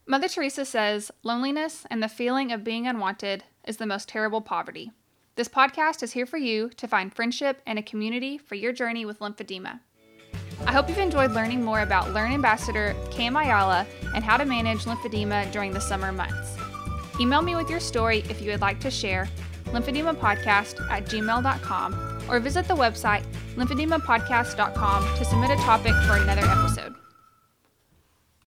Mother 0.06 0.28
Teresa 0.28 0.66
says 0.66 1.12
loneliness 1.24 1.86
and 1.90 2.02
the 2.02 2.08
feeling 2.08 2.52
of 2.52 2.64
being 2.64 2.88
unwanted 2.88 3.44
is 3.68 3.78
the 3.78 3.86
most 3.86 4.10
terrible 4.10 4.42
poverty. 4.42 4.92
This 5.36 5.48
podcast 5.48 6.02
is 6.02 6.14
here 6.14 6.26
for 6.26 6.38
you 6.38 6.70
to 6.78 6.88
find 6.88 7.14
friendship 7.14 7.62
and 7.66 7.78
a 7.78 7.84
community 7.84 8.38
for 8.38 8.56
your 8.56 8.74
journey 8.74 9.06
with 9.06 9.20
lymphedema. 9.20 9.80
I 10.66 10.74
hope 10.74 10.90
you've 10.90 10.98
enjoyed 10.98 11.32
learning 11.32 11.64
more 11.64 11.82
about 11.82 12.12
Learn 12.12 12.32
Ambassador 12.34 12.96
Cam 13.12 13.36
Ayala 13.36 13.86
and 14.14 14.24
how 14.24 14.38
to 14.38 14.46
manage 14.46 14.86
lymphedema 14.86 15.52
during 15.52 15.72
the 15.72 15.80
summer 15.80 16.12
months. 16.12 16.58
Email 17.20 17.42
me 17.42 17.56
with 17.56 17.70
your 17.70 17.80
story 17.80 18.24
if 18.30 18.42
you 18.42 18.52
would 18.52 18.62
like 18.62 18.80
to 18.80 18.92
share 18.92 19.30
lymphedemapodcast 19.72 20.90
at 20.90 21.06
gmail.com 21.06 22.20
or 22.30 22.40
visit 22.40 22.68
the 22.68 22.76
website 22.76 23.24
lymphedemapodcast.com 23.56 25.18
to 25.18 25.26
submit 25.26 25.52
a 25.52 25.56
topic 25.58 25.94
for 26.08 26.18
another 26.18 26.46
episode. 26.46 26.96